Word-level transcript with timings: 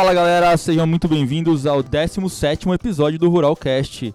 Fala 0.00 0.14
galera, 0.14 0.56
sejam 0.56 0.86
muito 0.86 1.06
bem-vindos 1.06 1.66
ao 1.66 1.82
17 1.82 2.66
episódio 2.70 3.18
do 3.18 3.28
Ruralcast. 3.28 4.14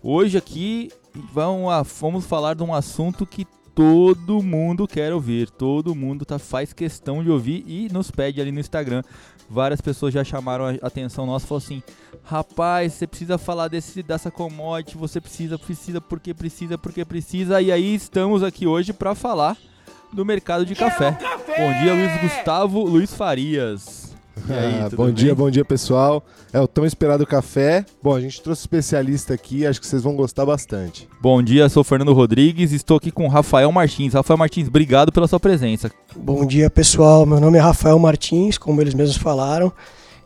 Hoje 0.00 0.38
aqui 0.38 0.92
vamos, 1.12 2.24
falar 2.24 2.54
de 2.54 2.62
um 2.62 2.72
assunto 2.72 3.26
que 3.26 3.44
todo 3.74 4.40
mundo 4.40 4.86
quer 4.86 5.12
ouvir, 5.12 5.50
todo 5.50 5.92
mundo 5.92 6.24
tá, 6.24 6.38
faz 6.38 6.72
questão 6.72 7.20
de 7.20 7.30
ouvir 7.30 7.64
e 7.66 7.92
nos 7.92 8.12
pede 8.12 8.40
ali 8.40 8.52
no 8.52 8.60
Instagram. 8.60 9.02
Várias 9.50 9.80
pessoas 9.80 10.14
já 10.14 10.22
chamaram 10.22 10.66
a 10.66 10.86
atenção 10.86 11.26
nossa 11.26 11.48
falaram 11.48 11.66
assim: 11.66 11.82
rapaz, 12.22 12.92
você 12.92 13.04
precisa 13.04 13.36
falar 13.36 13.66
desse, 13.66 14.04
dessa 14.04 14.30
commodity, 14.30 14.96
você 14.96 15.20
precisa, 15.20 15.58
precisa, 15.58 16.00
porque 16.00 16.32
precisa, 16.32 16.78
porque 16.78 17.04
precisa. 17.04 17.60
E 17.60 17.72
aí 17.72 17.92
estamos 17.92 18.44
aqui 18.44 18.68
hoje 18.68 18.92
para 18.92 19.16
falar 19.16 19.56
do 20.12 20.24
mercado 20.24 20.64
de 20.64 20.76
café. 20.76 21.10
café. 21.10 21.56
Bom 21.58 21.82
dia, 21.82 21.92
Luiz 21.92 22.20
Gustavo 22.20 22.84
Luiz 22.84 23.12
Farias. 23.12 24.03
Aí, 24.48 24.80
ah, 24.82 24.90
bom 24.94 25.06
bem? 25.06 25.14
dia, 25.14 25.34
bom 25.34 25.50
dia 25.50 25.64
pessoal. 25.64 26.24
É 26.52 26.60
o 26.60 26.66
tão 26.66 26.84
esperado 26.84 27.26
café. 27.26 27.84
Bom, 28.02 28.14
a 28.14 28.20
gente 28.20 28.42
trouxe 28.42 28.62
especialista 28.62 29.32
aqui, 29.32 29.66
acho 29.66 29.80
que 29.80 29.86
vocês 29.86 30.02
vão 30.02 30.14
gostar 30.16 30.44
bastante. 30.44 31.08
Bom 31.20 31.42
dia, 31.42 31.68
sou 31.68 31.84
Fernando 31.84 32.12
Rodrigues, 32.12 32.72
estou 32.72 32.96
aqui 32.96 33.10
com 33.10 33.28
Rafael 33.28 33.70
Martins. 33.70 34.14
Rafael 34.14 34.36
Martins, 34.36 34.68
obrigado 34.68 35.12
pela 35.12 35.28
sua 35.28 35.40
presença. 35.40 35.90
Bom 36.16 36.44
dia 36.44 36.68
pessoal, 36.68 37.24
meu 37.24 37.40
nome 37.40 37.58
é 37.58 37.60
Rafael 37.60 37.98
Martins, 37.98 38.58
como 38.58 38.80
eles 38.80 38.94
mesmos 38.94 39.16
falaram, 39.16 39.72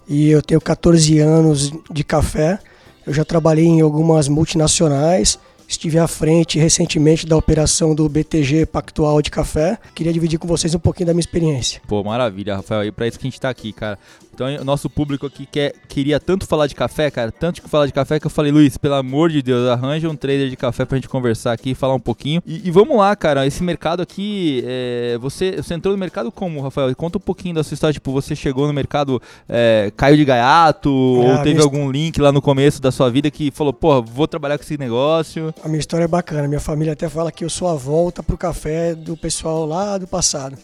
e 0.09 0.31
eu 0.31 0.43
tenho 0.43 0.61
14 0.61 1.19
anos 1.19 1.71
de 1.91 2.03
café. 2.03 2.59
Eu 3.07 3.13
já 3.13 3.25
trabalhei 3.25 3.67
em 3.67 3.81
algumas 3.81 4.29
multinacionais 4.29 5.39
Estive 5.69 5.99
à 5.99 6.09
frente 6.09 6.59
recentemente 6.59 7.27
da 7.27 7.37
operação 7.37 7.95
do 7.95 8.09
BTG 8.09 8.65
Pactual 8.65 9.21
de 9.21 9.31
Café. 9.31 9.79
Queria 9.95 10.15
dividir 10.15 10.39
com 10.39 10.49
vocês 10.49 10.75
um 10.75 10.79
pouquinho 10.79 11.09
da 11.09 11.13
minha 11.13 11.21
experiência. 11.21 11.83
Pô, 11.87 12.03
maravilha, 12.03 12.57
Rafael. 12.57 12.87
E 12.87 12.91
para 12.91 13.07
isso 13.07 13.19
que 13.19 13.27
a 13.27 13.29
gente 13.29 13.35
está 13.35 13.51
aqui, 13.51 13.71
cara. 13.71 13.99
Então, 14.39 14.47
o 14.55 14.65
nosso 14.65 14.89
público 14.89 15.27
aqui 15.27 15.45
quer, 15.45 15.73
queria 15.89 16.21
tanto 16.21 16.47
falar 16.47 16.69
de 16.69 16.75
café, 16.77 17.11
cara, 17.11 17.33
tanto 17.33 17.61
que 17.61 17.69
falar 17.69 17.87
de 17.87 17.93
café 17.93 18.21
que 18.21 18.27
eu 18.29 18.31
falei, 18.31 18.53
Luiz, 18.53 18.79
pelo 18.79 18.95
amor 18.95 19.31
de 19.31 19.43
Deus, 19.43 19.69
arranja 19.69 20.09
um 20.09 20.15
trader 20.15 20.49
de 20.49 20.57
café 20.57 20.85
pra 20.85 20.97
gente 20.97 21.09
conversar 21.09 21.53
aqui, 21.53 21.75
falar 21.75 21.95
um 21.95 21.99
pouquinho. 21.99 22.41
E, 22.47 22.69
e 22.69 22.71
vamos 22.71 22.97
lá, 22.97 23.17
cara, 23.17 23.45
esse 23.49 23.65
mercado 23.65 24.01
aqui, 24.01 24.63
é, 24.65 25.19
você, 25.21 25.57
você 25.57 25.75
entrou 25.75 25.93
no 25.93 25.99
mercado 25.99 26.31
como, 26.31 26.61
Rafael? 26.61 26.95
Conta 26.95 27.19
um 27.19 27.21
pouquinho 27.21 27.57
da 27.57 27.65
sua 27.65 27.75
história, 27.75 27.93
tipo, 27.93 28.13
você 28.13 28.37
chegou 28.37 28.69
no 28.69 28.73
mercado, 28.73 29.21
é, 29.49 29.93
caiu 29.97 30.17
de 30.17 30.25
gaiato, 30.25 30.89
é, 30.89 31.33
ou 31.33 31.43
teve 31.43 31.61
algum 31.61 31.91
link 31.91 32.21
lá 32.21 32.31
no 32.31 32.41
começo 32.41 32.81
da 32.81 32.93
sua 32.93 33.11
vida 33.11 33.33
que 33.33 33.51
falou, 33.51 33.73
porra, 33.73 34.01
vou 34.01 34.29
trabalhar 34.29 34.57
com 34.57 34.63
esse 34.63 34.79
negócio? 34.79 35.53
A 35.65 35.67
minha 35.67 35.81
história 35.81 36.05
é 36.05 36.09
bacana, 36.09 36.47
minha 36.47 36.61
família 36.61 36.93
até 36.93 37.09
fala 37.09 37.33
que 37.33 37.45
eu 37.45 37.51
sou 37.51 37.67
a 37.67 37.75
volta 37.75 38.23
pro 38.23 38.39
café 38.39 38.95
do 38.95 39.17
pessoal 39.17 39.67
lá 39.67 39.99
do 39.99 40.07
passado. 40.07 40.57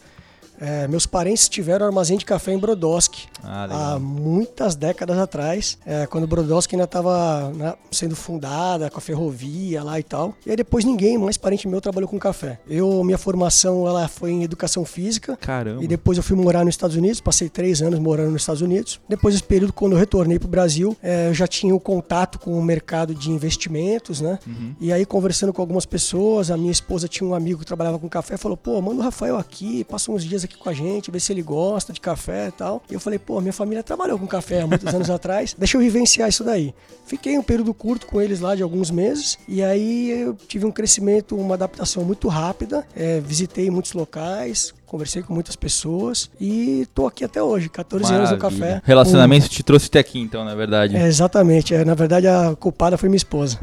É, 0.61 0.87
meus 0.89 1.07
parentes 1.07 1.49
tiveram 1.49 1.87
armazém 1.87 2.17
de 2.17 2.25
café 2.25 2.53
em 2.53 2.59
Brodowski 2.59 3.27
ah, 3.43 3.95
há 3.95 3.99
muitas 3.99 4.75
décadas 4.75 5.19
atrás, 5.19 5.79
é, 5.85 6.07
quando 6.07 6.27
Brodowski 6.27 6.75
ainda 6.75 6.85
estava 6.85 7.53
né, 7.55 7.75
sendo 7.91 8.17
fundada 8.17 8.91
com 8.91 8.99
a 8.99 9.01
ferrovia 9.01 9.83
lá 9.83 9.99
e 9.99 10.03
tal. 10.03 10.35
E 10.47 10.51
aí 10.51 10.57
depois 10.57 10.85
ninguém 10.85 11.19
mais 11.19 11.37
parente 11.37 11.69
meu 11.69 11.81
trabalhou 11.81 12.09
com 12.09 12.19
café. 12.19 12.59
Eu, 12.69 13.03
minha 13.05 13.19
formação 13.19 13.87
ela 13.87 14.09
foi 14.09 14.31
em 14.31 14.43
educação 14.43 14.85
física. 14.85 15.37
Caramba. 15.37 15.83
E 15.83 15.87
depois 15.87 16.17
eu 16.17 16.25
fui 16.25 16.37
morar 16.37 16.65
nos 16.65 16.75
Estados 16.75 16.97
Unidos, 16.97 17.21
passei 17.21 17.49
três 17.49 17.83
anos 17.83 17.99
morando 17.99 18.31
nos 18.31 18.43
Estados 18.43 18.63
Unidos. 18.63 19.01
Depois 19.09 19.35
desse 19.35 19.47
período, 19.47 19.73
quando 19.73 19.93
eu 19.93 19.99
retornei 19.99 20.39
para 20.39 20.47
o 20.47 20.51
Brasil, 20.51 20.97
é, 21.03 21.29
eu 21.29 21.35
já 21.35 21.47
tinha 21.47 21.75
o 21.75 21.77
um 21.77 21.81
contato 21.81 22.39
com 22.39 22.59
o 22.59 22.63
mercado 22.63 23.15
de 23.15 23.31
investimentos, 23.31 24.21
né? 24.21 24.39
Uhum. 24.47 24.75
E 24.81 24.93
aí 24.93 25.05
conversando 25.05 25.53
com 25.53 25.61
algumas 25.61 25.85
pessoas, 25.85 26.51
a 26.51 26.57
minha 26.57 26.73
esposa 26.73 27.09
tinha 27.09 27.29
um 27.29 27.35
amigo 27.35 27.61
que 27.61 27.67
trabalhava 27.67 27.99
com 27.99 28.09
café, 28.09 28.37
falou: 28.37 28.57
pô, 28.57 28.81
manda 28.81 29.01
o 29.01 29.05
Rafael 29.05 29.37
aqui, 29.37 29.85
passa 29.85 30.11
uns 30.11 30.25
dias 30.25 30.44
aqui 30.47 30.57
com 30.57 30.69
a 30.69 30.73
gente, 30.73 31.11
ver 31.11 31.21
se 31.21 31.33
ele 31.33 31.43
gosta 31.43 31.93
de 31.93 32.01
café 32.01 32.49
e 32.49 32.53
tal. 32.53 32.83
E 32.91 32.95
eu 32.95 33.01
falei, 33.01 33.19
pô, 33.19 33.41
minha 33.41 33.53
família 33.53 33.83
trabalhou 33.83 34.19
com 34.19 34.27
café 34.27 34.63
há 34.63 34.67
muitos 34.67 34.93
anos 34.93 35.09
atrás, 35.11 35.55
deixa 35.57 35.77
eu 35.77 35.81
vivenciar 35.81 36.29
isso 36.29 36.45
daí. 36.45 36.75
Fiquei 37.07 37.39
um 37.39 37.43
período 37.43 37.73
curto 37.75 38.07
com 38.07 38.21
eles 38.21 38.41
lá 38.41 38.55
de 38.55 38.63
alguns 38.63 38.91
meses 38.91 39.39
e 39.47 39.63
aí 39.63 40.11
eu 40.11 40.35
tive 40.35 40.65
um 40.65 40.71
crescimento, 40.71 41.37
uma 41.37 41.55
adaptação 41.55 42.05
muito 42.05 42.29
rápida. 42.29 42.87
É, 42.95 43.21
visitei 43.21 43.71
muitos 43.71 43.93
locais, 43.93 44.73
conversei 44.87 45.23
com 45.23 45.35
muitas 45.35 45.57
pessoas 45.57 46.31
e 46.41 46.87
tô 46.95 47.07
aqui 47.07 47.25
até 47.25 47.43
hoje, 47.43 47.69
14 47.69 48.05
Maravilha. 48.05 48.29
anos 48.29 48.31
no 48.31 48.39
café. 48.39 48.83
Relacionamento 48.85 49.49
te 49.49 49.63
trouxe 49.63 49.87
até 49.87 49.99
aqui, 49.99 50.21
então, 50.21 50.45
na 50.45 50.55
verdade. 50.55 50.97
É, 50.97 51.07
exatamente. 51.07 51.75
É, 51.75 51.85
na 51.85 51.95
verdade, 51.95 52.27
a 52.27 52.55
culpada 52.59 52.97
foi 52.97 53.09
minha 53.09 53.17
esposa. 53.17 53.59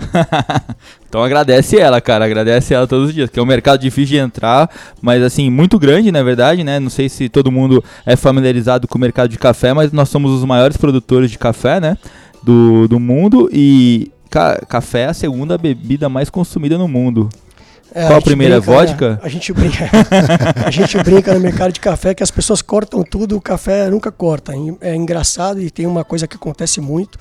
então 1.07 1.23
agradece 1.23 1.77
ela, 1.77 2.01
cara. 2.01 2.25
Agradece 2.25 2.73
ela 2.73 2.87
todos 2.87 3.09
os 3.09 3.13
dias, 3.13 3.29
que 3.29 3.39
é 3.39 3.41
um 3.41 3.45
mercado 3.45 3.79
difícil 3.79 4.17
de 4.17 4.17
entrar, 4.17 4.69
mas 5.01 5.21
assim, 5.23 5.49
muito 5.49 5.79
grande, 5.79 6.11
na 6.11 6.23
verdade, 6.23 6.63
né? 6.63 6.79
Não 6.79 6.89
sei 6.89 7.07
se 7.07 7.29
todo 7.29 7.51
mundo 7.51 7.83
é 8.05 8.15
familiarizado 8.15 8.87
com 8.87 8.97
o 8.97 9.01
mercado 9.01 9.29
de 9.29 9.37
café, 9.37 9.73
mas 9.73 9.91
nós 9.91 10.09
somos 10.09 10.31
os 10.31 10.43
maiores 10.43 10.77
produtores 10.77 11.31
de 11.31 11.37
café, 11.37 11.79
né? 11.79 11.97
Do, 12.43 12.87
do 12.87 12.99
mundo 12.99 13.49
e 13.53 14.11
ca 14.29 14.57
café 14.67 15.01
é 15.01 15.07
a 15.07 15.13
segunda 15.13 15.57
bebida 15.57 16.09
mais 16.09 16.29
consumida 16.29 16.77
no 16.77 16.87
mundo. 16.87 17.29
É, 17.93 18.07
Qual 18.07 18.15
a, 18.15 18.17
a 18.17 18.21
primeira? 18.21 18.61
Brinca, 18.61 18.71
vodka? 18.71 19.19
É, 19.21 19.25
a 19.25 19.29
gente 19.29 19.51
brinca. 19.51 19.89
a 20.65 20.71
gente 20.71 20.97
brinca 21.03 21.33
no 21.33 21.39
mercado 21.39 21.73
de 21.73 21.79
café 21.79 22.13
que 22.13 22.23
as 22.23 22.31
pessoas 22.31 22.61
cortam 22.61 23.03
tudo, 23.03 23.35
o 23.35 23.41
café 23.41 23.89
nunca 23.89 24.11
corta. 24.11 24.53
É 24.79 24.95
engraçado 24.95 25.61
e 25.61 25.69
tem 25.69 25.85
uma 25.85 26.03
coisa 26.03 26.27
que 26.27 26.35
acontece 26.35 26.79
muito, 26.79 27.19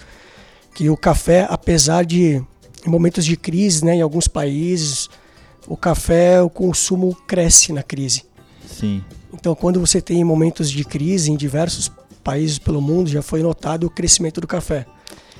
que 0.74 0.88
o 0.88 0.96
café, 0.96 1.46
apesar 1.50 2.04
de 2.04 2.42
em 2.86 2.90
momentos 2.90 3.24
de 3.24 3.36
crise, 3.36 3.84
né, 3.84 3.96
em 3.96 4.00
alguns 4.00 4.26
países, 4.26 5.08
o 5.66 5.76
café, 5.76 6.40
o 6.40 6.48
consumo 6.48 7.14
cresce 7.26 7.72
na 7.72 7.82
crise. 7.82 8.24
Sim. 8.66 9.04
Então, 9.32 9.54
quando 9.54 9.78
você 9.78 10.00
tem 10.00 10.22
momentos 10.24 10.70
de 10.70 10.84
crise 10.84 11.30
em 11.30 11.36
diversos 11.36 11.90
países 12.24 12.58
pelo 12.58 12.80
mundo, 12.80 13.10
já 13.10 13.22
foi 13.22 13.42
notado 13.42 13.84
o 13.84 13.90
crescimento 13.90 14.40
do 14.40 14.46
café. 14.46 14.86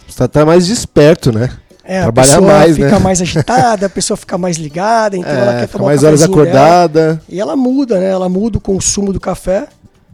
Você 0.07 0.25
está 0.25 0.45
mais 0.45 0.67
desperto, 0.67 1.33
né? 1.33 1.57
É, 1.91 2.03
a 2.03 2.12
pessoa 2.12 2.41
mais, 2.41 2.77
fica 2.77 2.89
né? 2.89 2.99
mais 3.01 3.19
agitada, 3.21 3.87
a 3.87 3.91
pessoa 3.91 4.17
fica 4.17 4.39
mais 4.39 4.56
ligada, 4.56 5.17
então 5.17 5.33
é, 5.33 5.41
ela 5.41 5.53
quer 5.59 5.67
tomar 5.67 5.87
mais 5.87 6.05
um 6.05 6.06
horas 6.06 6.23
acordada. 6.23 6.89
Dela, 6.89 7.23
e 7.28 7.41
ela 7.41 7.56
muda, 7.56 7.99
né? 7.99 8.06
Ela 8.06 8.28
muda 8.28 8.59
o 8.59 8.61
consumo 8.61 9.12
do 9.12 9.19
café, 9.19 9.67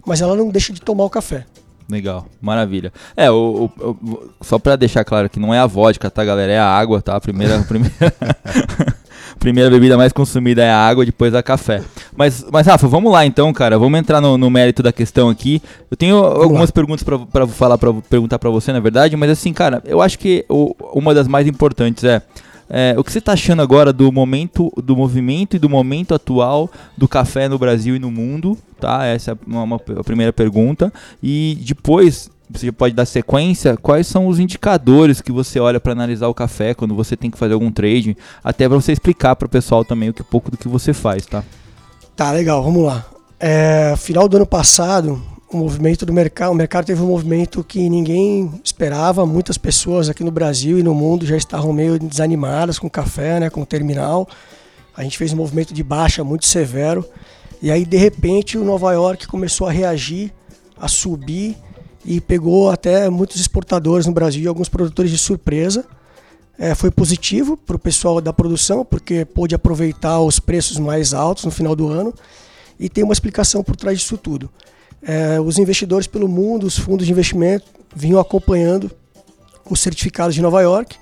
mas 0.06 0.22
ela 0.22 0.34
não 0.34 0.48
deixa 0.48 0.72
de 0.72 0.80
tomar 0.80 1.04
o 1.04 1.10
café. 1.10 1.44
Legal, 1.86 2.24
maravilha. 2.40 2.90
É, 3.14 3.30
o, 3.30 3.70
o, 3.78 3.90
o 3.90 4.30
só 4.40 4.58
para 4.58 4.74
deixar 4.74 5.04
claro 5.04 5.28
que 5.28 5.38
não 5.38 5.52
é 5.52 5.58
a 5.58 5.66
vodka, 5.66 6.10
tá, 6.10 6.24
galera? 6.24 6.50
É 6.50 6.58
a 6.58 6.64
água, 6.66 7.02
tá? 7.02 7.14
A 7.14 7.20
primeira, 7.20 7.58
a 7.60 7.62
primeira 7.62 8.14
primeira 9.38 9.68
bebida 9.68 9.98
mais 9.98 10.14
consumida 10.14 10.64
é 10.64 10.70
a 10.70 10.78
água, 10.78 11.04
depois 11.04 11.34
a 11.34 11.42
café. 11.42 11.82
Mas, 12.16 12.44
mas 12.50 12.66
Rafa, 12.66 12.88
vamos 12.88 13.12
lá 13.12 13.26
então, 13.26 13.52
cara. 13.52 13.78
Vamos 13.78 13.98
entrar 13.98 14.20
no, 14.20 14.38
no 14.38 14.50
mérito 14.50 14.82
da 14.82 14.92
questão 14.92 15.28
aqui. 15.28 15.62
Eu 15.90 15.96
tenho 15.96 16.20
vamos 16.20 16.42
algumas 16.42 16.70
lá. 16.70 16.72
perguntas 16.72 17.02
para 17.02 17.46
falar, 17.46 17.78
para 17.78 17.92
perguntar 17.92 18.38
para 18.38 18.50
você, 18.50 18.72
na 18.72 18.80
verdade, 18.80 19.16
mas 19.16 19.30
assim, 19.30 19.52
cara, 19.52 19.82
eu 19.84 20.00
acho 20.00 20.18
que 20.18 20.44
o, 20.48 20.74
uma 20.94 21.14
das 21.14 21.28
mais 21.28 21.46
importantes 21.46 22.04
é, 22.04 22.22
é, 22.68 22.94
o 22.98 23.04
que 23.04 23.12
você 23.12 23.18
está 23.18 23.32
achando 23.32 23.62
agora 23.62 23.92
do 23.92 24.10
momento, 24.10 24.72
do 24.82 24.96
movimento 24.96 25.56
e 25.56 25.58
do 25.58 25.68
momento 25.68 26.14
atual 26.14 26.70
do 26.96 27.06
café 27.06 27.48
no 27.48 27.58
Brasil 27.58 27.94
e 27.94 27.98
no 27.98 28.10
mundo, 28.10 28.58
tá? 28.80 29.04
Essa 29.04 29.32
é 29.32 29.36
uma, 29.46 29.62
uma 29.62 29.76
a 29.76 30.04
primeira 30.04 30.32
pergunta. 30.32 30.92
E 31.22 31.58
depois, 31.60 32.30
você 32.50 32.72
pode 32.72 32.94
dar 32.94 33.06
sequência, 33.06 33.76
quais 33.76 34.06
são 34.06 34.26
os 34.26 34.38
indicadores 34.38 35.20
que 35.20 35.30
você 35.30 35.60
olha 35.60 35.78
para 35.78 35.92
analisar 35.92 36.28
o 36.28 36.34
café 36.34 36.74
quando 36.74 36.94
você 36.94 37.16
tem 37.16 37.30
que 37.30 37.38
fazer 37.38 37.54
algum 37.54 37.70
trade, 37.70 38.16
até 38.42 38.68
para 38.68 38.76
você 38.76 38.92
explicar 38.92 39.36
para 39.36 39.46
o 39.46 39.50
pessoal 39.50 39.84
também 39.84 40.08
o 40.08 40.14
que 40.14 40.22
pouco 40.24 40.50
do 40.50 40.56
que 40.56 40.68
você 40.68 40.92
faz, 40.92 41.26
tá? 41.26 41.44
Tá 42.16 42.32
legal, 42.32 42.62
vamos 42.62 42.82
lá. 42.82 43.04
É, 43.38 43.94
final 43.98 44.26
do 44.26 44.38
ano 44.38 44.46
passado, 44.46 45.22
o 45.52 45.58
movimento 45.58 46.06
do 46.06 46.14
mercado, 46.14 46.50
o 46.50 46.54
mercado 46.54 46.86
teve 46.86 47.02
um 47.02 47.08
movimento 47.08 47.62
que 47.62 47.90
ninguém 47.90 48.50
esperava, 48.64 49.26
muitas 49.26 49.58
pessoas 49.58 50.08
aqui 50.08 50.24
no 50.24 50.30
Brasil 50.30 50.78
e 50.78 50.82
no 50.82 50.94
mundo 50.94 51.26
já 51.26 51.36
estavam 51.36 51.74
meio 51.74 51.98
desanimadas 51.98 52.78
com 52.78 52.86
o 52.86 52.90
café, 52.90 53.38
né, 53.38 53.50
com 53.50 53.60
o 53.60 53.66
terminal. 53.66 54.26
A 54.96 55.02
gente 55.02 55.18
fez 55.18 55.34
um 55.34 55.36
movimento 55.36 55.74
de 55.74 55.82
baixa 55.82 56.24
muito 56.24 56.46
severo 56.46 57.06
e 57.60 57.70
aí 57.70 57.84
de 57.84 57.98
repente 57.98 58.56
o 58.56 58.64
Nova 58.64 58.94
York 58.94 59.26
começou 59.26 59.66
a 59.66 59.70
reagir, 59.70 60.32
a 60.80 60.88
subir 60.88 61.54
e 62.02 62.18
pegou 62.18 62.70
até 62.70 63.10
muitos 63.10 63.38
exportadores 63.38 64.06
no 64.06 64.12
Brasil 64.12 64.42
e 64.42 64.48
alguns 64.48 64.70
produtores 64.70 65.10
de 65.10 65.18
surpresa. 65.18 65.84
É, 66.58 66.74
foi 66.74 66.90
positivo 66.90 67.56
para 67.56 67.76
o 67.76 67.78
pessoal 67.78 68.20
da 68.20 68.32
produção, 68.32 68.84
porque 68.84 69.24
pôde 69.24 69.54
aproveitar 69.54 70.20
os 70.20 70.40
preços 70.40 70.78
mais 70.78 71.12
altos 71.12 71.44
no 71.44 71.50
final 71.50 71.76
do 71.76 71.88
ano. 71.88 72.14
E 72.78 72.88
tem 72.88 73.04
uma 73.04 73.12
explicação 73.12 73.62
por 73.62 73.76
trás 73.76 73.98
disso 73.98 74.16
tudo. 74.16 74.50
É, 75.02 75.40
os 75.40 75.58
investidores 75.58 76.06
pelo 76.06 76.28
mundo, 76.28 76.66
os 76.66 76.78
fundos 76.78 77.06
de 77.06 77.12
investimento, 77.12 77.66
vinham 77.94 78.18
acompanhando 78.18 78.90
os 79.70 79.80
certificados 79.80 80.34
de 80.34 80.42
Nova 80.42 80.60
York, 80.62 80.96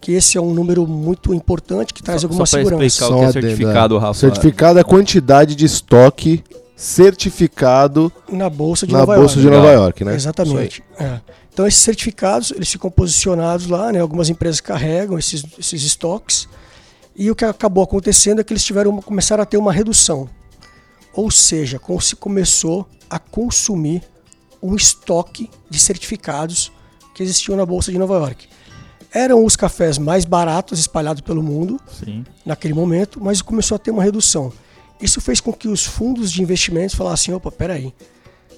que 0.00 0.12
esse 0.12 0.36
é 0.36 0.40
um 0.40 0.52
número 0.52 0.86
muito 0.86 1.32
importante 1.32 1.92
que 1.92 2.02
traz 2.02 2.20
só, 2.20 2.26
alguma 2.26 2.46
só 2.46 2.58
segurança. 2.58 2.84
Explicar 2.84 3.14
o 3.14 3.18
que 3.18 3.24
é 3.24 3.32
certificado, 3.32 3.98
Rafa. 3.98 4.20
Certificado 4.20 4.78
é 4.78 4.82
a 4.82 4.84
quantidade 4.84 5.54
de 5.54 5.64
estoque 5.64 6.44
certificado 6.76 8.12
na 8.28 8.50
bolsa 8.50 8.86
de, 8.86 8.92
na 8.92 9.00
Nova, 9.00 9.16
bolsa 9.16 9.38
York. 9.38 9.40
de 9.40 9.50
Nova 9.50 9.72
York, 9.72 10.04
né? 10.04 10.14
Exatamente. 10.14 10.82
É. 10.98 11.20
Então 11.52 11.66
esses 11.66 11.80
certificados 11.80 12.50
eles 12.50 12.70
ficam 12.70 12.90
posicionados 12.90 13.66
lá, 13.68 13.92
né? 13.92 14.00
Algumas 14.00 14.28
empresas 14.28 14.60
carregam 14.60 15.18
esses, 15.18 15.44
esses 15.58 15.82
estoques 15.82 16.48
e 17.14 17.30
o 17.30 17.36
que 17.36 17.44
acabou 17.44 17.84
acontecendo 17.84 18.40
é 18.40 18.44
que 18.44 18.52
eles 18.52 18.64
tiveram 18.64 19.00
começaram 19.00 19.42
a 19.42 19.46
ter 19.46 19.56
uma 19.56 19.72
redução, 19.72 20.28
ou 21.12 21.30
seja, 21.30 21.80
se 22.00 22.16
começou 22.16 22.88
a 23.08 23.18
consumir 23.18 24.02
um 24.60 24.74
estoque 24.74 25.48
de 25.70 25.78
certificados 25.78 26.72
que 27.14 27.22
existiam 27.22 27.56
na 27.56 27.64
Bolsa 27.64 27.92
de 27.92 27.98
Nova 27.98 28.14
York. 28.14 28.48
Eram 29.12 29.44
os 29.44 29.54
cafés 29.54 29.96
mais 29.96 30.24
baratos 30.24 30.80
espalhados 30.80 31.20
pelo 31.20 31.40
mundo 31.40 31.78
Sim. 31.86 32.24
naquele 32.44 32.74
momento, 32.74 33.20
mas 33.22 33.40
começou 33.40 33.76
a 33.76 33.78
ter 33.78 33.92
uma 33.92 34.02
redução. 34.02 34.52
Isso 35.00 35.20
fez 35.20 35.40
com 35.40 35.52
que 35.52 35.68
os 35.68 35.84
fundos 35.84 36.30
de 36.32 36.42
investimentos 36.42 36.94
falassem: 36.94 37.34
opa, 37.34 37.50
peraí, 37.50 37.92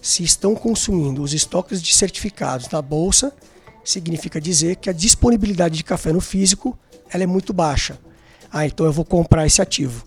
se 0.03 0.23
estão 0.23 0.55
consumindo 0.55 1.23
os 1.23 1.33
estoques 1.33 1.83
de 1.83 1.95
certificados 1.95 2.69
na 2.69 2.81
bolsa, 2.81 3.33
significa 3.85 4.41
dizer 4.41 4.77
que 4.77 4.91
a 4.91 4.93
disponibilidade 4.93 5.77
de 5.77 5.85
café 5.85 6.13
no 6.13 6.21
físico 6.21 6.79
ela 7.11 7.25
é 7.25 7.27
muito 7.27 7.53
baixa. 7.53 7.99
Ah, 8.51 8.67
então 8.67 8.87
eu 8.87 8.93
vou 8.93 9.05
comprar 9.05 9.47
esse 9.47 9.61
ativo. 9.61 10.05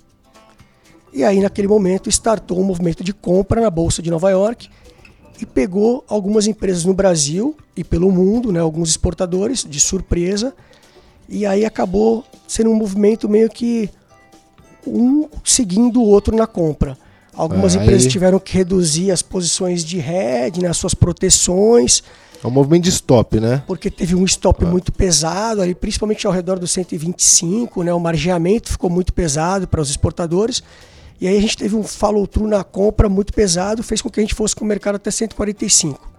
E 1.12 1.24
aí, 1.24 1.40
naquele 1.40 1.68
momento, 1.68 2.10
startou 2.10 2.60
um 2.60 2.64
movimento 2.64 3.04
de 3.04 3.14
compra 3.14 3.62
na 3.62 3.70
Bolsa 3.70 4.02
de 4.02 4.12
Nova 4.12 4.30
York 4.30 4.70
e 5.42 5.46
pegou 5.46 6.04
algumas 6.08 6.48
empresas 6.48 6.86
no 6.86 6.94
Brasil 6.94 7.58
e 7.76 7.84
pelo 7.84 8.12
mundo, 8.12 8.52
né, 8.52 8.60
alguns 8.60 8.90
exportadores, 8.90 9.66
de 9.68 9.80
surpresa. 9.80 10.54
E 11.28 11.46
aí 11.46 11.66
acabou 11.66 12.24
sendo 12.48 12.70
um 12.70 12.76
movimento 12.76 13.28
meio 13.28 13.50
que 13.50 13.90
um 14.86 15.28
seguindo 15.44 16.02
o 16.02 16.06
outro 16.08 16.36
na 16.36 16.48
compra. 16.48 16.98
Algumas 17.34 17.76
Aí- 17.76 17.82
empresas 17.84 18.12
tiveram 18.12 18.40
que 18.40 18.54
reduzir 18.58 19.12
as 19.12 19.22
posições 19.22 19.84
de 19.84 20.00
hedge, 20.00 20.62
né, 20.62 20.68
as 20.70 20.78
suas 20.78 20.94
proteções, 20.94 22.04
É 22.44 22.48
um 22.48 22.52
movimento 22.52 22.84
de 22.84 22.90
stop, 22.90 23.40
né? 23.40 23.64
porque 23.68 23.90
teve 23.92 24.16
um 24.16 24.24
stop 24.26 24.66
muito 24.66 24.92
pesado, 24.92 25.62
ali, 25.62 25.76
principalmente 25.76 26.26
ao 26.26 26.34
redor 26.34 26.58
dos 26.60 26.72
125, 26.72 27.84
né, 27.84 27.94
o 27.94 28.00
margeamento 28.00 28.72
ficou 28.72 28.90
muito 28.90 29.14
pesado 29.14 29.68
para 29.68 29.82
os 29.82 29.90
exportadores. 29.90 30.64
E 31.22 31.28
aí 31.28 31.38
a 31.38 31.42
gente 31.42 31.58
teve 31.58 31.76
um 31.76 31.84
follow-through 31.84 32.48
na 32.48 32.64
compra 32.64 33.10
muito 33.10 33.34
pesado, 33.34 33.84
fez 33.84 34.02
com 34.02 34.10
que 34.10 34.20
a 34.22 34.24
gente 34.24 34.34
fosse 34.34 34.56
com 34.56 34.64
o 34.64 34.68
mercado 34.68 34.96
até 34.96 35.12
145. 35.12 36.10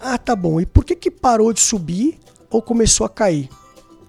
Ah, 0.00 0.16
tá 0.18 0.36
bom. 0.36 0.60
E 0.60 0.66
por 0.66 0.84
que, 0.84 0.94
que 0.94 1.10
parou 1.10 1.52
de 1.52 1.60
subir 1.60 2.18
ou 2.48 2.62
começou 2.62 3.04
a 3.04 3.08
cair? 3.08 3.48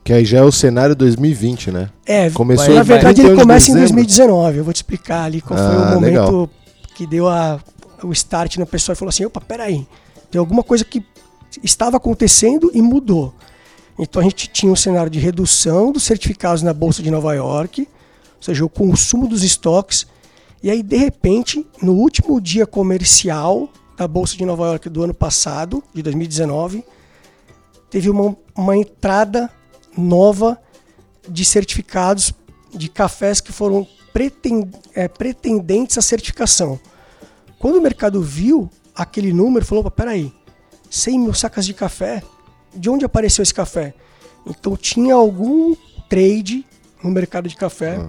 Que 0.06 0.14
aí 0.14 0.24
já 0.24 0.38
é 0.38 0.44
o 0.44 0.52
cenário 0.52 0.96
2020, 0.96 1.72
né? 1.72 1.90
É, 2.06 2.30
Começou 2.30 2.76
na 2.76 2.84
verdade 2.84 3.16
31 3.16 3.32
ele 3.32 3.42
começa 3.42 3.72
em 3.72 3.74
dezembro. 3.74 3.96
2019. 3.96 4.58
Eu 4.60 4.64
vou 4.64 4.72
te 4.72 4.76
explicar 4.78 5.24
ali 5.24 5.42
qual 5.42 5.58
foi 5.58 5.68
Ah, 5.68 5.80
o 5.90 5.96
momento 5.96 6.06
legal. 6.06 6.50
que 6.96 7.08
deu 7.08 7.28
a, 7.28 7.60
o 8.04 8.12
start 8.12 8.58
na 8.58 8.68
pessoa 8.68 8.94
e 8.94 8.96
falou 8.96 9.10
assim: 9.10 9.26
opa, 9.26 9.42
peraí, 9.42 9.88
tem 10.30 10.38
alguma 10.38 10.62
coisa 10.62 10.86
que 10.86 11.04
estava 11.64 11.98
acontecendo 11.98 12.70
e 12.72 12.84
mudou. 12.84 13.34
Então 13.98 14.22
a 14.22 14.26
gente 14.26 14.48
tinha 14.48 14.72
um 14.72 14.76
cenário 14.76 15.10
de 15.10 15.18
redução 15.18 15.92
dos 15.92 16.04
certificados 16.04 16.62
na 16.62 16.72
Bolsa 16.72 17.02
de 17.02 17.10
Nova 17.10 17.34
York, 17.34 17.82
ou 17.82 17.88
seja, 18.44 18.64
o 18.64 18.70
consumo 18.70 19.28
dos 19.28 19.42
estoques. 19.44 20.06
E 20.62 20.70
aí, 20.70 20.84
de 20.84 20.98
repente, 20.98 21.66
no 21.82 21.94
último 21.94 22.40
dia 22.40 22.68
comercial 22.68 23.68
da 23.98 24.08
Bolsa 24.08 24.38
de 24.38 24.46
Nova 24.46 24.66
York 24.68 24.88
do 24.88 25.04
ano 25.04 25.14
passado, 25.16 25.84
de 25.96 26.04
2019, 26.04 26.84
teve 27.90 28.08
uma, 28.10 28.36
uma 28.56 28.78
entrada 28.78 29.50
nova 29.98 30.60
de 31.28 31.44
certificados 31.46 32.34
de 32.74 32.90
cafés 32.90 33.40
que 33.42 33.52
foram 33.52 33.88
é, 34.94 35.08
pretendentes 35.08 35.98
à 35.98 36.02
certificação. 36.02 36.80
Quando 37.60 37.78
o 37.78 37.82
mercado 37.82 38.22
viu 38.22 38.70
aquele 38.96 39.34
número, 39.34 39.66
falou: 39.66 39.82
"Opa, 39.82 39.92
peraí, 39.92 40.32
100 40.90 41.20
mil 41.20 41.34
sacas 41.34 41.66
de 41.66 41.74
café, 41.74 42.24
de 42.74 42.90
onde 42.90 43.04
apareceu 43.06 43.44
esse 43.44 43.54
café? 43.54 43.94
Então 44.46 44.78
tinha 44.78 45.16
algum 45.16 45.76
trade 46.08 46.66
no 47.04 47.10
mercado 47.10 47.50
de 47.50 47.56
café 47.56 48.00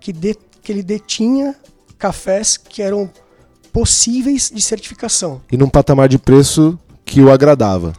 que, 0.00 0.12
de- 0.12 0.36
que 0.62 0.70
ele 0.70 0.82
detinha 0.82 1.56
cafés 1.98 2.56
que 2.56 2.82
eram 2.82 3.10
possíveis 3.72 4.50
de 4.52 4.60
certificação. 4.60 5.40
E 5.50 5.56
num 5.56 5.68
patamar 5.68 6.08
de 6.08 6.18
preço 6.18 6.78
que 7.04 7.20
o 7.20 7.30
agradava. 7.30 7.92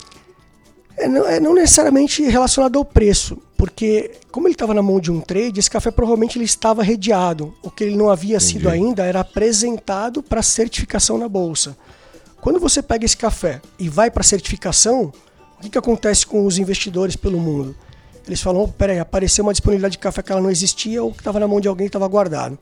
É 0.99 1.07
não, 1.07 1.25
é 1.25 1.39
não 1.39 1.53
necessariamente 1.53 2.21
relacionado 2.23 2.77
ao 2.77 2.83
preço, 2.83 3.37
porque 3.57 4.11
como 4.31 4.47
ele 4.47 4.53
estava 4.53 4.73
na 4.73 4.81
mão 4.81 4.99
de 4.99 5.09
um 5.09 5.21
trade, 5.21 5.57
esse 5.57 5.69
café 5.69 5.89
provavelmente 5.91 6.37
ele 6.37 6.43
estava 6.43 6.83
redeado. 6.83 7.53
O 7.63 7.71
que 7.71 7.85
ele 7.85 7.95
não 7.95 8.09
havia 8.09 8.37
sido 8.39 8.67
ainda 8.67 9.05
era 9.05 9.21
apresentado 9.21 10.21
para 10.21 10.43
certificação 10.43 11.17
na 11.17 11.29
bolsa. 11.29 11.77
Quando 12.41 12.59
você 12.59 12.81
pega 12.81 13.05
esse 13.05 13.15
café 13.15 13.61
e 13.79 13.87
vai 13.87 14.11
para 14.11 14.23
certificação, 14.23 15.13
o 15.57 15.61
que, 15.61 15.69
que 15.69 15.77
acontece 15.77 16.25
com 16.25 16.45
os 16.45 16.57
investidores 16.57 17.15
pelo 17.15 17.39
mundo? 17.39 17.75
Eles 18.27 18.41
falam: 18.41 18.63
oh, 18.63 18.67
peraí, 18.67 18.99
apareceu 18.99 19.43
uma 19.43 19.53
disponibilidade 19.53 19.93
de 19.93 19.99
café 19.99 20.21
que 20.21 20.31
ela 20.31 20.41
não 20.41 20.51
existia 20.51 21.01
ou 21.01 21.11
que 21.11 21.19
estava 21.19 21.39
na 21.39 21.47
mão 21.47 21.61
de 21.61 21.67
alguém 21.67 21.87
que 21.87 21.89
estava 21.89 22.07
guardado. 22.07 22.59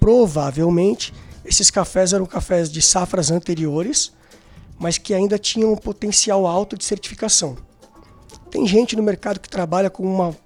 Provavelmente, 0.00 1.12
esses 1.44 1.70
cafés 1.70 2.12
eram 2.12 2.26
cafés 2.26 2.70
de 2.70 2.82
safras 2.82 3.30
anteriores, 3.30 4.12
mas 4.78 4.98
que 4.98 5.12
ainda 5.12 5.38
tinham 5.38 5.72
um 5.72 5.76
potencial 5.76 6.46
alto 6.46 6.76
de 6.76 6.84
certificação. 6.84 7.56
Tem 8.50 8.66
gente 8.66 8.96
no 8.96 9.02
mercado 9.02 9.40
que 9.40 9.48
trabalha 9.48 9.90
com 9.90 10.02
uma, 10.02 10.36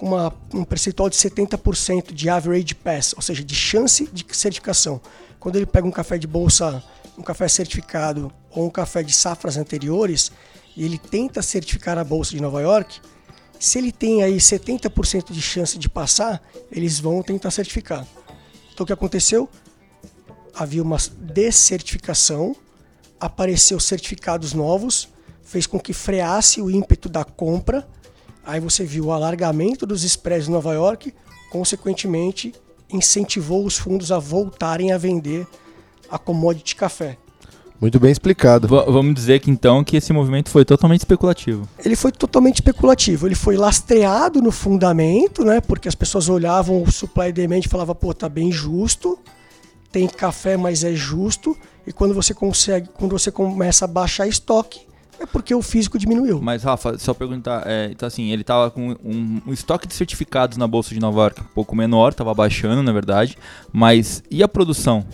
uma, 0.00 0.34
um 0.52 0.64
percentual 0.64 1.08
de 1.08 1.16
70% 1.16 2.12
de 2.12 2.28
average 2.28 2.74
pass, 2.74 3.12
ou 3.14 3.22
seja, 3.22 3.44
de 3.44 3.54
chance 3.54 4.08
de 4.12 4.24
certificação. 4.34 5.00
Quando 5.38 5.56
ele 5.56 5.66
pega 5.66 5.86
um 5.86 5.90
café 5.90 6.18
de 6.18 6.26
bolsa, 6.26 6.82
um 7.16 7.22
café 7.22 7.46
certificado 7.48 8.32
ou 8.50 8.66
um 8.66 8.70
café 8.70 9.02
de 9.02 9.12
safras 9.12 9.56
anteriores, 9.56 10.32
e 10.76 10.84
ele 10.84 10.98
tenta 10.98 11.42
certificar 11.42 11.98
a 11.98 12.04
bolsa 12.04 12.30
de 12.30 12.40
Nova 12.40 12.60
York, 12.60 13.00
se 13.58 13.78
ele 13.78 13.92
tem 13.92 14.24
aí 14.24 14.38
70% 14.38 15.30
de 15.30 15.40
chance 15.40 15.78
de 15.78 15.88
passar, 15.88 16.42
eles 16.70 16.98
vão 16.98 17.22
tentar 17.22 17.50
certificar. 17.50 18.06
Então 18.72 18.82
o 18.82 18.86
que 18.86 18.92
aconteceu? 18.92 19.48
Havia 20.54 20.82
uma 20.82 20.96
descertificação, 21.18 22.56
apareceu 23.22 23.78
certificados 23.78 24.52
novos, 24.52 25.08
fez 25.42 25.66
com 25.66 25.78
que 25.78 25.92
freasse 25.92 26.60
o 26.60 26.68
ímpeto 26.70 27.08
da 27.08 27.24
compra. 27.24 27.86
Aí 28.44 28.58
você 28.58 28.84
viu 28.84 29.06
o 29.06 29.12
alargamento 29.12 29.86
dos 29.86 30.02
spreads 30.02 30.48
em 30.48 30.50
Nova 30.50 30.74
York, 30.74 31.14
consequentemente 31.50 32.52
incentivou 32.92 33.64
os 33.64 33.78
fundos 33.78 34.10
a 34.10 34.18
voltarem 34.18 34.92
a 34.92 34.98
vender 34.98 35.46
a 36.10 36.18
commodity 36.18 36.74
café. 36.74 37.16
Muito 37.80 37.98
bem 37.98 38.10
explicado. 38.12 38.68
Va- 38.68 38.84
vamos 38.84 39.14
dizer 39.14 39.40
que 39.40 39.50
então 39.50 39.82
que 39.82 39.96
esse 39.96 40.12
movimento 40.12 40.50
foi 40.50 40.64
totalmente 40.64 41.00
especulativo. 41.00 41.68
Ele 41.84 41.96
foi 41.96 42.12
totalmente 42.12 42.56
especulativo, 42.56 43.26
ele 43.26 43.34
foi 43.34 43.56
lastreado 43.56 44.42
no 44.42 44.52
fundamento, 44.52 45.44
né? 45.44 45.60
Porque 45.60 45.88
as 45.88 45.94
pessoas 45.94 46.28
olhavam 46.28 46.82
o 46.82 46.90
supply 46.92 47.28
e 47.28 47.32
demand 47.32 47.60
e 47.60 47.68
falavam, 47.68 47.94
pô, 47.94 48.12
tá 48.12 48.28
bem 48.28 48.52
justo, 48.52 49.18
tem 49.92 50.08
café, 50.08 50.56
mas 50.56 50.82
é 50.82 50.94
justo. 50.94 51.56
E 51.86 51.92
quando 51.92 52.14
você 52.14 52.32
consegue, 52.32 52.88
quando 52.94 53.12
você 53.12 53.30
começa 53.30 53.84
a 53.84 53.88
baixar 53.88 54.26
estoque, 54.26 54.80
é 55.20 55.26
porque 55.26 55.54
o 55.54 55.62
físico 55.62 55.98
diminuiu. 55.98 56.40
Mas, 56.42 56.62
Rafa, 56.64 56.98
só 56.98 57.14
perguntar, 57.14 57.64
é, 57.66 57.88
então 57.92 58.06
assim, 58.06 58.32
ele 58.32 58.42
tava 58.42 58.70
com 58.70 58.90
um, 59.04 59.40
um 59.46 59.52
estoque 59.52 59.86
de 59.86 59.94
certificados 59.94 60.56
na 60.56 60.66
Bolsa 60.66 60.94
de 60.94 61.00
Nova 61.00 61.20
York 61.20 61.40
um 61.42 61.54
pouco 61.54 61.76
menor, 61.76 62.12
tava 62.14 62.32
baixando, 62.34 62.82
na 62.82 62.92
verdade, 62.92 63.36
mas 63.72 64.22
e 64.30 64.42
a 64.42 64.48
produção? 64.48 65.04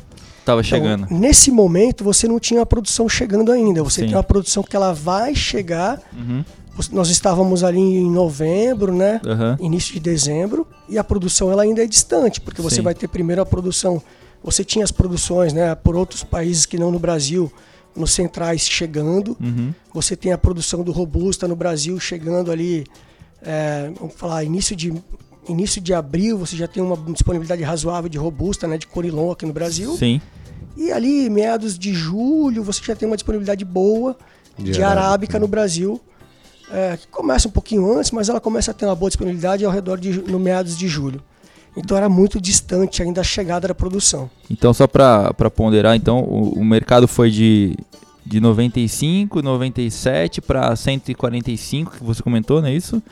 Tava 0.45 0.63
chegando. 0.63 1.05
Então, 1.05 1.19
nesse 1.19 1.51
momento, 1.51 2.03
você 2.03 2.27
não 2.27 2.41
tinha 2.41 2.63
a 2.63 2.67
produção 2.67 3.07
chegando 3.07 3.53
ainda. 3.53 3.83
Você 3.83 4.01
Sim. 4.01 4.07
tem 4.07 4.17
uma 4.17 4.23
produção 4.23 4.63
que 4.63 4.75
ela 4.75 4.95
vai 4.95 5.35
chegar. 5.35 6.01
Uhum, 6.11 6.43
Nós 6.91 7.11
estávamos 7.11 7.63
ali 7.63 7.79
em 7.79 8.11
novembro, 8.11 8.95
né? 8.95 9.21
aham, 9.27 9.59
Início 9.61 9.93
de 9.93 10.01
dezembro. 10.01 10.67
E 10.89 10.97
a 10.97 11.05
produção 11.05 11.53
ela 11.53 11.65
ainda 11.65 11.85
é 11.85 11.87
distante, 11.87 12.41
porque 12.41 12.63
você 12.63 12.77
Sim. 12.77 12.83
vai 12.83 12.95
ter 12.95 13.09
primeiro 13.09 13.43
a 13.43 13.45
produção. 13.47 14.03
Você 14.43 14.65
tinha 14.65 14.85
as 14.85 14.93
produções, 14.93 15.53
né? 15.53 15.75
Por 15.75 15.97
outros 15.97 16.23
países 16.23 16.65
que 16.65 16.79
não 16.79 16.91
no 16.91 16.99
Brasil, 16.99 17.53
nos 17.95 18.13
centrais 18.13 18.63
chegando. 18.63 19.37
uhum, 19.41 19.75
Você 19.93 20.17
tem 20.17 20.33
a 20.33 20.39
produção 20.39 20.83
do 20.83 20.93
Robusta 20.93 21.49
no 21.49 21.57
Brasil 21.57 21.99
chegando 21.99 22.51
ali, 22.51 22.87
é, 23.43 23.91
vamos 23.99 24.15
falar, 24.15 24.45
início 24.45 24.77
de, 24.77 24.93
início 25.49 25.81
de 25.81 25.93
abril, 25.93 26.39
você 26.39 26.57
já 26.57 26.69
tem 26.69 26.83
uma 26.83 26.97
disponibilidade 27.13 27.63
razoável 27.63 28.09
de 28.09 28.19
Robusta, 28.19 28.69
né, 28.69 28.79
de 28.79 28.87
Corilon 28.87 29.31
aqui 29.33 29.45
no 29.45 29.53
Brasil. 29.53 29.97
sim, 29.97 30.21
E 30.77 30.93
ali, 30.93 31.29
meados 31.29 31.79
de 31.79 31.93
julho, 31.93 32.63
você 32.63 32.81
já 32.85 32.95
tem 32.95 33.09
uma 33.09 33.17
disponibilidade 33.17 33.65
boa 33.65 34.17
De 34.57 34.73
de, 34.73 34.83
arábica, 34.83 35.07
arábica 35.07 35.39
no 35.39 35.49
Brasil, 35.49 36.01
é, 36.71 36.97
que 36.97 37.09
começa 37.09 37.49
um 37.49 37.51
pouquinho 37.51 37.91
antes, 37.99 38.11
mas 38.11 38.29
ela 38.29 38.41
começa 38.41 38.71
a 38.71 38.75
ter 38.75 38.85
uma 38.85 38.95
boa 38.95 39.09
disponibilidade 39.09 39.65
ao 39.65 39.73
redor 39.73 39.99
de 39.99 40.13
no 40.13 40.39
meados 40.39 40.77
de 40.77 40.87
julho. 40.87 41.23
Então 41.79 41.97
era 41.97 42.09
muito 42.09 42.41
distante 42.41 43.03
ainda 43.03 43.21
a 43.21 43.25
chegada 43.25 43.69
da 43.69 43.75
produção. 43.75 44.31
Então, 44.51 44.75
só 44.75 44.87
para 44.87 45.51
ponderar, 45.55 45.97
então, 45.97 46.21
o, 46.21 46.59
o 46.59 46.65
mercado 46.65 47.07
foi 47.07 47.31
de, 47.31 47.77
de 48.27 48.41
95, 48.41 49.41
97 49.41 50.41
para 50.41 50.75
145, 50.75 51.93
que 51.93 52.05
você 52.05 52.23
comentou, 52.23 52.61
não 52.61 52.69
é 52.69 52.75
isso? 52.75 53.03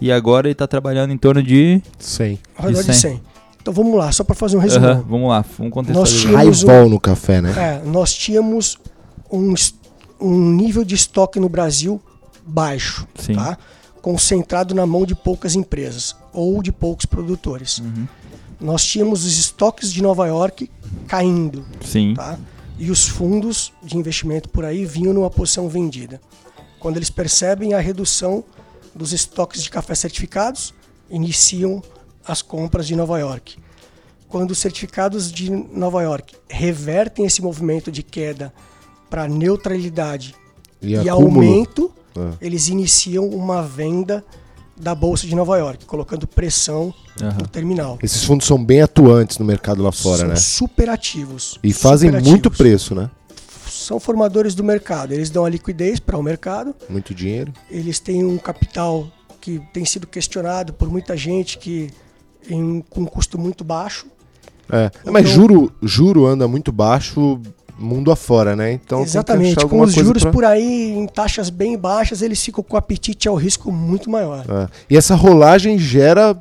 E 0.00 0.10
agora 0.10 0.46
ele 0.46 0.52
está 0.52 0.66
trabalhando 0.66 1.12
em 1.12 1.18
torno 1.18 1.42
de. 1.42 1.82
100. 1.98 2.38
Ao 2.56 2.66
redor 2.66 2.80
De 2.80 2.86
de 2.86 2.94
100. 2.94 3.10
100. 3.12 3.22
Então 3.60 3.74
vamos 3.74 3.94
lá, 3.98 4.10
só 4.10 4.24
para 4.24 4.34
fazer 4.34 4.56
um 4.56 4.60
resumo. 4.60 5.04
Vamos 5.06 5.28
lá, 5.28 5.44
vamos 5.58 5.72
contextualizar. 5.72 5.94
Nós 5.94 6.10
tínhamos 6.22 6.62
Highball 6.62 6.88
no 6.88 7.00
café, 7.00 7.42
né? 7.42 7.54
É, 7.56 7.86
nós 7.86 8.14
tínhamos 8.14 8.78
um, 9.30 9.54
um 10.18 10.50
nível 10.52 10.82
de 10.82 10.94
estoque 10.94 11.38
no 11.38 11.48
Brasil 11.48 12.00
baixo, 12.46 13.06
Sim. 13.14 13.34
tá? 13.34 13.58
Concentrado 14.00 14.74
na 14.74 14.86
mão 14.86 15.04
de 15.04 15.14
poucas 15.14 15.54
empresas 15.54 16.16
ou 16.32 16.62
de 16.62 16.72
poucos 16.72 17.06
produtores. 17.06 17.78
Uhum. 17.78 18.06
Nós 18.60 18.84
tínhamos 18.84 19.24
os 19.24 19.38
estoques 19.38 19.92
de 19.92 20.02
Nova 20.02 20.26
York 20.26 20.70
caindo, 21.06 21.64
Sim. 21.84 22.14
tá? 22.14 22.38
e 22.80 22.90
os 22.90 23.06
fundos 23.06 23.74
de 23.82 23.98
investimento 23.98 24.48
por 24.48 24.64
aí 24.64 24.86
vinham 24.86 25.12
numa 25.12 25.30
posição 25.30 25.68
vendida. 25.68 26.18
Quando 26.78 26.96
eles 26.96 27.10
percebem 27.10 27.74
a 27.74 27.78
redução 27.78 28.42
dos 28.94 29.12
estoques 29.12 29.62
de 29.62 29.68
café 29.68 29.94
certificados, 29.94 30.72
iniciam 31.10 31.82
as 32.26 32.40
compras 32.40 32.86
de 32.86 32.96
Nova 32.96 33.18
York. 33.18 33.58
Quando 34.28 34.52
os 34.52 34.58
certificados 34.58 35.30
de 35.30 35.50
Nova 35.50 36.02
York 36.02 36.34
revertem 36.48 37.26
esse 37.26 37.42
movimento 37.42 37.92
de 37.92 38.02
queda 38.02 38.50
para 39.10 39.28
neutralidade 39.28 40.34
e, 40.80 40.94
e 40.94 41.08
aumento, 41.08 41.92
é. 42.16 42.32
eles 42.40 42.68
iniciam 42.68 43.28
uma 43.28 43.62
venda 43.62 44.24
da 44.76 44.94
Bolsa 44.94 45.26
de 45.26 45.34
Nova 45.34 45.58
York, 45.58 45.84
colocando 45.84 46.26
pressão 46.26 46.94
uhum. 47.20 47.28
no 47.38 47.46
terminal. 47.46 47.98
Esses 48.02 48.24
fundos 48.24 48.46
são 48.46 48.62
bem 48.62 48.80
atuantes 48.80 49.38
no 49.38 49.44
mercado 49.44 49.82
lá 49.82 49.92
fora, 49.92 50.18
são 50.18 50.28
né? 50.28 50.36
Super 50.36 50.88
ativos. 50.88 51.58
E 51.62 51.72
fazem 51.72 52.10
muito 52.10 52.50
preço, 52.50 52.94
né? 52.94 53.10
São 53.68 54.00
formadores 54.00 54.54
do 54.54 54.64
mercado. 54.64 55.12
Eles 55.12 55.30
dão 55.30 55.44
a 55.44 55.50
liquidez 55.50 56.00
para 56.00 56.16
o 56.16 56.22
mercado. 56.22 56.74
Muito 56.88 57.14
dinheiro. 57.14 57.52
Eles 57.70 58.00
têm 58.00 58.24
um 58.24 58.38
capital 58.38 59.06
que 59.40 59.60
tem 59.72 59.84
sido 59.84 60.06
questionado 60.06 60.72
por 60.72 60.90
muita 60.90 61.16
gente 61.16 61.58
que 61.58 61.90
em, 62.48 62.82
com 62.88 63.02
um 63.02 63.06
custo 63.06 63.38
muito 63.38 63.64
baixo. 63.64 64.06
É, 64.72 64.90
então, 65.00 65.12
mas 65.12 65.28
juro, 65.28 65.72
juro 65.82 66.26
anda 66.26 66.46
muito 66.46 66.70
baixo 66.70 67.40
mundo 67.80 68.12
afora, 68.12 68.54
né? 68.54 68.72
Então 68.72 69.02
exatamente. 69.02 69.66
Com 69.66 69.80
os 69.80 69.92
juros 69.92 70.22
pra... 70.22 70.30
por 70.30 70.44
aí 70.44 70.92
em 70.92 71.06
taxas 71.06 71.48
bem 71.48 71.76
baixas, 71.78 72.20
eles 72.22 72.44
ficam 72.44 72.62
com 72.62 72.74
o 72.74 72.78
apetite 72.78 73.26
ao 73.26 73.34
risco 73.34 73.72
muito 73.72 74.10
maior. 74.10 74.44
É. 74.48 74.68
E 74.88 74.96
essa 74.96 75.14
rolagem 75.14 75.78
gera 75.78 76.38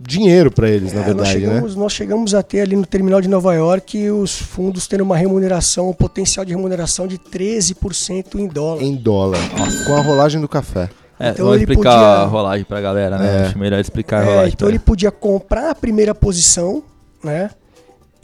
dinheiro 0.00 0.50
para 0.50 0.68
eles, 0.68 0.92
é, 0.92 0.96
na 0.96 1.02
verdade, 1.02 1.18
nós 1.18 1.28
chegamos, 1.28 1.74
né? 1.74 1.82
Nós 1.82 1.92
chegamos 1.92 2.34
a 2.34 2.42
ter 2.42 2.60
ali 2.60 2.76
no 2.76 2.84
terminal 2.84 3.20
de 3.20 3.28
Nova 3.28 3.54
York 3.54 4.10
os 4.10 4.38
fundos 4.38 4.86
tendo 4.86 5.02
uma 5.02 5.16
remuneração, 5.16 5.90
um 5.90 5.94
potencial 5.94 6.44
de 6.44 6.52
remuneração 6.52 7.06
de 7.06 7.18
13% 7.18 8.34
em 8.34 8.46
dólar. 8.46 8.82
Em 8.82 8.94
dólar. 8.94 9.38
Com 9.86 9.94
a 9.94 10.00
rolagem 10.00 10.40
do 10.40 10.48
café. 10.48 10.90
É, 11.18 11.30
então 11.30 11.46
vamos 11.46 11.60
explicar 11.60 11.92
podia... 11.92 12.06
a 12.06 12.24
rolagem 12.24 12.64
pra 12.64 12.80
galera, 12.80 13.18
né? 13.18 13.42
É. 13.42 13.46
Acho 13.46 13.58
melhor 13.58 13.80
explicar 13.80 14.22
a 14.22 14.24
é, 14.24 14.28
rolagem. 14.28 14.52
então 14.54 14.68
ele 14.68 14.78
podia 14.78 15.10
comprar 15.10 15.70
a 15.70 15.74
primeira 15.74 16.14
posição, 16.14 16.82
né? 17.22 17.50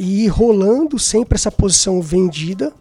E 0.03 0.25
ir 0.25 0.29
rolando 0.29 0.99
sempre 0.99 1.35
essa 1.37 1.53
posição 1.53 2.01
vendida. 2.01 2.73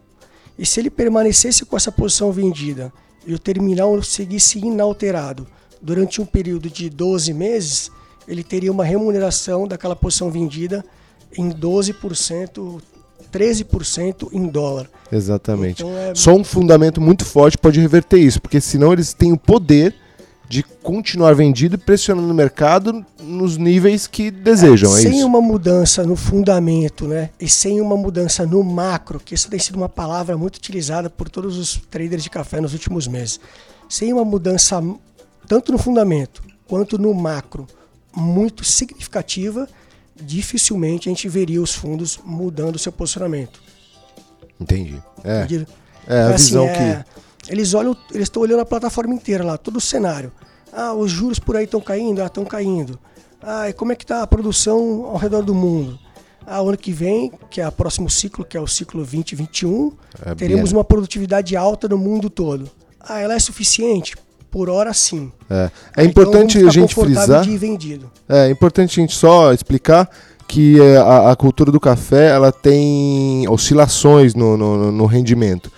E 0.58 0.64
se 0.64 0.80
ele 0.80 0.88
permanecesse 0.88 1.66
com 1.66 1.76
essa 1.76 1.92
posição 1.92 2.32
vendida 2.32 2.90
e 3.26 3.34
o 3.34 3.38
terminal 3.38 4.02
seguisse 4.02 4.58
inalterado 4.58 5.46
durante 5.82 6.20
um 6.20 6.24
período 6.24 6.70
de 6.70 6.88
12 6.88 7.34
meses, 7.34 7.90
ele 8.26 8.42
teria 8.42 8.72
uma 8.72 8.84
remuneração 8.84 9.68
daquela 9.68 9.94
posição 9.94 10.30
vendida 10.30 10.82
em 11.36 11.50
12%, 11.50 12.80
13% 13.30 14.28
em 14.32 14.46
dólar. 14.46 14.90
Exatamente. 15.12 15.82
Então 15.82 15.94
é... 15.94 16.14
Só 16.14 16.32
um 16.32 16.42
fundamento 16.42 17.02
muito 17.02 17.24
forte 17.24 17.58
pode 17.58 17.78
reverter 17.80 18.18
isso, 18.18 18.40
porque 18.40 18.62
senão 18.62 18.94
eles 18.94 19.12
têm 19.12 19.30
o 19.30 19.38
poder 19.38 19.94
de 20.50 20.64
continuar 20.64 21.32
vendido 21.32 21.76
e 21.76 21.78
pressionando 21.78 22.28
o 22.28 22.34
mercado 22.34 23.06
nos 23.22 23.56
níveis 23.56 24.08
que 24.08 24.32
desejam. 24.32 24.96
É, 24.96 25.02
sem 25.02 25.18
isso? 25.18 25.26
uma 25.28 25.40
mudança 25.40 26.02
no 26.02 26.16
fundamento, 26.16 27.06
né? 27.06 27.30
E 27.38 27.48
sem 27.48 27.80
uma 27.80 27.96
mudança 27.96 28.44
no 28.44 28.64
macro, 28.64 29.20
que 29.20 29.32
essa 29.32 29.48
tem 29.48 29.60
sido 29.60 29.76
uma 29.76 29.88
palavra 29.88 30.36
muito 30.36 30.56
utilizada 30.56 31.08
por 31.08 31.28
todos 31.28 31.56
os 31.56 31.80
traders 31.88 32.24
de 32.24 32.30
café 32.30 32.60
nos 32.60 32.72
últimos 32.72 33.06
meses. 33.06 33.38
Sem 33.88 34.12
uma 34.12 34.24
mudança 34.24 34.82
tanto 35.46 35.70
no 35.70 35.78
fundamento 35.78 36.42
quanto 36.66 36.98
no 36.98 37.14
macro 37.14 37.64
muito 38.12 38.64
significativa, 38.64 39.68
dificilmente 40.20 41.08
a 41.08 41.12
gente 41.12 41.28
veria 41.28 41.62
os 41.62 41.72
fundos 41.72 42.18
mudando 42.24 42.74
o 42.74 42.78
seu 42.80 42.90
posicionamento. 42.90 43.62
Entendi. 44.60 45.00
É, 45.22 45.30
é 45.30 45.42
a 45.42 45.44
então, 45.44 46.34
assim, 46.34 46.44
visão 46.44 46.66
é, 46.66 47.04
que. 47.04 47.20
Eles 47.48 47.74
olham, 47.74 47.96
eles 48.12 48.26
estão 48.26 48.42
olhando 48.42 48.60
a 48.60 48.66
plataforma 48.66 49.14
inteira 49.14 49.44
lá, 49.44 49.56
todo 49.56 49.76
o 49.76 49.80
cenário. 49.80 50.32
Ah, 50.72 50.94
os 50.94 51.10
juros 51.10 51.38
por 51.38 51.56
aí 51.56 51.64
estão 51.64 51.80
caindo, 51.80 52.22
ah, 52.22 52.26
estão 52.26 52.44
caindo. 52.44 52.98
Ah, 53.42 53.68
e 53.68 53.72
como 53.72 53.92
é 53.92 53.96
que 53.96 54.04
está 54.04 54.22
a 54.22 54.26
produção 54.26 55.06
ao 55.06 55.16
redor 55.16 55.42
do 55.42 55.54
mundo? 55.54 55.98
Ah, 56.46 56.58
ano 56.58 56.76
que 56.76 56.92
vem, 56.92 57.32
que 57.50 57.60
é 57.60 57.68
o 57.68 57.72
próximo 57.72 58.08
ciclo, 58.08 58.44
que 58.44 58.56
é 58.56 58.60
o 58.60 58.66
ciclo 58.66 59.00
2021, 59.00 59.92
é 60.24 60.34
teremos 60.34 60.72
uma 60.72 60.84
produtividade 60.84 61.56
alta 61.56 61.88
no 61.88 61.98
mundo 61.98 62.28
todo. 62.28 62.70
Ah, 63.00 63.20
ela 63.20 63.34
é 63.34 63.38
suficiente? 63.38 64.16
Por 64.50 64.68
hora, 64.68 64.92
sim. 64.92 65.30
É, 65.48 65.70
é 65.98 66.04
importante 66.04 66.58
então, 66.58 66.68
a 66.68 66.72
gente 66.72 66.94
frisar. 66.94 67.44
É, 68.28 68.50
importante 68.50 68.98
a 68.98 69.02
gente 69.02 69.14
só 69.14 69.52
explicar 69.52 70.10
que 70.48 70.80
é, 70.80 70.96
a, 70.96 71.30
a, 71.30 71.36
cultura 71.36 71.70
do 71.70 71.78
café 71.78 72.30
ela 72.30 72.50
tem 72.50 73.48
oscilações 73.48 74.34
no, 74.34 74.56
no, 74.56 74.90
no 74.90 75.06
rendimento. 75.06 75.70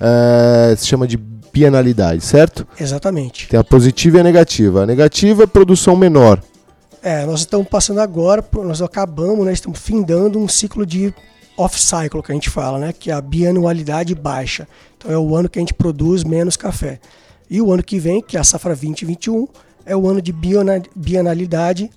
É, 0.00 0.74
se 0.76 0.86
chama 0.86 1.06
de 1.06 1.16
bienalidade, 1.16 2.24
certo? 2.24 2.66
Exatamente. 2.78 3.48
Tem 3.48 3.58
a 3.58 3.64
positiva 3.64 4.18
e 4.18 4.20
a 4.20 4.24
negativa. 4.24 4.82
A 4.82 4.86
negativa 4.86 5.42
é 5.42 5.46
produção 5.46 5.96
menor. 5.96 6.40
É, 7.02 7.24
nós 7.24 7.40
estamos 7.40 7.68
passando 7.68 8.00
agora, 8.00 8.44
nós 8.64 8.82
acabamos, 8.82 9.46
né, 9.46 9.52
estamos 9.52 9.78
findando 9.78 10.38
um 10.38 10.48
ciclo 10.48 10.84
de 10.84 11.14
off-cycle, 11.56 12.22
que 12.22 12.30
a 12.30 12.34
gente 12.34 12.50
fala, 12.50 12.78
né, 12.78 12.92
que 12.92 13.10
é 13.10 13.14
a 13.14 13.20
bianualidade 13.20 14.14
baixa. 14.14 14.68
Então 14.96 15.10
é 15.10 15.18
o 15.18 15.34
ano 15.34 15.48
que 15.48 15.58
a 15.58 15.62
gente 15.62 15.74
produz 15.74 16.24
menos 16.24 16.56
café. 16.56 17.00
E 17.50 17.60
o 17.62 17.72
ano 17.72 17.82
que 17.82 17.98
vem, 17.98 18.20
que 18.20 18.36
é 18.36 18.40
a 18.40 18.44
safra 18.44 18.74
2021, 18.74 19.48
é 19.86 19.96
o 19.96 20.06
ano 20.08 20.20
de 20.20 20.32
bienalidade 20.94 21.90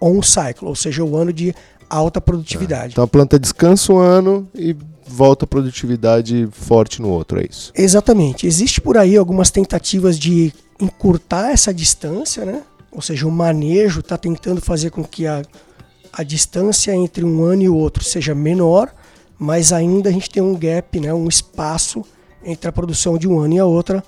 on 0.00 0.22
cycle, 0.22 0.68
ou 0.68 0.74
seja, 0.74 1.02
o 1.02 1.16
ano 1.16 1.32
de 1.32 1.54
alta 1.88 2.20
produtividade. 2.20 2.86
É. 2.86 2.92
Então 2.92 3.04
a 3.04 3.08
planta 3.08 3.38
descansa 3.38 3.92
um 3.92 3.98
ano 3.98 4.48
e 4.54 4.76
volta 5.10 5.44
a 5.44 5.48
produtividade 5.48 6.48
forte 6.52 7.02
no 7.02 7.08
outro, 7.08 7.40
é 7.40 7.46
isso? 7.48 7.72
Exatamente. 7.74 8.46
Existe 8.46 8.80
por 8.80 8.96
aí 8.96 9.16
algumas 9.16 9.50
tentativas 9.50 10.18
de 10.18 10.52
encurtar 10.80 11.50
essa 11.50 11.74
distância, 11.74 12.44
né? 12.44 12.62
Ou 12.92 13.02
seja, 13.02 13.26
o 13.26 13.30
manejo 13.30 14.00
está 14.00 14.16
tentando 14.16 14.60
fazer 14.60 14.90
com 14.90 15.04
que 15.04 15.26
a, 15.26 15.42
a 16.12 16.22
distância 16.22 16.94
entre 16.94 17.24
um 17.24 17.44
ano 17.44 17.62
e 17.62 17.68
o 17.68 17.76
outro 17.76 18.02
seja 18.02 18.34
menor, 18.34 18.92
mas 19.38 19.72
ainda 19.72 20.08
a 20.08 20.12
gente 20.12 20.30
tem 20.30 20.42
um 20.42 20.56
gap, 20.56 20.98
né? 20.98 21.12
um 21.14 21.28
espaço 21.28 22.04
entre 22.44 22.68
a 22.68 22.72
produção 22.72 23.18
de 23.18 23.28
um 23.28 23.38
ano 23.38 23.54
e 23.54 23.58
a 23.58 23.64
outra 23.64 24.02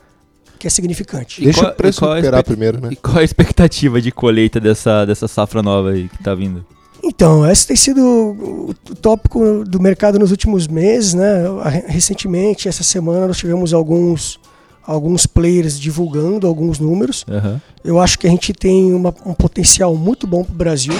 que 0.59 0.67
é 0.67 0.71
significante. 0.71 1.41
E 1.41 1.45
Deixa 1.45 1.61
qual, 1.61 1.73
o 1.73 1.75
preço 1.75 2.07
recuperar 2.07 2.45
primeiro, 2.45 2.81
né? 2.81 2.91
E 2.93 2.97
qual 2.97 3.19
a 3.19 3.25
expectativa 3.25 4.01
de 4.01 4.13
colheita 4.13 4.61
dessa, 4.61 5.05
dessa 5.05 5.27
safra 5.27 5.61
nova 5.61 5.91
aí 5.91 6.09
que 6.09 6.15
está 6.17 6.35
vindo? 6.35 6.65
Então, 7.03 7.49
esse 7.51 7.67
tem 7.67 7.77
sido 7.77 8.01
o 8.01 8.95
tópico 8.95 9.65
do 9.65 9.81
mercado 9.81 10.19
nos 10.19 10.31
últimos 10.31 10.69
meses, 10.69 11.15
né? 11.15 11.43
Recentemente, 11.87 12.69
essa 12.69 12.85
semana, 12.85 13.27
nós 13.27 13.39
tivemos 13.39 13.75
alguns, 13.75 14.39
alguns 14.85 15.27
players 15.27 15.81
divulgando 15.81 16.47
alguns 16.47 16.79
números. 16.79 17.25
Uhum. 17.29 17.61
Eu 17.83 17.99
acho 17.99 18.19
que 18.19 18.27
a 18.27 18.31
gente 18.31 18.53
tem 18.53 18.93
uma, 18.93 19.13
um 19.27 19.35
potencial 19.35 19.97
muito 19.97 20.27
bom 20.27 20.45
para 20.45 20.53
o 20.53 20.57
Brasil. 20.57 20.95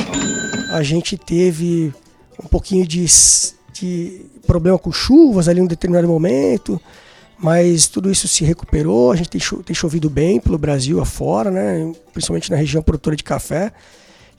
A 0.73 0.83
gente 0.83 1.17
teve 1.17 1.93
um 2.43 2.49
pouquinho 2.49 2.85
de, 2.85 3.07
de 3.73 4.27
problema 4.45 4.79
com 4.79 4.91
chuvas 4.91 5.47
ali 5.47 5.61
em 5.61 5.63
um 5.63 5.69
determinado 5.69 6.09
momento 6.09 6.81
mas 7.43 7.89
tudo 7.89 8.09
isso 8.09 8.29
se 8.29 8.45
recuperou, 8.45 9.11
a 9.11 9.17
gente 9.17 9.29
tem, 9.29 9.41
cho 9.41 9.65
tem 9.65 9.75
chovido 9.75 10.09
bem 10.09 10.39
pelo 10.39 10.57
Brasil 10.57 11.01
afora, 11.01 11.51
né? 11.51 11.93
principalmente 12.13 12.49
na 12.49 12.57
região 12.57 12.81
produtora 12.81 13.17
de 13.17 13.25
café, 13.25 13.73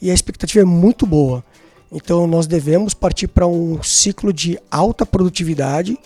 e 0.03 0.11
a 0.11 0.13
expectativa 0.13 0.59
é 0.59 0.65
muito 0.65 1.05
boa. 1.05 1.41
Então 1.89 2.27
nós 2.27 2.45
devemos 2.45 2.93
partir 2.93 3.25
para 3.29 3.47
um 3.47 3.81
ciclo 3.81 4.33
de 4.33 4.59
alta 4.69 5.05
produtividade. 5.05 5.97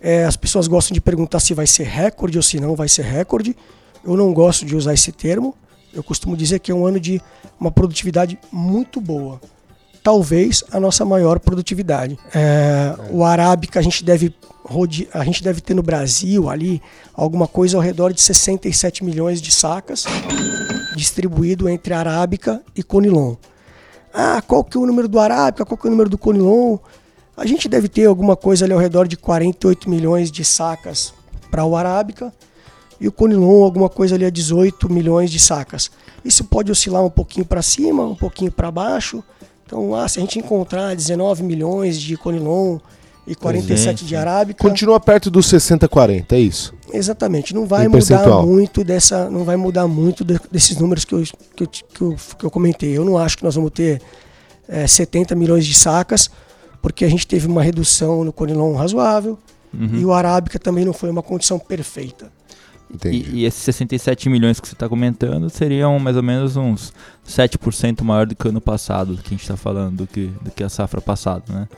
É, 0.00 0.24
as 0.24 0.34
pessoas 0.34 0.66
gostam 0.66 0.94
de 0.94 1.00
perguntar 1.00 1.40
se 1.40 1.52
vai 1.52 1.66
ser 1.66 1.84
recorde 1.84 2.38
ou 2.38 2.42
se 2.42 2.58
não 2.58 2.74
vai 2.74 2.88
ser 2.88 3.02
recorde. 3.02 3.54
Eu 4.02 4.16
não 4.16 4.32
gosto 4.32 4.64
de 4.64 4.74
usar 4.74 4.94
esse 4.94 5.12
termo. 5.12 5.54
Eu 5.92 6.02
costumo 6.02 6.34
dizer 6.34 6.58
que 6.60 6.72
é 6.72 6.74
um 6.74 6.86
ano 6.86 6.98
de 6.98 7.20
uma 7.60 7.70
produtividade 7.70 8.38
muito 8.50 8.98
boa. 8.98 9.38
Talvez 10.04 10.62
a 10.70 10.78
nossa 10.78 11.02
maior 11.04 11.40
produtividade. 11.40 12.18
É, 12.34 12.94
o 13.10 13.24
arábica 13.24 13.80
a 13.80 13.82
gente 13.82 14.04
deve 14.04 14.34
a 15.12 15.24
gente 15.24 15.42
deve 15.42 15.60
ter 15.60 15.74
no 15.74 15.82
Brasil 15.82 16.48
ali 16.48 16.80
alguma 17.12 17.48
coisa 17.48 17.76
ao 17.76 17.82
redor 17.82 18.12
de 18.12 18.20
67 18.20 19.04
milhões 19.04 19.40
de 19.40 19.50
sacas 19.50 20.04
distribuído 20.94 21.68
entre 21.68 21.92
arábica 21.92 22.62
e 22.76 22.82
conilon. 22.82 23.34
Ah, 24.12 24.42
qual 24.46 24.62
que 24.62 24.76
é 24.76 24.80
o 24.80 24.86
número 24.86 25.08
do 25.08 25.18
arábica, 25.18 25.64
qual 25.64 25.76
que 25.76 25.86
é 25.86 25.88
o 25.88 25.90
número 25.90 26.08
do 26.10 26.18
conilon? 26.18 26.78
A 27.36 27.46
gente 27.46 27.68
deve 27.68 27.88
ter 27.88 28.04
alguma 28.06 28.36
coisa 28.36 28.66
ali 28.66 28.72
ao 28.72 28.78
redor 28.78 29.08
de 29.08 29.16
48 29.16 29.90
milhões 29.90 30.30
de 30.30 30.44
sacas 30.44 31.12
para 31.50 31.64
o 31.64 31.76
arábica 31.76 32.32
e 33.00 33.08
o 33.08 33.12
conilon 33.12 33.64
alguma 33.64 33.88
coisa 33.88 34.14
ali 34.14 34.24
a 34.24 34.30
18 34.30 34.92
milhões 34.92 35.30
de 35.30 35.40
sacas. 35.40 35.90
Isso 36.24 36.44
pode 36.44 36.70
oscilar 36.70 37.04
um 37.04 37.10
pouquinho 37.10 37.44
para 37.44 37.60
cima, 37.60 38.04
um 38.04 38.14
pouquinho 38.14 38.52
para 38.52 38.70
baixo. 38.70 39.22
Então, 39.74 39.92
ah, 39.92 40.08
se 40.08 40.20
a 40.20 40.22
gente 40.22 40.38
encontrar 40.38 40.94
19 40.94 41.42
milhões 41.42 42.00
de 42.00 42.16
conilon 42.16 42.78
e 43.26 43.34
47 43.34 44.04
de 44.04 44.14
arábica. 44.14 44.62
Continua 44.62 45.00
perto 45.00 45.32
dos 45.32 45.52
60-40, 45.52 46.32
é 46.32 46.38
isso? 46.38 46.72
Exatamente. 46.92 47.52
Não 47.52 47.66
vai 47.66 47.88
mudar 47.88 48.42
muito 48.42 48.84
dessa, 48.84 49.28
não 49.28 49.42
vai 49.42 49.56
mudar 49.56 49.88
muito 49.88 50.24
de, 50.24 50.38
desses 50.48 50.76
números 50.76 51.04
que 51.04 51.12
eu, 51.12 51.24
que, 51.56 51.64
eu, 51.64 51.66
que, 51.66 52.02
eu, 52.02 52.16
que 52.38 52.44
eu 52.44 52.50
comentei. 52.52 52.96
Eu 52.96 53.04
não 53.04 53.18
acho 53.18 53.36
que 53.36 53.42
nós 53.42 53.56
vamos 53.56 53.72
ter 53.72 54.00
é, 54.68 54.86
70 54.86 55.34
milhões 55.34 55.66
de 55.66 55.74
sacas, 55.74 56.30
porque 56.80 57.04
a 57.04 57.08
gente 57.08 57.26
teve 57.26 57.48
uma 57.48 57.62
redução 57.62 58.22
no 58.22 58.32
conilon 58.32 58.76
razoável. 58.76 59.36
uhum. 59.72 59.96
e 59.96 60.04
o 60.04 60.12
Arábica 60.12 60.56
também 60.56 60.84
não 60.84 60.92
foi 60.92 61.10
uma 61.10 61.22
condição 61.22 61.58
perfeita. 61.58 62.30
Entendi. 62.94 63.28
E, 63.30 63.40
e 63.40 63.44
esses 63.44 63.62
67 63.62 64.28
milhões 64.28 64.60
que 64.60 64.68
você 64.68 64.74
está 64.74 64.88
comentando 64.88 65.50
seriam 65.50 65.98
mais 65.98 66.16
ou 66.16 66.22
menos 66.22 66.56
uns 66.56 66.92
7% 67.28 68.02
maior 68.02 68.26
do 68.26 68.34
que 68.34 68.46
o 68.46 68.50
ano 68.50 68.60
passado, 68.60 69.16
que 69.16 69.28
a 69.28 69.30
gente 69.30 69.42
está 69.42 69.56
falando, 69.56 69.98
do 69.98 70.06
que, 70.06 70.30
do 70.40 70.50
que 70.50 70.62
a 70.62 70.68
safra 70.68 71.00
passada, 71.00 71.44
né? 71.48 71.68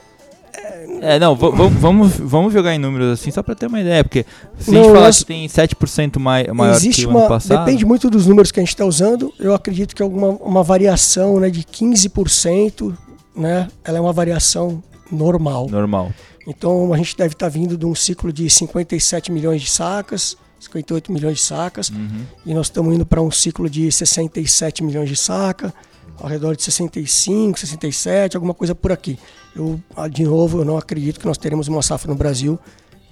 É, 1.02 1.18
não, 1.18 1.37
vamos, 1.37 2.16
vamos 2.16 2.52
jogar 2.52 2.75
em 2.75 2.78
números 2.78 3.12
assim, 3.12 3.30
só 3.30 3.42
para 3.42 3.54
ter 3.54 3.66
uma 3.66 3.80
ideia, 3.80 4.02
porque 4.02 4.25
se 4.58 4.70
não, 4.70 4.80
a 4.80 4.82
gente 4.85 4.94
falar 4.94 5.12
que 5.12 5.25
tem 5.25 5.46
7% 5.46 6.18
mai, 6.18 6.46
maior 6.46 6.75
existe 6.75 7.02
que 7.02 7.06
o 7.06 7.11
uma, 7.11 7.20
ano 7.20 7.28
passado... 7.28 7.64
Depende 7.64 7.85
muito 7.85 8.08
dos 8.08 8.26
números 8.26 8.50
que 8.50 8.61
a 8.61 8.62
gente 8.62 8.70
está 8.70 8.85
usando, 8.85 9.32
eu 9.38 9.54
acredito 9.54 9.94
que 9.94 10.02
alguma 10.02 10.28
uma 10.28 10.62
variação 10.62 11.38
né, 11.38 11.50
de 11.50 11.62
15%, 11.62 12.94
né, 13.35 13.68
ela 13.85 13.99
é 13.99 14.00
uma 14.00 14.12
variação 14.12 14.82
normal. 15.11 15.68
Normal. 15.68 16.12
Então 16.46 16.92
a 16.92 16.96
gente 16.96 17.16
deve 17.16 17.35
estar 17.35 17.46
tá 17.46 17.50
vindo 17.50 17.76
de 17.76 17.85
um 17.85 17.94
ciclo 17.94 18.32
de 18.32 18.49
57 18.49 19.30
milhões 19.30 19.61
de 19.61 19.68
sacas, 19.68 20.37
58 20.66 21.12
milhões 21.12 21.38
de 21.38 21.42
sacas, 21.44 21.88
uhum. 21.88 22.25
e 22.44 22.54
nós 22.54 22.66
estamos 22.66 22.94
indo 22.94 23.06
para 23.06 23.23
um 23.23 23.30
ciclo 23.30 23.68
de 23.68 23.90
67 23.90 24.85
milhões 24.85 25.08
de 25.08 25.16
sacas, 25.16 25.73
ao 26.18 26.28
redor 26.28 26.56
de 26.56 26.62
65, 26.62 27.58
67, 27.58 28.37
alguma 28.37 28.54
coisa 28.54 28.75
por 28.75 28.92
aqui. 28.92 29.18
Eu, 29.54 29.80
ah, 29.94 30.08
de 30.08 30.25
novo, 30.25 30.58
eu 30.58 30.64
não 30.64 30.76
acredito 30.76 31.20
que 31.20 31.26
nós 31.26 31.38
teremos 31.38 31.68
uma 31.68 31.82
safra 31.82 32.11
no 32.11 32.16
Brasil 32.16 32.58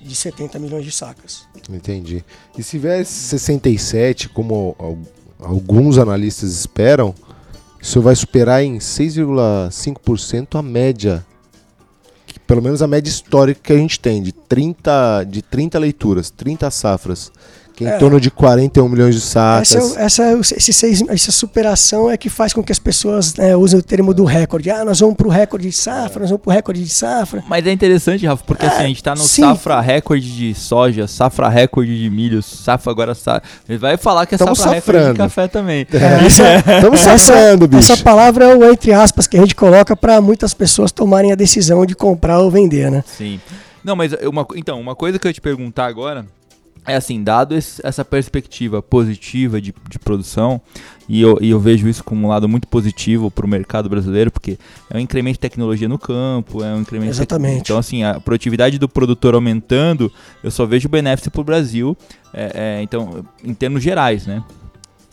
de 0.01 0.15
70 0.15 0.59
milhões 0.59 0.85
de 0.85 0.93
sacas. 0.93 1.47
Entendi. 1.71 2.25
E 2.57 2.63
se 2.63 2.79
vier 2.79 3.05
67, 3.05 4.29
como 4.29 4.77
alguns 5.39 5.99
analistas 5.99 6.53
esperam, 6.53 7.15
isso 7.81 8.01
vai 8.01 8.15
superar 8.15 8.63
em 8.63 8.79
6,5% 8.79 10.59
a 10.59 10.63
média, 10.63 11.25
pelo 12.55 12.63
menos 12.63 12.83
a 12.83 12.87
média 12.87 13.11
histórica 13.11 13.61
que 13.65 13.73
a 13.73 13.77
gente 13.77 13.99
tem, 13.99 14.23
de 14.23 14.31
30, 14.31 15.25
de 15.25 15.43
30 15.43 15.77
leituras, 15.77 16.31
30 16.31 16.71
safras 16.71 17.33
que 17.75 17.85
é 17.85 17.89
em 17.89 17.93
é. 17.93 17.99
torno 17.99 18.21
de 18.21 18.31
41 18.31 18.89
milhões 18.89 19.15
de 19.17 19.21
sacas. 19.21 19.75
Essa, 19.97 20.01
essa, 20.01 20.57
esse 20.57 20.73
seis, 20.73 21.03
essa 21.09 21.33
superação 21.33 22.09
é 22.09 22.17
que 22.17 22.29
faz 22.29 22.53
com 22.53 22.63
que 22.63 22.71
as 22.71 22.79
pessoas 22.79 23.35
né, 23.35 23.57
usem 23.57 23.79
o 23.79 23.83
termo 23.83 24.15
do 24.15 24.25
recorde. 24.25 24.71
Ah, 24.71 24.85
nós 24.85 25.01
vamos 25.01 25.17
para 25.17 25.27
o 25.27 25.31
recorde 25.31 25.69
de 25.69 25.75
safra, 25.75 26.21
nós 26.21 26.31
vamos 26.31 26.43
para 26.43 26.51
o 26.51 26.55
recorde 26.55 26.83
de 26.83 26.89
safra. 26.89 27.43
Mas 27.49 27.67
é 27.67 27.73
interessante, 27.73 28.25
Rafa, 28.27 28.45
porque 28.45 28.65
assim, 28.65 28.85
a 28.85 28.87
gente 28.87 28.97
está 28.97 29.15
no 29.15 29.23
sim. 29.23 29.43
safra 29.43 29.81
recorde 29.81 30.37
de 30.37 30.55
soja, 30.55 31.09
safra 31.09 31.49
recorde 31.49 31.99
de 31.99 32.09
milho, 32.09 32.43
safra 32.43 32.93
agora 32.93 33.15
safra. 33.15 33.43
Ele 33.69 33.79
vai 33.79 33.97
falar 33.97 34.27
que 34.27 34.35
é 34.35 34.37
Estamos 34.37 34.59
safra 34.59 34.77
safrando. 34.77 34.99
recorde 34.99 35.13
de 35.13 35.19
café 35.19 35.49
também. 35.49 35.87
É, 35.93 36.27
Estamos 36.77 37.01
safrando, 37.01 37.67
bicho. 37.67 37.93
Essa 37.93 38.03
palavra 38.03 38.45
é 38.45 38.55
o 38.55 38.71
entre 38.71 38.93
aspas 38.93 39.27
que 39.27 39.37
a 39.37 39.41
gente 39.41 39.55
coloca 39.55 39.97
para 39.97 40.21
muitas 40.21 40.55
pessoas 40.55 40.93
tomarem 40.93 41.33
a 41.33 41.35
decisão 41.35 41.85
de 41.85 41.95
comprar 41.95 42.39
ou 42.39 42.51
vender, 42.51 42.91
né? 42.91 43.03
Sim. 43.07 43.41
Não, 43.83 43.95
mas 43.95 44.13
uma, 44.23 44.47
então, 44.57 44.81
uma 44.81 44.95
coisa 44.95 45.19
que 45.19 45.27
eu 45.27 45.29
ia 45.29 45.35
te 45.35 45.41
perguntar 45.41 45.87
agora 45.87 46.25
é 46.87 46.97
assim, 46.97 47.23
dado 47.23 47.55
esse, 47.55 47.81
essa 47.85 48.05
perspectiva 48.05 48.83
positiva 48.83 49.61
de, 49.61 49.75
de 49.89 49.99
produção, 49.99 50.61
e 51.09 51.21
eu, 51.21 51.39
e 51.41 51.51
eu, 51.51 51.61
vejo 51.61 51.89
isso 51.89 52.03
como 52.03 52.27
um 52.27 52.29
lado 52.29 52.49
muito 52.49 52.67
positivo 52.67 53.31
para 53.31 53.45
o 53.45 53.49
mercado 53.49 53.89
brasileiro, 53.89 54.31
porque 54.31 54.59
é 54.91 54.97
um 54.97 55.01
incremento 55.01 55.35
de 55.35 55.41
tecnologia 55.41 55.89
no 55.89 55.99
campo, 55.99 56.65
é 56.65 56.75
um 56.75 56.81
incremento. 56.81 57.11
Exatamente. 57.11 57.57
De, 57.57 57.61
então, 57.61 57.79
assim, 57.79 58.03
a 58.03 58.21
produtividade 58.21 58.79
do 58.79 58.89
produtor 58.89 59.35
aumentando, 59.35 60.11
eu 60.43 60.51
só 60.51 60.65
vejo 60.65 60.89
benefício 60.89 61.31
para 61.31 61.41
o 61.41 61.45
Brasil, 61.45 61.97
é, 62.33 62.53
é, 62.55 62.83
então, 62.83 63.25
em 63.43 63.53
termos 63.53 63.83
gerais, 63.83 64.27
né? 64.27 64.43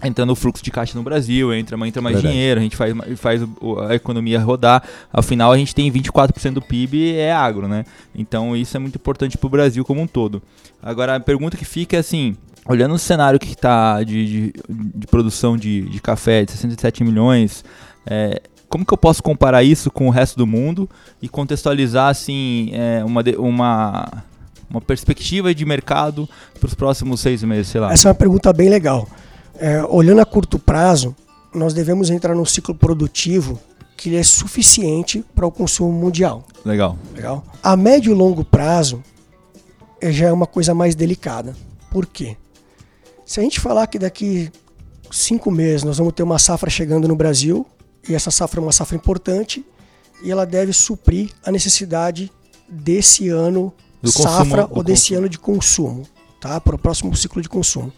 Entrando 0.03 0.31
o 0.31 0.36
fluxo 0.36 0.63
de 0.63 0.72
caixa 0.72 0.98
no 0.98 1.03
Brasil, 1.03 1.53
entra, 1.53 1.77
entra 1.88 2.01
mais 2.01 2.15
Verdade. 2.15 2.34
dinheiro, 2.34 2.60
a 2.60 2.63
gente 2.63 2.75
faz, 2.75 2.93
faz 3.17 3.41
a 3.88 3.96
economia 3.96 4.39
rodar. 4.39 4.84
Afinal, 5.12 5.51
a 5.51 5.58
gente 5.58 5.75
tem 5.75 5.91
24% 5.91 6.53
do 6.53 6.62
PIB 6.62 7.15
é 7.15 7.31
agro, 7.31 7.67
né? 7.67 7.86
Então 8.15 8.55
isso 8.55 8.75
é 8.75 8.79
muito 8.79 8.96
importante 8.96 9.37
para 9.37 9.48
o 9.48 9.50
Brasil 9.50 9.85
como 9.85 10.01
um 10.01 10.07
todo. 10.07 10.42
Agora, 10.81 11.16
a 11.16 11.20
pergunta 11.20 11.55
que 11.55 11.66
fica 11.66 11.96
é 11.96 12.00
assim, 12.00 12.35
olhando 12.66 12.96
o 12.96 13.00
cenário 13.00 13.40
que 13.40 13.51
está 13.51 14.03
de, 14.03 14.25
de, 14.25 14.53
de, 14.70 15.07
produção 15.07 15.55
de, 15.55 15.81
de 15.81 16.01
café 16.01 16.44
de 16.46 16.51
67 16.51 17.03
milhões, 17.03 17.64
é, 18.05 18.42
como 18.68 18.85
que 18.85 18.94
eu 18.94 18.98
posso 18.98 19.22
comparar 19.22 19.64
isso 19.64 19.92
com 19.92 20.07
o 20.07 20.09
resto 20.09 20.37
do 20.37 20.48
mundo 20.48 20.90
e 21.22 21.27
contextualizar 21.27 22.07
assim 22.07 22.70
é, 22.74 23.03
uma, 23.03 23.22
uma, 23.37 24.24
uma 24.70 24.81
perspectiva 24.81 25.53
de 25.53 25.66
mercado 25.66 26.27
para 26.59 26.68
os 26.68 26.74
próximos 26.74 27.20
seis 27.20 27.44
meses, 27.44 27.68
sei 27.68 27.81
lá? 27.81 27.92
Essa 27.92 28.07
é 28.07 28.09
uma 28.09 28.16
pergunta 28.16 28.51
bem 28.53 28.70
legal. 28.70 29.07
É, 29.61 29.83
olhando 29.83 30.19
a 30.21 30.25
curto 30.25 30.57
prazo, 30.57 31.15
nós 31.53 31.71
devemos 31.71 32.09
entrar 32.09 32.33
num 32.33 32.45
ciclo 32.45 32.74
produtivo 32.74 33.59
que 33.95 34.15
é 34.15 34.24
suficiente 34.24 35.24
para 35.35 35.45
o 35.45 35.51
consumo 35.51 35.91
mundial. 35.91 36.43
Legal. 36.65 36.97
Legal. 37.13 37.43
A 37.61 37.77
médio 37.77 38.11
e 38.11 38.15
longo 38.15 38.43
prazo 38.43 39.03
é, 40.01 40.11
já 40.11 40.29
é 40.29 40.33
uma 40.33 40.47
coisa 40.47 40.74
mais 40.74 40.95
delicada. 40.95 41.55
Por 41.91 42.07
quê? 42.07 42.35
Se 43.24 43.39
a 43.39 43.43
gente 43.43 43.59
falar 43.59 43.85
que 43.85 44.00
daqui 44.00 44.51
cinco 45.11 45.51
meses 45.51 45.83
nós 45.83 46.00
vamos 46.00 46.13
ter 46.13 46.24
uma 46.24 46.39
safra 46.39 46.67
chegando 46.67 47.07
no 47.07 47.15
Brasil, 47.15 47.63
e 48.09 48.15
essa 48.15 48.31
safra 48.31 48.59
é 48.59 48.63
uma 48.63 48.71
safra 48.71 48.95
importante, 48.95 49.63
e 50.24 50.31
ela 50.31 50.43
deve 50.43 50.74
suprir 50.74 51.29
a 51.45 51.51
necessidade 51.51 52.31
desse 52.67 53.29
ano 53.29 53.71
do 54.01 54.11
safra 54.11 54.63
consumo, 54.63 54.67
ou 54.71 54.83
desse 54.83 55.01
consumo. 55.01 55.19
ano 55.19 55.29
de 55.29 55.37
consumo, 55.37 56.07
tá? 56.39 56.59
Para 56.59 56.75
o 56.75 56.79
próximo 56.79 57.15
ciclo 57.15 57.39
de 57.39 57.47
consumo. 57.47 57.93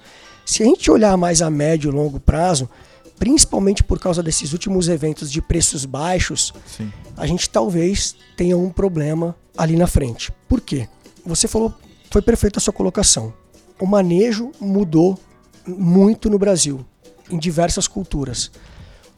Se 0.46 0.64
a 0.64 0.66
gente 0.66 0.90
olhar 0.92 1.16
mais 1.18 1.42
a 1.42 1.50
médio 1.50 1.90
e 1.90 1.94
longo 1.94 2.20
prazo, 2.20 2.70
principalmente 3.18 3.84
por 3.84 4.00
causa 4.00 4.22
desses 4.22 4.54
últimos 4.54 4.88
eventos 4.88 5.32
de 5.32 5.42
preços 5.42 5.86
baixos, 5.86 6.54
Sim. 6.66 6.92
a 7.16 7.26
gente 7.26 7.50
talvez 7.50 8.16
tenha 8.36 8.58
um 8.58 8.70
problema 8.70 9.36
ali 9.58 9.76
na 9.76 9.88
frente. 9.88 10.32
Por 10.48 10.60
quê? 10.60 10.88
Você 11.26 11.48
falou, 11.48 11.74
foi 12.12 12.22
perfeita 12.22 12.60
a 12.60 12.62
sua 12.62 12.74
colocação. 12.74 13.34
O 13.80 13.86
manejo 13.86 14.52
mudou 14.60 15.18
muito 15.66 16.30
no 16.30 16.38
Brasil, 16.38 16.86
em 17.30 17.38
diversas 17.38 17.88
culturas. 17.88 18.52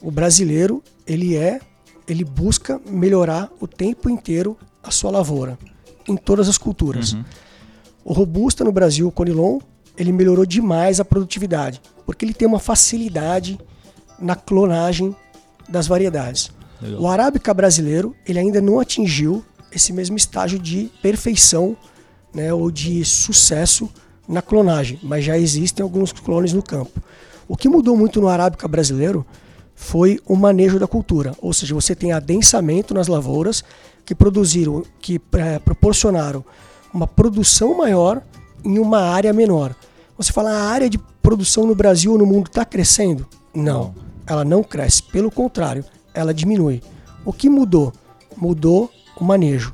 O 0.01 0.11
brasileiro, 0.11 0.83
ele 1.07 1.35
é, 1.35 1.59
ele 2.07 2.23
busca 2.23 2.79
melhorar 2.87 3.51
o 3.59 3.67
tempo 3.67 4.09
inteiro 4.09 4.57
a 4.83 4.91
sua 4.91 5.09
lavoura, 5.09 5.57
em 6.07 6.15
todas 6.15 6.47
as 6.47 6.57
culturas. 6.57 7.13
Uhum. 7.13 7.25
O 8.03 8.13
robusta 8.13 8.63
no 8.63 8.71
Brasil, 8.71 9.07
o 9.07 9.11
Conilon, 9.11 9.59
ele 9.97 10.11
melhorou 10.11 10.45
demais 10.45 10.99
a 10.99 11.05
produtividade, 11.05 11.81
porque 12.05 12.25
ele 12.25 12.33
tem 12.33 12.47
uma 12.47 12.59
facilidade 12.59 13.59
na 14.19 14.35
clonagem 14.35 15.15
das 15.67 15.87
variedades. 15.87 16.51
Legal. 16.81 17.01
O 17.01 17.07
arábica 17.07 17.53
brasileiro, 17.53 18.15
ele 18.25 18.39
ainda 18.39 18.61
não 18.61 18.79
atingiu 18.79 19.43
esse 19.71 19.91
mesmo 19.91 20.15
estágio 20.15 20.59
de 20.59 20.91
perfeição, 21.01 21.75
né, 22.33 22.53
ou 22.53 22.69
de 22.69 23.03
sucesso 23.05 23.89
na 24.27 24.41
clonagem, 24.41 24.99
mas 25.03 25.23
já 25.23 25.37
existem 25.37 25.83
alguns 25.83 26.11
clones 26.11 26.53
no 26.53 26.61
campo. 26.61 27.01
O 27.47 27.55
que 27.55 27.69
mudou 27.69 27.95
muito 27.95 28.19
no 28.19 28.27
arábica 28.27 28.67
brasileiro 28.67 29.25
foi 29.75 30.19
o 30.25 30.35
manejo 30.35 30.79
da 30.79 30.87
cultura, 30.87 31.33
ou 31.39 31.53
seja, 31.53 31.75
você 31.75 31.93
tem 31.93 32.11
adensamento 32.11 32.93
nas 32.93 33.07
lavouras 33.07 33.63
que 34.05 34.15
produziram, 34.15 34.83
que 34.99 35.19
é, 35.33 35.59
proporcionaram 35.59 36.43
uma 36.93 37.07
produção 37.07 37.75
maior 37.75 38.21
em 38.65 38.79
uma 38.79 38.99
área 38.99 39.31
menor. 39.31 39.75
Você 40.17 40.33
fala, 40.33 40.51
a 40.51 40.63
área 40.63 40.89
de 40.89 40.97
produção 41.21 41.65
no 41.65 41.75
Brasil 41.75 42.11
ou 42.11 42.17
no 42.17 42.25
mundo 42.25 42.47
está 42.47 42.65
crescendo? 42.65 43.27
Não, 43.53 43.93
ela 44.25 44.43
não 44.43 44.63
cresce. 44.63 45.03
Pelo 45.03 45.29
contrário, 45.29 45.85
ela 46.13 46.33
diminui. 46.33 46.81
O 47.23 47.31
que 47.31 47.49
mudou? 47.49 47.93
Mudou 48.35 48.91
o 49.19 49.23
manejo. 49.23 49.73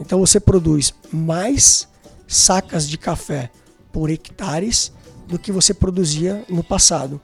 Então 0.00 0.20
você 0.20 0.38
produz 0.38 0.94
mais 1.12 1.88
sacas 2.26 2.88
de 2.88 2.96
café 2.96 3.50
por 3.92 4.10
hectares 4.10 4.92
do 5.26 5.38
que 5.38 5.50
você 5.50 5.74
produzia 5.74 6.44
no 6.48 6.62
passado. 6.62 7.20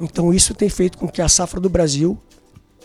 Então 0.00 0.32
isso 0.32 0.54
tem 0.54 0.68
feito 0.68 0.96
com 0.96 1.08
que 1.08 1.20
a 1.20 1.28
safra 1.28 1.60
do 1.60 1.68
Brasil 1.68 2.18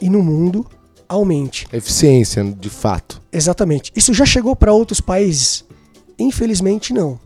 e 0.02 0.10
no 0.10 0.22
mundo 0.22 0.66
aumente. 1.08 1.68
Eficiência, 1.72 2.44
de 2.44 2.70
fato. 2.70 3.22
Exatamente. 3.32 3.92
Isso 3.96 4.14
já 4.14 4.26
chegou 4.26 4.56
para 4.56 4.74
outros 4.74 5.00
países? 5.00 5.64
Infelizmente 6.18 6.94
não. 6.94 7.20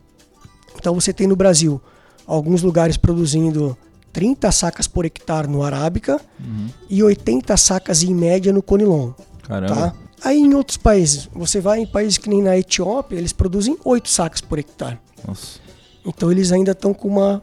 Então 0.79 0.93
você 0.93 1.11
tem 1.11 1.27
no 1.27 1.35
Brasil 1.35 1.81
alguns 2.25 2.61
lugares 2.61 2.97
produzindo 2.97 3.77
30 4.13 4.51
sacas 4.51 4.87
por 4.87 5.05
hectare 5.05 5.47
no 5.47 5.63
Arábica 5.63 6.19
uhum. 6.39 6.69
e 6.89 7.03
80 7.03 7.55
sacas 7.57 8.03
em 8.03 8.13
média 8.13 8.51
no 8.51 8.61
Conilon. 8.61 9.11
Caramba. 9.43 9.75
Tá? 9.75 9.93
Aí 10.23 10.39
em 10.39 10.53
outros 10.53 10.77
países, 10.77 11.29
você 11.33 11.61
vai 11.61 11.79
em 11.79 11.85
países 11.85 12.17
que 12.17 12.29
nem 12.29 12.41
na 12.41 12.57
Etiópia, 12.57 13.15
eles 13.15 13.31
produzem 13.31 13.77
8 13.83 14.09
sacas 14.09 14.41
por 14.41 14.57
hectare. 14.57 14.97
Nossa. 15.27 15.59
Então 16.05 16.31
eles 16.31 16.51
ainda 16.51 16.71
estão 16.71 16.93
com 16.93 17.07
uma, 17.07 17.41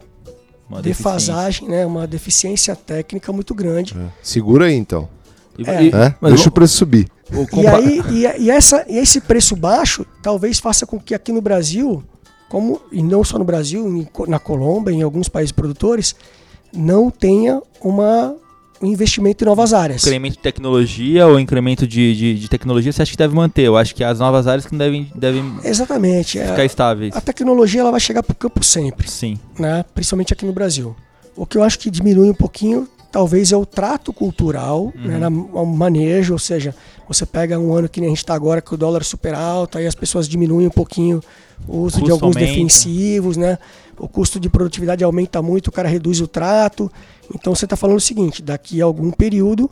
uma 0.69 0.81
defasagem, 0.81 1.69
né, 1.69 1.85
uma 1.85 2.05
deficiência 2.05 2.75
técnica 2.75 3.31
muito 3.31 3.53
grande. 3.53 3.95
É. 3.97 4.09
Segura 4.21 4.65
aí 4.65 4.75
então. 4.75 5.07
É. 5.65 5.85
É? 5.87 6.29
Deixa 6.29 6.49
o 6.49 6.51
preço 6.51 6.75
subir. 6.75 7.07
E, 7.31 7.67
aí, 7.67 8.01
e, 8.11 8.43
e, 8.43 8.51
essa, 8.51 8.85
e 8.87 8.97
esse 8.97 9.21
preço 9.21 9.55
baixo 9.55 10.05
talvez 10.21 10.59
faça 10.59 10.85
com 10.85 10.99
que 10.99 11.15
aqui 11.15 11.31
no 11.31 11.41
Brasil 11.41 12.03
como 12.49 12.81
e 12.91 13.01
não 13.01 13.23
só 13.23 13.37
no 13.37 13.45
Brasil, 13.45 14.07
na 14.27 14.39
Colômbia, 14.39 14.91
em 14.91 15.01
alguns 15.01 15.29
países 15.29 15.51
produtores, 15.51 16.15
não 16.73 17.09
tenha 17.09 17.61
uma 17.81 18.35
o 18.81 18.85
investimento 18.85 19.43
em 19.43 19.47
novas 19.47 19.73
áreas. 19.73 20.05
Incremento 20.05 20.35
de 20.35 20.41
tecnologia 20.41 21.27
ou 21.27 21.39
incremento 21.39 21.87
de, 21.87 22.15
de, 22.15 22.39
de, 22.39 22.49
tecnologia 22.49 22.91
você 22.91 23.01
acha 23.01 23.11
que 23.11 23.17
deve 23.17 23.33
manter? 23.33 23.63
Eu 23.63 23.77
acho 23.77 23.95
que 23.95 24.03
as 24.03 24.19
novas 24.19 24.47
áreas 24.47 24.65
que 24.65 24.73
não 24.73 24.79
devem, 24.79 25.09
devem 25.15 25.59
Exatamente, 25.63 26.39
ficar 26.39 26.63
é, 26.63 26.65
estáveis. 26.65 27.15
A 27.15 27.21
tecnologia 27.21 27.81
ela 27.81 27.91
vai 27.91 27.99
chegar 27.99 28.21
para 28.21 28.33
o 28.33 28.35
campo 28.35 28.63
sempre. 28.63 29.09
Sim. 29.09 29.39
Né? 29.57 29.83
Principalmente 29.93 30.33
aqui 30.33 30.45
no 30.45 30.53
Brasil. 30.53 30.95
O 31.35 31.45
que 31.45 31.57
eu 31.57 31.63
acho 31.63 31.79
que 31.79 31.89
diminui 31.89 32.29
um 32.29 32.33
pouquinho, 32.33 32.87
talvez, 33.15 33.53
é 33.53 33.55
o 33.55 33.65
trato 33.65 34.11
cultural, 34.11 34.91
né? 34.93 35.13
uhum. 35.13 35.19
né? 35.19 35.49
o 35.53 35.65
manejo, 35.65 36.33
ou 36.33 36.39
seja, 36.39 36.75
você 37.07 37.25
pega 37.25 37.57
um 37.57 37.73
ano 37.73 37.87
que 37.87 38.01
nem 38.01 38.07
a 38.07 38.11
gente 38.11 38.17
está 38.17 38.33
agora, 38.33 38.61
com 38.61 38.75
o 38.75 38.77
dólar 38.77 39.05
super 39.05 39.33
alto, 39.33 39.77
aí 39.77 39.87
as 39.87 39.95
pessoas 39.95 40.27
diminuem 40.27 40.67
um 40.67 40.69
pouquinho 40.69 41.21
o 41.65 41.77
uso 41.77 42.03
de 42.03 42.11
alguns 42.11 42.35
aumenta. 42.35 42.39
defensivos, 42.41 43.37
né? 43.37 43.57
O 43.97 44.05
custo 44.09 44.37
de 44.37 44.49
produtividade 44.49 45.01
aumenta 45.01 45.41
muito, 45.41 45.67
o 45.67 45.71
cara 45.71 45.87
reduz 45.87 46.19
o 46.19 46.27
trato. 46.27 46.91
Então 47.33 47.55
você 47.55 47.63
está 47.63 47.77
falando 47.77 47.95
o 47.95 48.01
seguinte: 48.01 48.41
daqui 48.41 48.81
a 48.81 48.83
algum 48.83 49.11
período 49.11 49.71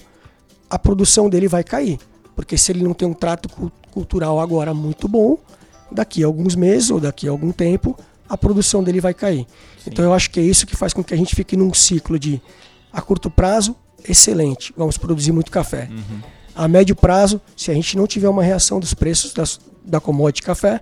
a 0.69 0.79
produção 0.79 1.29
dele 1.29 1.49
vai 1.49 1.65
cair. 1.65 1.99
Porque 2.37 2.57
se 2.57 2.71
ele 2.71 2.81
não 2.81 2.93
tem 2.93 3.05
um 3.05 3.13
trato 3.13 3.49
cultural 3.91 4.39
agora 4.39 4.73
muito 4.73 5.05
bom, 5.09 5.37
daqui 5.91 6.23
a 6.23 6.27
alguns 6.27 6.55
meses 6.55 6.89
ou 6.89 7.01
daqui 7.01 7.27
a 7.27 7.31
algum 7.31 7.51
tempo, 7.51 7.93
a 8.29 8.37
produção 8.37 8.81
dele 8.81 9.01
vai 9.01 9.13
cair. 9.13 9.45
Sim. 9.83 9.89
Então 9.91 10.05
eu 10.05 10.13
acho 10.13 10.31
que 10.31 10.39
é 10.39 10.43
isso 10.43 10.65
que 10.65 10.77
faz 10.77 10.93
com 10.93 11.03
que 11.03 11.13
a 11.13 11.17
gente 11.17 11.35
fique 11.35 11.57
num 11.57 11.73
ciclo 11.73 12.17
de 12.17 12.41
a 12.93 13.01
curto 13.01 13.29
prazo, 13.29 13.75
excelente, 14.07 14.71
vamos 14.77 14.97
produzir 14.97 15.31
muito 15.31 15.51
café. 15.51 15.89
Uhum. 15.91 16.19
A 16.55 16.67
médio 16.67 16.95
prazo, 16.95 17.41
se 17.57 17.71
a 17.71 17.73
gente 17.73 17.97
não 17.97 18.05
tiver 18.05 18.29
uma 18.29 18.43
reação 18.43 18.79
dos 18.79 18.93
preços 18.93 19.33
das, 19.33 19.59
da 19.83 19.99
commodity 19.99 20.43
café, 20.43 20.81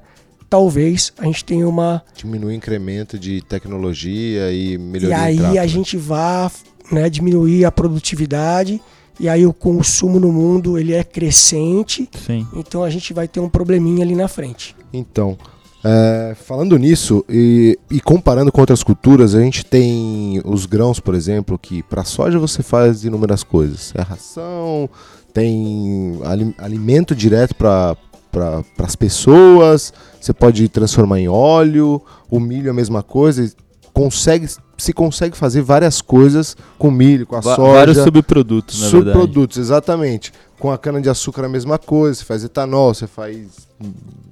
talvez 0.49 1.13
a 1.17 1.23
gente 1.23 1.45
tenha 1.45 1.67
uma. 1.67 2.03
Diminui 2.13 2.53
o 2.53 2.55
incremento 2.55 3.17
de 3.17 3.41
tecnologia 3.41 4.51
e 4.51 4.77
melhoria. 4.77 5.31
E 5.31 5.45
aí 5.45 5.57
a 5.57 5.65
gente 5.65 5.95
vá 5.95 6.51
né, 6.91 7.09
diminuir 7.09 7.63
a 7.63 7.71
produtividade 7.71 8.81
e 9.17 9.29
aí 9.29 9.45
o 9.45 9.53
consumo 9.53 10.19
no 10.19 10.31
mundo 10.31 10.77
ele 10.77 10.93
é 10.93 11.03
crescente. 11.03 12.09
Sim. 12.25 12.45
Então 12.53 12.83
a 12.83 12.89
gente 12.89 13.13
vai 13.13 13.27
ter 13.27 13.39
um 13.39 13.47
probleminha 13.47 14.03
ali 14.03 14.15
na 14.15 14.27
frente. 14.27 14.75
Então, 14.91 15.37
é, 15.83 16.35
falando 16.35 16.77
nisso 16.77 17.25
e, 17.27 17.77
e, 17.89 17.99
comparando 17.99 18.51
com 18.51 18.61
outras 18.61 18.83
culturas, 18.83 19.33
a 19.33 19.41
gente 19.41 19.65
tem 19.65 20.41
os 20.45 20.65
grãos, 20.65 20.99
por 20.99 21.15
exemplo, 21.15 21.57
que 21.57 21.81
para 21.83 22.03
soja 22.03 22.37
você 22.37 22.61
faz 22.61 23.03
inúmeras 23.03 23.43
coisas. 23.43 23.91
É 23.95 24.01
ração, 24.01 24.89
tem 25.33 26.19
alimento 26.57 27.15
direto 27.15 27.55
para 27.55 27.97
para 28.31 28.63
as 28.77 28.95
pessoas, 28.95 29.93
você 30.19 30.33
pode 30.33 30.69
transformar 30.69 31.19
em 31.19 31.27
óleo, 31.27 32.01
o 32.29 32.39
milho 32.39 32.67
é 32.67 32.71
a 32.71 32.73
mesma 32.73 33.03
coisa, 33.03 33.51
consegue 33.93 34.47
se 34.77 34.93
consegue 34.93 35.37
fazer 35.37 35.61
várias 35.61 36.01
coisas 36.01 36.57
com 36.79 36.89
milho, 36.89 37.27
com 37.27 37.35
a 37.35 37.39
Va 37.39 37.55
soja. 37.55 37.73
Vários 37.73 37.97
subprodutos, 37.99 38.81
na 38.81 38.89
Subprodutos, 38.89 39.57
verdade. 39.57 39.59
exatamente. 39.59 40.33
Com 40.59 40.71
a 40.71 40.77
cana 40.77 40.99
de 40.99 41.07
açúcar 41.09 41.43
é 41.43 41.45
a 41.45 41.49
mesma 41.49 41.77
coisa, 41.77 42.19
você 42.19 42.25
faz 42.25 42.43
etanol, 42.43 42.93
você 42.93 43.05
faz 43.05 43.67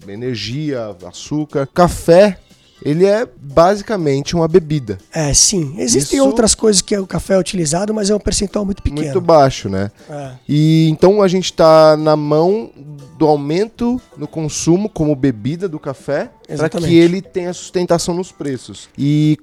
energia, 0.08 0.96
açúcar. 1.08 1.68
Café 1.68 2.40
ele 2.84 3.06
é 3.06 3.28
basicamente 3.42 4.36
uma 4.36 4.48
bebida. 4.48 4.98
É, 5.14 5.34
sim. 5.34 5.76
Existem 5.78 6.18
Isso... 6.18 6.28
outras 6.28 6.56
coisas 6.56 6.82
que 6.82 6.98
o 6.98 7.06
café 7.06 7.36
é 7.36 7.38
utilizado, 7.38 7.94
mas 7.94 8.10
é 8.10 8.16
um 8.16 8.20
percentual 8.20 8.66
muito 8.66 8.82
pequeno. 8.82 9.04
Muito 9.04 9.22
baixo, 9.22 9.70
né? 9.70 9.92
É. 10.10 10.32
E 10.48 10.90
então 10.90 11.22
a 11.22 11.28
gente 11.28 11.46
está 11.46 11.98
na 11.98 12.16
mão 12.16 12.72
do 13.18 13.28
aumento 13.28 14.02
no 14.18 14.28
consumo 14.28 14.90
como 14.90 15.16
bebida 15.16 15.68
do 15.68 15.80
café 15.80 16.32
para 16.58 16.70
que 16.70 16.98
ele 16.98 17.22
tenha 17.22 17.54
sustentação 17.54 18.16
nos 18.16 18.32
preços. 18.32 18.88
E 18.98 19.38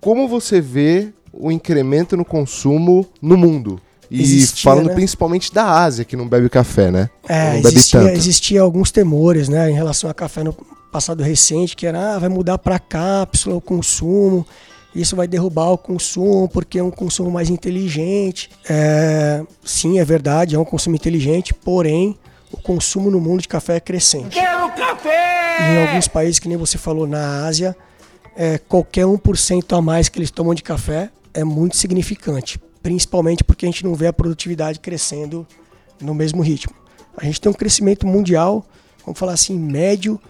como 0.00 0.26
você 0.26 0.60
vê 0.60 1.12
o 1.32 1.50
incremento 1.52 2.16
no 2.16 2.24
consumo 2.24 3.06
no 3.20 3.36
mundo? 3.36 3.80
E 4.10 4.20
existia, 4.20 4.70
falando 4.70 4.88
né? 4.88 4.94
principalmente 4.94 5.54
da 5.54 5.64
Ásia, 5.64 6.04
que 6.04 6.16
não 6.16 6.28
bebe 6.28 6.50
café, 6.50 6.90
né? 6.90 7.08
É, 7.26 7.58
existia, 7.58 8.12
existia, 8.12 8.60
alguns 8.60 8.90
temores, 8.90 9.48
né, 9.48 9.70
em 9.70 9.72
relação 9.72 10.10
a 10.10 10.12
café 10.12 10.44
no 10.44 10.54
passado 10.92 11.22
recente, 11.22 11.74
que 11.74 11.86
era, 11.86 12.14
ah, 12.14 12.18
vai 12.18 12.28
mudar 12.28 12.58
para 12.58 12.78
cápsula 12.78 13.56
o 13.56 13.60
consumo, 13.60 14.46
isso 14.94 15.16
vai 15.16 15.26
derrubar 15.26 15.70
o 15.70 15.78
consumo 15.78 16.48
porque 16.48 16.78
é 16.78 16.82
um 16.82 16.90
consumo 16.90 17.30
mais 17.30 17.48
inteligente. 17.48 18.50
É, 18.68 19.42
sim, 19.64 19.98
é 19.98 20.04
verdade, 20.04 20.54
é 20.54 20.58
um 20.58 20.64
consumo 20.64 20.94
inteligente, 20.94 21.54
porém 21.54 22.18
o 22.52 22.58
consumo 22.58 23.10
no 23.10 23.18
mundo 23.18 23.40
de 23.40 23.48
café 23.48 23.76
é 23.76 23.80
crescente. 23.80 24.38
Quero 24.38 24.70
café! 24.72 25.72
Em 25.72 25.86
alguns 25.86 26.06
países, 26.06 26.38
que 26.38 26.46
nem 26.46 26.58
você 26.58 26.76
falou, 26.76 27.06
na 27.06 27.46
Ásia, 27.46 27.74
é, 28.36 28.58
qualquer 28.58 29.06
1% 29.06 29.76
a 29.76 29.80
mais 29.80 30.10
que 30.10 30.18
eles 30.18 30.30
tomam 30.30 30.54
de 30.54 30.62
café 30.62 31.10
é 31.32 31.42
muito 31.42 31.76
significante, 31.76 32.60
principalmente 32.82 33.42
porque 33.42 33.64
a 33.64 33.68
gente 33.68 33.84
não 33.84 33.94
vê 33.94 34.08
a 34.08 34.12
produtividade 34.12 34.78
crescendo 34.78 35.46
no 36.00 36.14
mesmo 36.14 36.42
ritmo. 36.42 36.74
A 37.16 37.24
gente 37.24 37.40
tem 37.40 37.50
um 37.50 37.54
crescimento 37.54 38.06
mundial, 38.06 38.66
vamos 39.04 39.18
falar 39.18 39.32
assim, 39.32 39.58
médio 39.58 40.20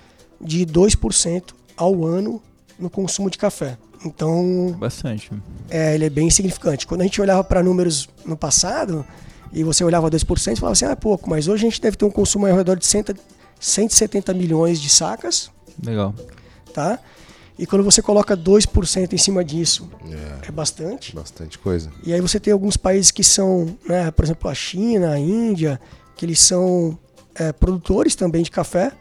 de 0.43 0.67
2% 0.67 1.55
ao 1.77 2.05
ano 2.05 2.43
no 2.79 2.91
consumo 2.91 3.31
de 3.31 3.39
café. 3.39 3.79
Então. 4.05 4.75
Bastante. 4.79 5.31
É, 5.71 5.95
ele 5.95 6.07
é 6.07 6.11
bem 6.11 6.29
significante. 6.31 6.87
Quando 6.87 7.03
a 7.03 7.05
gente 7.05 7.21
olhava 7.21 7.45
para 7.45 7.63
números 7.63 8.09
no 8.25 8.37
passado, 8.37 9.07
e 9.53 9.63
você 9.63 9.85
olhava 9.85 10.11
2%, 10.11 10.53
e 10.53 10.57
falava 10.57 10.73
assim, 10.73 10.85
ah, 10.85 10.91
é 10.91 10.97
pouco, 10.97 11.29
mas 11.29 11.47
hoje 11.47 11.67
a 11.67 11.71
gente 11.71 11.81
deve 11.81 11.97
ter 11.97 12.05
um 12.05 12.11
consumo 12.11 12.47
ao 12.47 12.57
redor 12.57 12.77
de 12.77 12.87
170 12.87 14.35
milhões 14.35 14.81
de 14.81 14.89
sacas. 14.89 15.51
Legal. 15.83 16.15
Tá? 16.73 16.99
E 17.59 17.67
quando 17.67 17.85
você 17.85 18.01
coloca 18.01 18.37
2% 18.37 19.13
em 19.13 19.19
cima 19.19 19.45
disso, 19.45 19.89
é, 20.11 20.49
é, 20.49 20.51
bastante. 20.51 21.15
Bastante 21.15 21.59
coisa. 21.59 21.93
E 22.05 22.13
aí 22.13 22.21
você 22.21 22.41
tem 22.41 22.53
alguns 22.53 22.77
países 22.77 23.11
que 23.11 23.23
são, 23.23 23.77
né, 23.87 24.11
por 24.11 24.25
exemplo, 24.25 24.51
a 24.51 24.55
China, 24.55 25.13
a 25.13 25.19
Índia, 25.19 25.81
que 26.17 26.25
eles 26.25 26.41
são 26.41 26.99
é, 27.35 27.53
produtores 27.53 28.15
também 28.15 28.43
de 28.43 28.51
café, 28.51 28.93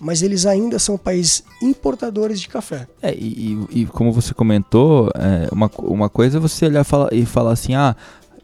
mas 0.00 0.22
eles 0.22 0.46
ainda 0.46 0.78
são 0.78 0.96
países 0.96 1.42
importadores 1.62 2.40
de 2.40 2.48
café. 2.48 2.86
É, 3.02 3.12
e, 3.14 3.58
e, 3.70 3.80
e 3.82 3.86
como 3.86 4.12
você 4.12 4.32
comentou, 4.32 5.10
é, 5.14 5.48
uma, 5.52 5.70
uma 5.78 6.08
coisa 6.08 6.38
é 6.38 6.40
você 6.40 6.66
olhar 6.66 6.84
fala, 6.84 7.08
e 7.12 7.26
falar 7.26 7.52
assim, 7.52 7.74
ah, 7.74 7.96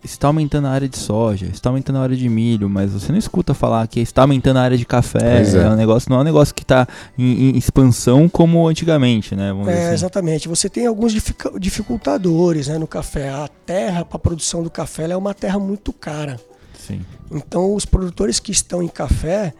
está 0.04 0.28
aumentando 0.28 0.66
a 0.66 0.70
área 0.70 0.88
de 0.88 0.98
soja, 0.98 1.46
está 1.46 1.70
aumentando 1.70 1.98
a 1.98 2.02
área 2.02 2.16
de 2.16 2.28
milho, 2.28 2.68
mas 2.68 2.92
você 2.92 3.10
não 3.10 3.18
escuta 3.18 3.54
falar 3.54 3.86
que 3.88 4.00
está 4.00 4.22
aumentando 4.22 4.58
a 4.58 4.62
área 4.62 4.76
de 4.76 4.84
café. 4.84 5.42
É. 5.42 5.56
é. 5.56 5.70
um 5.70 5.76
negócio, 5.76 6.10
não 6.10 6.18
é 6.18 6.20
um 6.20 6.24
negócio 6.24 6.54
que 6.54 6.62
está 6.62 6.86
em, 7.16 7.50
em, 7.50 7.56
expansão 7.56 8.28
como 8.28 8.68
antigamente, 8.68 9.34
né? 9.34 9.50
é, 9.66 9.72
assim. 9.72 9.94
exatamente. 9.94 10.48
Você 10.48 10.68
tem 10.68 10.86
alguns 10.86 11.12
dificultadores 11.58 12.68
né, 12.68 12.78
no 12.78 12.86
café. 12.86 13.30
A 13.30 13.48
terra 13.64 14.04
para 14.04 14.16
a 14.16 14.20
produção 14.20 14.62
do 14.62 14.70
café 14.70 15.10
é 15.10 15.16
uma 15.16 15.32
terra 15.32 15.58
muito 15.58 15.92
cara. 15.92 16.38
Sim. 16.78 17.00
Então, 17.30 17.74
os 17.74 17.86
produtores 17.86 18.38
que 18.38 18.52
estão 18.52 18.82
em 18.82 18.88
café, 18.88 19.54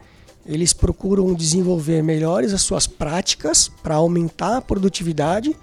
eles 0.45 0.73
procuram 0.73 1.33
desenvolver 1.33 2.03
melhores 2.03 2.53
as 2.53 2.61
suas 2.61 2.85
práticas 2.85 3.69
para 3.81 3.95
aumentar 3.95 4.57
a 4.57 4.61
produtividade 4.61 5.55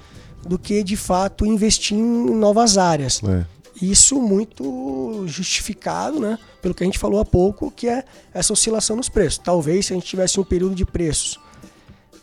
do 0.47 0.59
que 0.59 0.83
de 0.83 0.97
fato 0.97 1.47
investir 1.47 1.97
em 1.97 2.35
novas 2.35 2.77
áreas. 2.77 3.21
É. 3.23 3.47
Isso 3.81 4.21
muito 4.21 5.25
justificado, 5.27 6.21
né, 6.21 6.38
pelo 6.61 6.75
que 6.75 6.83
a 6.83 6.87
gente 6.87 6.99
falou 6.99 7.21
há 7.21 7.25
pouco, 7.25 7.71
que 7.71 7.88
é 7.88 8.05
essa 8.35 8.53
oscilação 8.53 8.97
nos 8.97 9.09
preços. 9.09 9.38
Talvez 9.38 9.87
se 9.87 9.92
a 9.92 9.97
gente 9.97 10.07
tivesse 10.07 10.38
um 10.38 10.45
período 10.45 10.75
de 10.75 10.85
preços 10.85 11.38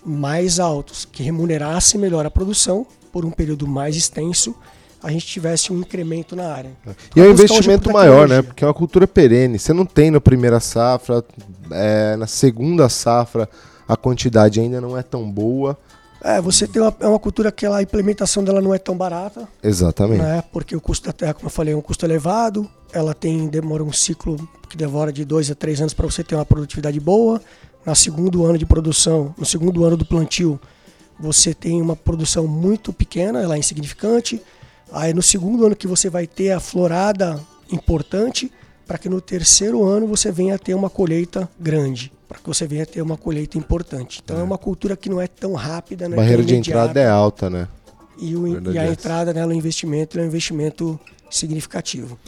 mais 0.06 0.60
altos, 0.60 1.06
que 1.06 1.24
remunerasse 1.24 1.98
melhor 1.98 2.26
a 2.26 2.32
produção 2.32 2.86
por 3.12 3.26
um 3.26 3.32
período 3.32 3.68
mais 3.68 3.96
extenso, 3.96 4.56
a 5.02 5.12
gente 5.12 5.26
tivesse 5.26 5.72
um 5.72 5.80
incremento 5.80 6.36
na 6.36 6.52
área. 6.52 6.72
E 7.16 7.20
é 7.20 7.24
um 7.24 7.32
investimento 7.32 7.92
maior, 7.92 8.28
né? 8.28 8.42
Porque 8.42 8.64
é 8.64 8.68
uma 8.68 8.74
cultura 8.74 9.08
perene. 9.08 9.58
Você 9.58 9.74
não 9.74 9.86
tem 9.86 10.12
na 10.12 10.20
primeira 10.20 10.60
safra, 10.60 11.24
é, 11.72 12.16
na 12.16 12.28
segunda 12.28 12.90
safra 12.90 13.50
a 13.88 13.96
quantidade 13.96 14.60
ainda 14.60 14.80
não 14.80 14.98
é 14.98 15.02
tão 15.02 15.30
boa. 15.30 15.78
É, 16.22 16.42
você 16.42 16.68
tem 16.68 16.82
uma, 16.82 16.94
é 17.00 17.08
uma 17.08 17.20
cultura 17.20 17.52
que 17.52 17.66
a 17.66 17.82
implementação 17.82 18.44
dela 18.44 18.62
não 18.62 18.74
é 18.74 18.78
tão 18.78 18.96
barata. 18.96 19.48
Exatamente. 19.64 20.22
Né? 20.22 20.44
Porque 20.52 20.76
o 20.76 20.82
custo 20.82 21.08
da 21.08 21.14
terra, 21.14 21.34
como 21.34 21.48
eu 21.48 21.52
falei, 21.52 21.74
é 21.74 21.78
um 21.78 21.82
custo 21.82 22.06
elevado. 22.06 22.70
Ela 22.92 23.14
tem 23.14 23.48
demora 23.48 23.84
um 23.84 23.94
ciclo 23.94 24.38
que 24.70 24.76
demora 24.76 25.14
de 25.14 25.24
dois 25.24 25.50
a 25.50 25.56
três 25.56 25.80
anos 25.80 25.94
para 25.94 26.06
você 26.06 26.24
ter 26.24 26.36
uma 26.36 26.46
produtividade 26.46 27.00
boa. 27.00 27.42
No 27.86 27.96
segundo 27.96 28.46
ano 28.46 28.58
de 28.58 28.66
produção, 28.66 29.34
no 29.38 29.46
segundo 29.46 29.86
ano 29.86 29.96
do 29.96 30.06
plantio, 30.06 30.60
você 31.20 31.54
tem 31.54 31.82
uma 31.82 31.96
produção 31.96 32.46
muito 32.46 32.94
pequena, 32.94 33.42
ela 33.42 33.56
é 33.56 33.58
insignificante. 33.58 34.42
Aí 34.92 35.14
no 35.14 35.22
segundo 35.22 35.66
ano 35.66 35.76
que 35.76 35.88
você 35.88 36.10
vai 36.10 36.26
ter 36.26 36.52
a 36.52 36.60
florada 36.60 37.40
importante, 37.72 38.52
para 38.88 38.98
que 38.98 39.08
no 39.08 39.22
terceiro 39.22 39.84
ano 39.86 40.08
você 40.08 40.32
venha 40.32 40.56
a 40.56 40.60
ter 40.60 40.74
uma 40.74 40.90
colheita 40.90 41.50
grande 41.60 42.12
para 42.30 42.38
que 42.38 42.48
você 42.48 42.68
venha 42.68 42.86
ter 42.86 43.02
uma 43.02 43.18
colheita 43.18 43.58
importante. 43.58 44.22
Então 44.24 44.38
é, 44.38 44.42
é 44.42 44.44
uma 44.44 44.58
cultura 44.58 44.96
que 44.96 45.10
não 45.10 45.20
é 45.20 45.26
tão 45.26 45.54
rápida, 45.54 46.08
né? 46.08 46.16
A 46.16 46.20
barreira 46.20 46.44
de 46.44 46.56
entrada 46.56 47.00
é 47.00 47.10
alta, 47.10 47.50
né? 47.50 47.68
E, 48.20 48.36
o, 48.36 48.72
e 48.72 48.78
a 48.78 48.86
é 48.86 48.92
entrada 48.92 49.34
nela, 49.34 49.52
o 49.52 49.56
investimento 49.56 50.20
é 50.20 50.22
um 50.22 50.26
investimento 50.26 51.00
significativo. 51.32 52.20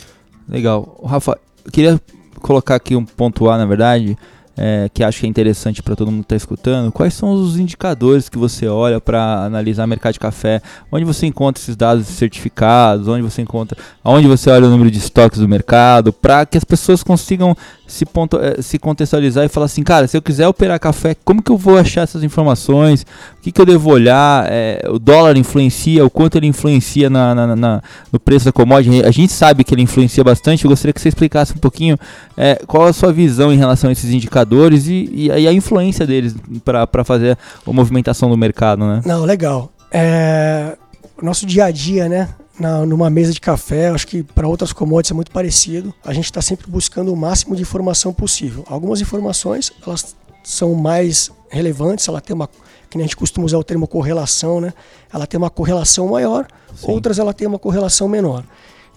Legal. 0.50 1.00
Rafa, 1.06 1.38
eu 1.64 1.72
queria 1.72 2.02
colocar 2.42 2.76
aqui 2.76 2.96
um 2.96 3.06
ponto 3.06 3.48
A, 3.48 3.58
na 3.58 3.66
verdade. 3.66 4.18
É, 4.58 4.90
que 4.94 5.04
acho 5.04 5.20
que 5.20 5.26
é 5.26 5.30
interessante 5.30 5.82
para 5.82 5.96
todo 5.96 6.12
mundo 6.12 6.22
que 6.22 6.26
está 6.26 6.36
escutando. 6.36 6.92
Quais 6.92 7.14
são 7.14 7.34
os 7.34 7.58
indicadores 7.58 8.30
que 8.30 8.38
você 8.38 8.68
olha 8.68 9.00
para 9.00 9.46
analisar 9.46 9.88
mercado 9.88 10.14
de 10.14 10.20
café? 10.20 10.62
Onde 10.92 11.06
você 11.06 11.26
encontra 11.26 11.62
esses 11.62 11.76
dados 11.76 12.08
certificados? 12.08 13.08
Onde 13.08 13.22
você 13.22 13.42
encontra, 13.42 13.78
onde 14.04 14.28
você 14.28 14.50
olha 14.50 14.68
o 14.68 14.70
número 14.70 14.92
de 14.92 14.98
estoques 14.98 15.40
do 15.40 15.48
mercado? 15.48 16.12
Para 16.12 16.46
que 16.46 16.58
as 16.58 16.64
pessoas 16.64 17.04
consigam 17.04 17.56
se, 17.92 18.06
ponto, 18.06 18.40
eh, 18.40 18.62
se 18.62 18.80
contextualizar 18.80 19.46
e 19.46 19.50
falar 19.50 19.66
assim, 19.66 19.84
cara, 19.84 20.08
se 20.08 20.16
eu 20.16 20.22
quiser 20.22 20.48
operar 20.48 20.80
café, 20.80 21.16
como 21.26 21.42
que 21.42 21.52
eu 21.52 21.58
vou 21.58 21.78
achar 21.78 22.02
essas 22.02 22.24
informações? 22.24 23.06
O 23.38 23.42
que, 23.42 23.52
que 23.52 23.60
eu 23.60 23.66
devo 23.66 23.90
olhar? 23.90 24.48
É, 24.50 24.82
o 24.90 24.98
dólar 24.98 25.36
influencia, 25.38 26.06
o 26.06 26.10
quanto 26.10 26.38
ele 26.38 26.48
influencia 26.48 27.10
na, 27.10 27.36
na, 27.36 27.56
na, 27.56 27.84
no 28.12 28.20
preço 28.20 28.46
da 28.46 28.52
commodity? 28.52 29.06
A 29.06 29.12
gente 29.12 29.34
sabe 29.34 29.64
que 29.64 29.76
ele 29.76 29.82
influencia 29.82 30.24
bastante. 30.24 30.64
Eu 30.64 30.70
gostaria 30.70 30.94
que 30.94 31.02
você 31.02 31.10
explicasse 31.10 31.54
um 31.54 31.58
pouquinho 31.58 31.98
é, 32.38 32.62
qual 32.66 32.86
a 32.86 32.94
sua 32.94 33.12
visão 33.12 33.52
em 33.52 33.58
relação 33.58 33.90
a 33.90 33.94
esses 33.94 34.12
indicadores 34.12 34.88
e, 34.88 35.10
e, 35.14 35.48
a 35.48 35.52
influência 35.52 36.08
deles 36.08 36.34
para 36.64 37.04
fazer 37.04 37.38
a 37.68 37.74
movimentação 37.74 38.30
do 38.30 38.38
mercado, 38.38 38.86
né? 38.86 39.02
Não, 39.06 39.26
legal. 39.26 39.72
É, 39.92 40.78
nosso 41.22 41.46
dia 41.46 41.66
a 41.66 41.72
dia, 41.72 42.08
né? 42.08 42.30
Na, 42.62 42.86
numa 42.86 43.10
mesa 43.10 43.34
de 43.34 43.42
café, 43.42 43.90
acho 43.90 44.08
que 44.08 44.24
para 44.24 44.48
outras 44.48 44.72
commodities 44.72 45.12
é 45.12 45.14
muito 45.14 45.32
parecido. 45.32 45.94
A 46.06 46.14
gente 46.14 46.26
está 46.26 46.42
sempre 46.42 46.70
buscando 46.70 47.12
o 47.12 47.16
máximo 47.18 47.56
de 47.56 47.62
informação 47.62 48.14
possível. 48.14 48.64
Algumas 48.68 49.02
informações 49.02 49.74
elas 49.86 50.16
são 50.44 50.74
mais 50.74 51.32
relevantes, 51.50 52.08
ela 52.08 52.22
tem 52.22 52.34
uma, 52.34 52.48
que 52.90 52.98
a 52.98 53.02
gente 53.02 53.18
costuma 53.18 53.46
usar 53.46 53.58
o 53.58 53.64
termo 53.64 53.88
correlação, 53.88 54.62
né? 54.62 54.74
Ela 55.12 55.28
tem 55.28 55.38
uma 55.38 55.50
correlação 55.50 56.08
maior, 56.08 56.48
sim. 56.76 56.90
outras 56.90 57.20
ela 57.20 57.34
tem 57.34 57.48
uma 57.48 57.60
correlação 57.60 58.08
menor. 58.08 58.46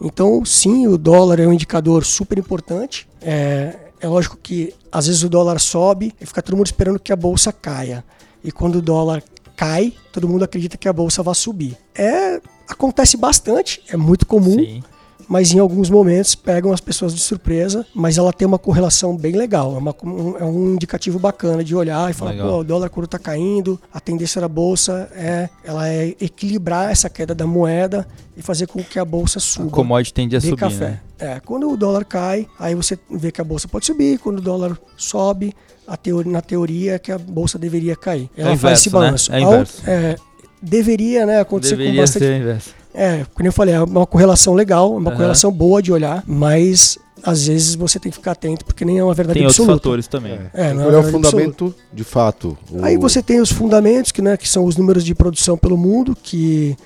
Então, 0.00 0.44
sim, 0.44 0.86
o 0.86 0.98
dólar 0.98 1.40
é 1.40 1.46
um 1.46 1.52
indicador 1.52 2.04
super 2.04 2.38
importante. 2.38 3.08
É, 3.22 3.76
é 4.00 4.06
lógico 4.06 4.36
que 4.36 4.74
às 4.92 5.06
vezes 5.06 5.22
o 5.22 5.28
dólar 5.28 5.58
sobe 5.58 6.14
e 6.20 6.26
fica 6.26 6.42
todo 6.42 6.56
mundo 6.56 6.66
esperando 6.66 6.98
que 6.98 7.12
a 7.12 7.16
bolsa 7.16 7.52
caia. 7.52 8.04
E 8.42 8.52
quando 8.52 8.76
o 8.76 8.82
dólar 8.82 9.22
cai, 9.56 9.94
todo 10.12 10.28
mundo 10.28 10.44
acredita 10.44 10.76
que 10.76 10.88
a 10.88 10.92
bolsa 10.92 11.22
vai 11.22 11.34
subir. 11.34 11.76
É 11.94 12.40
acontece 12.68 13.16
bastante, 13.16 13.82
é 13.88 13.96
muito 13.96 14.26
comum. 14.26 14.58
Sim. 14.58 14.82
Mas 15.26 15.52
em 15.52 15.58
alguns 15.58 15.88
momentos 15.88 16.34
pegam 16.34 16.70
as 16.70 16.80
pessoas 16.80 17.14
de 17.14 17.20
surpresa, 17.20 17.86
mas 17.94 18.18
ela 18.18 18.30
tem 18.30 18.46
uma 18.46 18.58
correlação 18.58 19.16
bem 19.16 19.32
legal. 19.32 19.74
É, 19.74 19.78
uma, 19.78 19.94
um, 20.02 20.36
é 20.38 20.44
um 20.44 20.74
indicativo 20.74 21.18
bacana 21.18 21.64
de 21.64 21.74
olhar 21.74 22.10
e 22.10 22.12
falar, 22.12 22.32
legal. 22.32 22.48
pô, 22.50 22.58
o 22.58 22.64
dólar 22.64 22.90
quando 22.90 23.06
está 23.06 23.18
caindo, 23.18 23.80
a 23.92 24.00
tendência 24.00 24.38
da 24.38 24.48
bolsa 24.48 25.08
é 25.14 25.48
ela 25.64 25.88
é 25.88 26.14
equilibrar 26.20 26.90
essa 26.90 27.08
queda 27.08 27.34
da 27.34 27.46
moeda 27.46 28.06
e 28.36 28.42
fazer 28.42 28.66
com 28.66 28.82
que 28.84 28.98
a 28.98 29.04
bolsa 29.04 29.40
suba. 29.40 29.68
A 29.68 29.70
commodity 29.70 30.12
tende 30.12 30.36
a 30.36 30.40
subir, 30.40 30.56
café. 30.56 30.88
Né? 30.90 31.00
É, 31.18 31.40
quando 31.40 31.70
o 31.70 31.76
dólar 31.76 32.04
cai, 32.04 32.46
aí 32.58 32.74
você 32.74 32.98
vê 33.10 33.32
que 33.32 33.40
a 33.40 33.44
bolsa 33.44 33.66
pode 33.66 33.86
subir, 33.86 34.18
quando 34.18 34.38
o 34.38 34.42
dólar 34.42 34.76
sobe, 34.96 35.54
teoria, 35.96 36.32
na 36.32 36.40
teoria 36.40 36.94
é 36.94 36.98
que 36.98 37.12
a 37.12 37.18
bolsa 37.18 37.58
deveria 37.58 37.94
cair. 37.96 38.30
Ela 38.36 38.52
é 38.52 38.56
faz 38.56 38.80
esse 38.80 38.88
né? 38.88 38.92
balanço. 38.92 39.30
Né? 39.30 39.38
É 39.38 39.40
inverso. 39.42 39.82
É, 39.86 40.16
deveria 40.64 41.26
né, 41.26 41.40
acontecer 41.40 41.76
deveria 41.76 41.94
com 41.94 42.00
bastante. 42.02 42.24
Ser 42.24 42.40
inverso. 42.40 42.70
É, 42.94 43.26
como 43.34 43.48
eu 43.48 43.52
falei, 43.52 43.74
é 43.74 43.82
uma 43.82 44.06
correlação 44.06 44.54
legal, 44.54 44.92
uma 44.96 45.10
uhum. 45.10 45.16
correlação 45.16 45.50
boa 45.50 45.82
de 45.82 45.92
olhar, 45.92 46.22
mas 46.26 46.96
às 47.22 47.46
vezes 47.46 47.74
você 47.74 47.98
tem 47.98 48.10
que 48.10 48.18
ficar 48.18 48.32
atento, 48.32 48.64
porque 48.64 48.84
nem 48.84 48.98
é 48.98 49.04
uma 49.04 49.14
verdade 49.14 49.38
tem 49.38 49.46
absoluta. 49.46 49.80
Tem 49.80 49.90
outros 49.90 50.06
fatores 50.06 50.06
também. 50.06 50.32
É, 50.52 50.70
é, 50.70 50.74
não 50.74 50.90
é, 50.90 50.94
é 50.94 50.98
o 50.98 51.02
fundamento 51.02 51.64
absoluta. 51.64 51.76
de 51.92 52.04
fato. 52.04 52.58
O... 52.70 52.84
Aí 52.84 52.96
você 52.96 53.22
tem 53.22 53.40
os 53.40 53.50
fundamentos, 53.50 54.12
que, 54.12 54.22
né, 54.22 54.36
que 54.36 54.48
são 54.48 54.64
os 54.64 54.76
números 54.76 55.04
de 55.04 55.14
produção 55.14 55.56
pelo 55.56 55.76
mundo, 55.76 56.16
que 56.20 56.76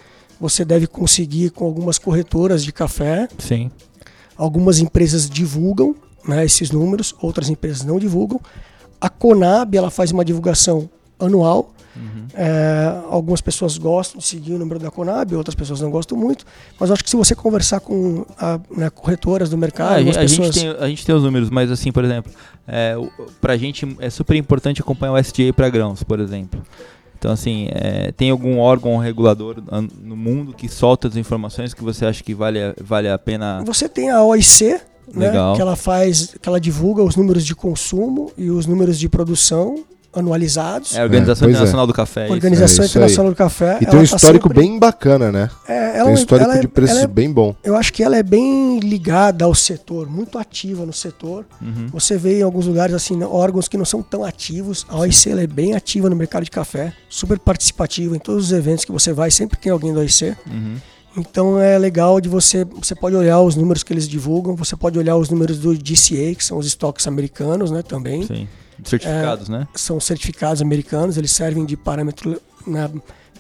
você 0.41 0.65
deve 0.65 0.87
conseguir 0.87 1.51
com 1.51 1.65
algumas 1.65 1.99
corretoras 1.99 2.65
de 2.65 2.73
café. 2.73 3.29
Sim. 3.39 3.71
Algumas 4.37 4.79
empresas 4.79 5.29
divulgam 5.29 5.95
né, 6.27 6.45
esses 6.45 6.71
números, 6.71 7.15
outras 7.21 7.49
empresas 7.49 7.85
não 7.85 7.99
divulgam. 7.99 8.41
A 9.01 9.09
Conab 9.09 9.77
ela 9.77 9.91
faz 9.91 10.13
uma 10.13 10.25
divulgação 10.25 10.89
anual. 11.19 11.73
Uhum. 11.99 12.27
É, 12.35 13.03
algumas 13.11 13.41
pessoas 13.41 13.77
gostam 13.77 14.19
de 14.19 14.27
seguir 14.27 14.55
o 14.55 14.59
número 14.59 14.79
da 14.79 14.91
Conab, 14.91 15.35
outras 15.35 15.55
pessoas 15.55 15.81
não 15.81 15.91
gostam 15.91 16.17
muito. 16.17 16.45
Mas 16.79 16.91
acho 16.91 17.03
que 17.03 17.11
se 17.11 17.17
você 17.17 17.35
conversar 17.35 17.81
com 17.81 18.25
a, 18.39 18.61
né, 18.75 18.89
corretoras 18.91 19.51
do 19.51 19.59
mercado, 19.59 20.07
ah, 20.07 20.11
a, 20.11 20.21
pessoas... 20.21 20.55
gente 20.55 20.61
tem, 20.61 20.69
a 20.69 20.89
gente 20.89 21.05
tem 21.05 21.15
os 21.15 21.23
números, 21.23 21.51
mas 21.51 21.71
assim, 21.71 21.91
por 21.91 22.05
exemplo, 22.05 22.33
é, 22.67 22.95
para 23.41 23.55
a 23.55 23.57
gente 23.57 23.97
é 24.01 24.09
super 24.09 24.37
importante 24.37 24.81
acompanhar 24.81 25.13
o 25.13 25.19
SDA 25.19 25.53
para 25.55 25.69
grãos, 25.69 26.03
por 26.03 26.21
exemplo. 26.21 26.63
Então, 27.19 27.33
assim, 27.33 27.69
é, 27.73 28.13
tem 28.13 28.31
algum 28.31 28.59
órgão 28.59 28.97
regulador 28.97 29.57
no 30.01 30.17
mundo 30.17 30.53
que 30.53 30.69
solta 30.69 31.09
as 31.09 31.17
informações 31.17 31.75
que 31.75 31.83
você 31.83 32.07
acha 32.07 32.23
que 32.23 32.33
vale, 32.33 32.61
vale 32.81 33.09
a 33.09 33.19
pena? 33.19 33.61
Você 33.67 33.89
tem 33.89 34.09
a 34.09 34.23
OIC, 34.23 34.81
né, 35.13 35.33
que 35.57 35.61
ela 35.61 35.75
faz, 35.75 36.37
que 36.41 36.49
ela 36.49 36.61
divulga 36.61 37.03
os 37.03 37.17
números 37.17 37.45
de 37.45 37.57
consumo 37.57 38.31
e 38.39 38.51
os 38.51 38.67
números 38.67 38.97
de 38.97 39.09
produção 39.09 39.85
anualizados. 40.19 40.95
É 40.95 41.01
a 41.01 41.05
Organização 41.05 41.49
é, 41.49 41.51
Internacional 41.51 41.85
é. 41.85 41.87
do 41.87 41.95
Café. 41.95 42.29
Organização 42.29 42.85
é 42.85 42.89
Internacional 42.89 43.33
do 43.33 43.37
Café. 43.37 43.79
E 43.81 43.87
tem 43.87 44.01
um 44.01 44.05
tá 44.05 44.17
histórico 44.17 44.49
sempre... 44.49 44.63
bem 44.63 44.79
bacana, 44.79 45.33
né? 45.33 45.51
É, 45.67 46.03
tem 46.03 46.03
um 46.03 46.15
histórico 46.15 46.53
de 46.53 46.67
é- 46.67 46.69
preços 46.69 47.05
bem 47.07 47.33
bom. 47.33 47.55
Eu 47.63 47.77
acho 47.77 47.93
que 47.93 48.03
ela 48.03 48.17
é 48.17 48.23
bem 48.23 48.79
ligada 48.81 49.45
ao 49.45 49.55
setor, 49.55 50.09
muito 50.09 50.39
ativa 50.39 50.85
no 50.85 50.93
setor. 50.93 51.45
Uhum. 51.61 51.89
Você 51.93 52.17
vê 52.17 52.41
em 52.41 52.43
alguns 52.43 52.67
lugares 52.67 52.95
assim 52.95 53.23
órgãos 53.23 53.69
que 53.69 53.77
não 53.77 53.85
são 53.85 54.03
tão 54.03 54.25
ativos. 54.25 54.87
A 54.89 54.99
OIC 54.99 55.31
é 55.31 55.47
bem 55.47 55.75
ativa 55.75 56.09
no 56.09 56.17
mercado 56.17 56.45
de 56.45 56.51
café, 56.51 56.93
super 57.09 57.39
participativa 57.39 58.17
em 58.17 58.19
todos 58.19 58.47
os 58.47 58.53
eventos 58.53 58.85
que 58.85 58.93
você 58.93 59.13
vai, 59.13 59.31
sempre 59.31 59.59
tem 59.59 59.73
alguém 59.73 59.93
da 59.93 60.01
OIC. 60.01 60.35
Uhum. 60.47 60.77
Então 61.17 61.59
é 61.59 61.77
legal 61.79 62.21
de 62.21 62.29
você, 62.29 62.65
você 62.65 62.95
pode 62.95 63.17
olhar 63.17 63.41
os 63.41 63.57
números 63.57 63.83
que 63.83 63.93
eles 63.93 64.09
divulgam, 64.09 64.55
você 64.55 64.77
pode 64.77 64.99
olhar 64.99 65.17
os 65.17 65.29
números 65.29 65.59
do 65.59 65.77
DCA, 65.77 66.35
que 66.37 66.45
são 66.45 66.59
os 66.59 66.67
estoques 66.67 67.07
americanos, 67.07 67.71
né, 67.71 67.83
também. 67.83 68.27
Sim. 68.27 68.49
Certificados, 68.85 69.49
é, 69.49 69.53
né? 69.53 69.69
São 69.75 69.99
certificados 69.99 70.63
americanos, 70.63 71.17
eles 71.17 71.33
servem 71.33 71.65
de 71.65 71.77
parâmetro 71.77 72.41
né, 72.67 72.91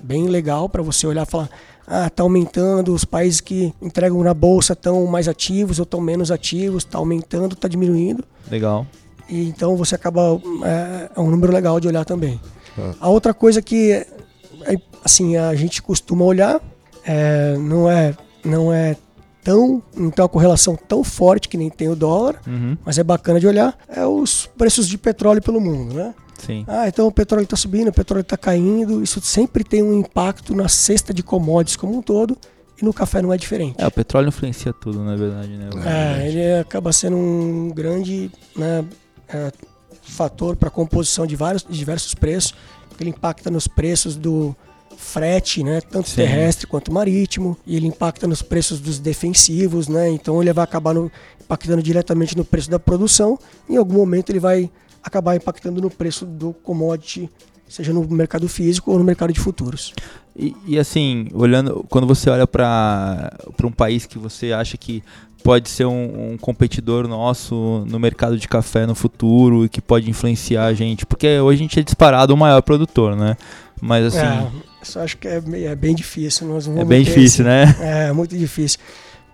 bem 0.02 0.26
legal 0.26 0.68
para 0.68 0.82
você 0.82 1.06
olhar 1.06 1.26
e 1.26 1.30
falar: 1.30 1.48
ah, 1.86 2.10
tá 2.10 2.22
aumentando, 2.22 2.92
os 2.92 3.04
países 3.04 3.40
que 3.40 3.72
entregam 3.80 4.22
na 4.22 4.34
bolsa 4.34 4.72
estão 4.72 5.06
mais 5.06 5.28
ativos 5.28 5.78
ou 5.78 5.84
estão 5.84 6.00
menos 6.00 6.30
ativos, 6.30 6.84
está 6.84 6.98
aumentando, 6.98 7.54
está 7.54 7.68
diminuindo. 7.68 8.24
Legal. 8.50 8.86
E 9.28 9.48
então 9.48 9.76
você 9.76 9.94
acaba. 9.94 10.40
É, 10.64 11.10
é 11.16 11.20
um 11.20 11.30
número 11.30 11.52
legal 11.52 11.78
de 11.78 11.88
olhar 11.88 12.04
também. 12.04 12.40
Ah. 12.78 12.94
A 13.00 13.08
outra 13.08 13.32
coisa 13.32 13.62
que 13.62 13.92
é, 13.92 14.76
assim, 15.04 15.36
a 15.36 15.54
gente 15.54 15.82
costuma 15.82 16.24
olhar, 16.24 16.60
é, 17.04 17.56
não, 17.58 17.90
é, 17.90 18.14
não 18.44 18.72
é 18.72 18.96
tão, 19.48 19.82
não 19.96 20.10
tem 20.10 20.22
uma 20.22 20.28
correlação 20.28 20.76
tão 20.76 21.02
forte 21.02 21.48
que 21.48 21.56
nem 21.56 21.70
tem 21.70 21.88
o 21.88 21.96
dólar, 21.96 22.38
uhum. 22.46 22.76
mas 22.84 22.98
é 22.98 23.02
bacana 23.02 23.40
de 23.40 23.46
olhar, 23.46 23.74
é 23.88 24.04
os 24.04 24.46
preços 24.58 24.86
de 24.86 24.98
petróleo 24.98 25.40
pelo 25.40 25.58
mundo, 25.58 25.94
né? 25.94 26.14
Sim. 26.36 26.66
Ah, 26.68 26.86
então 26.86 27.06
o 27.06 27.10
petróleo 27.10 27.44
está 27.44 27.56
subindo, 27.56 27.88
o 27.88 27.92
petróleo 27.92 28.20
está 28.20 28.36
caindo, 28.36 29.02
isso 29.02 29.22
sempre 29.22 29.64
tem 29.64 29.82
um 29.82 29.98
impacto 29.98 30.54
na 30.54 30.68
cesta 30.68 31.14
de 31.14 31.22
commodities 31.22 31.76
como 31.76 31.96
um 31.96 32.02
todo, 32.02 32.36
e 32.80 32.84
no 32.84 32.92
café 32.92 33.22
não 33.22 33.32
é 33.32 33.38
diferente. 33.38 33.76
É, 33.78 33.86
o 33.86 33.90
petróleo 33.90 34.28
influencia 34.28 34.70
tudo, 34.70 35.02
na 35.02 35.16
verdade, 35.16 35.56
né? 35.56 35.70
É, 35.86 36.28
ele 36.28 36.60
acaba 36.60 36.92
sendo 36.92 37.16
um 37.16 37.70
grande 37.70 38.30
né, 38.54 38.84
é, 39.28 39.50
fator 40.02 40.56
para 40.56 40.68
a 40.68 40.70
composição 40.70 41.26
de 41.26 41.34
vários 41.36 41.64
de 41.64 41.76
diversos 41.76 42.14
preços, 42.14 42.54
ele 43.00 43.10
impacta 43.10 43.50
nos 43.50 43.66
preços 43.66 44.14
do, 44.14 44.54
frete, 44.98 45.62
né, 45.62 45.80
tanto 45.80 46.08
Sim. 46.08 46.16
terrestre 46.16 46.66
quanto 46.66 46.92
marítimo, 46.92 47.56
e 47.64 47.76
ele 47.76 47.86
impacta 47.86 48.26
nos 48.26 48.42
preços 48.42 48.80
dos 48.80 48.98
defensivos, 48.98 49.88
né? 49.88 50.10
Então 50.10 50.42
ele 50.42 50.52
vai 50.52 50.64
acabar 50.64 50.92
no, 50.92 51.10
impactando 51.40 51.82
diretamente 51.82 52.36
no 52.36 52.44
preço 52.44 52.68
da 52.68 52.78
produção. 52.78 53.38
Em 53.70 53.76
algum 53.76 53.94
momento 53.94 54.30
ele 54.30 54.40
vai 54.40 54.68
acabar 55.02 55.36
impactando 55.36 55.80
no 55.80 55.88
preço 55.88 56.26
do 56.26 56.52
commodity, 56.52 57.30
seja 57.68 57.92
no 57.92 58.06
mercado 58.08 58.48
físico 58.48 58.90
ou 58.90 58.98
no 58.98 59.04
mercado 59.04 59.32
de 59.32 59.40
futuros. 59.40 59.94
E, 60.36 60.54
e 60.66 60.78
assim, 60.78 61.28
olhando, 61.32 61.86
quando 61.88 62.06
você 62.06 62.28
olha 62.28 62.46
para 62.46 63.32
um 63.64 63.72
país 63.72 64.04
que 64.04 64.18
você 64.18 64.52
acha 64.52 64.76
que 64.76 65.02
pode 65.42 65.68
ser 65.68 65.84
um, 65.86 66.32
um, 66.32 66.38
competidor 66.38 67.06
nosso 67.06 67.84
no 67.88 67.98
mercado 67.98 68.36
de 68.36 68.48
café 68.48 68.86
no 68.86 68.94
futuro 68.94 69.64
e 69.64 69.68
que 69.68 69.80
pode 69.80 70.10
influenciar 70.10 70.66
a 70.66 70.74
gente, 70.74 71.06
porque 71.06 71.38
hoje 71.38 71.60
a 71.60 71.62
gente 71.62 71.80
é 71.80 71.82
disparado 71.82 72.34
o 72.34 72.36
maior 72.36 72.60
produtor, 72.60 73.16
né? 73.16 73.36
Mas 73.80 74.06
assim. 74.06 74.18
É, 74.18 74.48
isso 74.82 74.98
acho 74.98 75.16
que 75.16 75.28
é, 75.28 75.42
é 75.64 75.74
bem 75.74 75.94
difícil. 75.94 76.46
Nós 76.46 76.66
é 76.68 76.84
bem 76.84 77.02
difícil, 77.02 77.44
né? 77.44 77.76
É, 77.80 78.12
muito 78.12 78.36
difícil. 78.36 78.78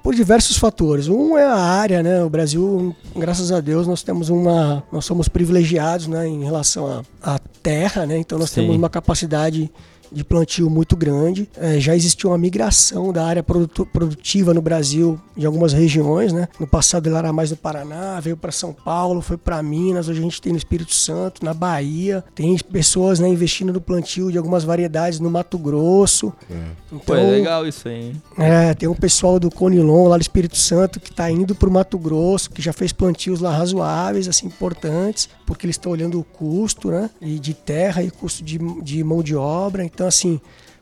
Por 0.02 0.14
diversos 0.14 0.58
fatores. 0.58 1.08
Um 1.08 1.36
é 1.38 1.44
a 1.44 1.56
área, 1.56 2.02
né? 2.02 2.22
O 2.22 2.28
Brasil, 2.28 2.94
graças 3.16 3.50
a 3.50 3.60
Deus, 3.60 3.86
nós 3.86 4.02
temos 4.02 4.28
uma. 4.28 4.84
Nós 4.92 5.04
somos 5.04 5.28
privilegiados 5.28 6.06
né, 6.06 6.28
em 6.28 6.44
relação 6.44 7.02
à 7.22 7.38
terra, 7.62 8.04
né? 8.04 8.18
Então 8.18 8.38
nós 8.38 8.50
Sim. 8.50 8.62
temos 8.62 8.76
uma 8.76 8.90
capacidade 8.90 9.70
de 10.10 10.24
plantio 10.24 10.68
muito 10.70 10.96
grande. 10.96 11.48
É, 11.56 11.78
já 11.78 11.94
existiu 11.94 12.30
uma 12.30 12.38
migração 12.38 13.12
da 13.12 13.24
área 13.24 13.42
produtiva 13.42 14.54
no 14.54 14.62
Brasil, 14.62 15.20
em 15.36 15.44
algumas 15.44 15.72
regiões, 15.72 16.32
né? 16.32 16.48
No 16.58 16.66
passado 16.66 17.08
ele 17.08 17.16
era 17.16 17.32
mais 17.32 17.50
no 17.50 17.56
Paraná, 17.56 18.20
veio 18.20 18.36
para 18.36 18.52
São 18.52 18.72
Paulo, 18.72 19.20
foi 19.20 19.36
para 19.36 19.62
Minas, 19.62 20.08
hoje 20.08 20.20
a 20.20 20.22
gente 20.22 20.40
tem 20.40 20.52
no 20.52 20.58
Espírito 20.58 20.94
Santo, 20.94 21.44
na 21.44 21.54
Bahia. 21.54 22.24
Tem 22.34 22.56
pessoas 22.58 23.20
né, 23.20 23.28
investindo 23.28 23.72
no 23.72 23.80
plantio 23.80 24.30
de 24.30 24.38
algumas 24.38 24.64
variedades 24.64 25.20
no 25.20 25.30
Mato 25.30 25.58
Grosso. 25.58 26.32
É. 26.50 26.54
Então, 26.86 27.00
Pô, 27.00 27.14
é 27.14 27.30
legal 27.30 27.66
isso 27.66 27.88
aí. 27.88 27.94
Hein? 27.94 28.22
É, 28.38 28.74
tem 28.74 28.88
um 28.88 28.94
pessoal 28.94 29.38
do 29.38 29.50
Conilon 29.50 30.08
lá 30.08 30.16
do 30.16 30.22
Espírito 30.22 30.56
Santo 30.56 31.00
que 31.00 31.10
está 31.10 31.30
indo 31.30 31.54
para 31.54 31.68
o 31.68 31.72
Mato 31.72 31.98
Grosso, 31.98 32.50
que 32.50 32.62
já 32.62 32.72
fez 32.72 32.92
plantios 32.92 33.40
lá 33.40 33.56
razoáveis, 33.56 34.28
assim, 34.28 34.46
importantes, 34.46 35.28
porque 35.46 35.66
eles 35.66 35.74
estão 35.74 35.92
olhando 35.92 36.18
o 36.18 36.24
custo, 36.24 36.90
né? 36.90 37.10
E 37.20 37.38
de 37.38 37.54
terra 37.54 38.02
e 38.02 38.10
custo 38.10 38.44
de, 38.44 38.58
de 38.82 39.02
mão 39.04 39.22
de 39.22 39.34
obra. 39.34 39.84
Então, 39.94 40.06
assim, 40.06 40.40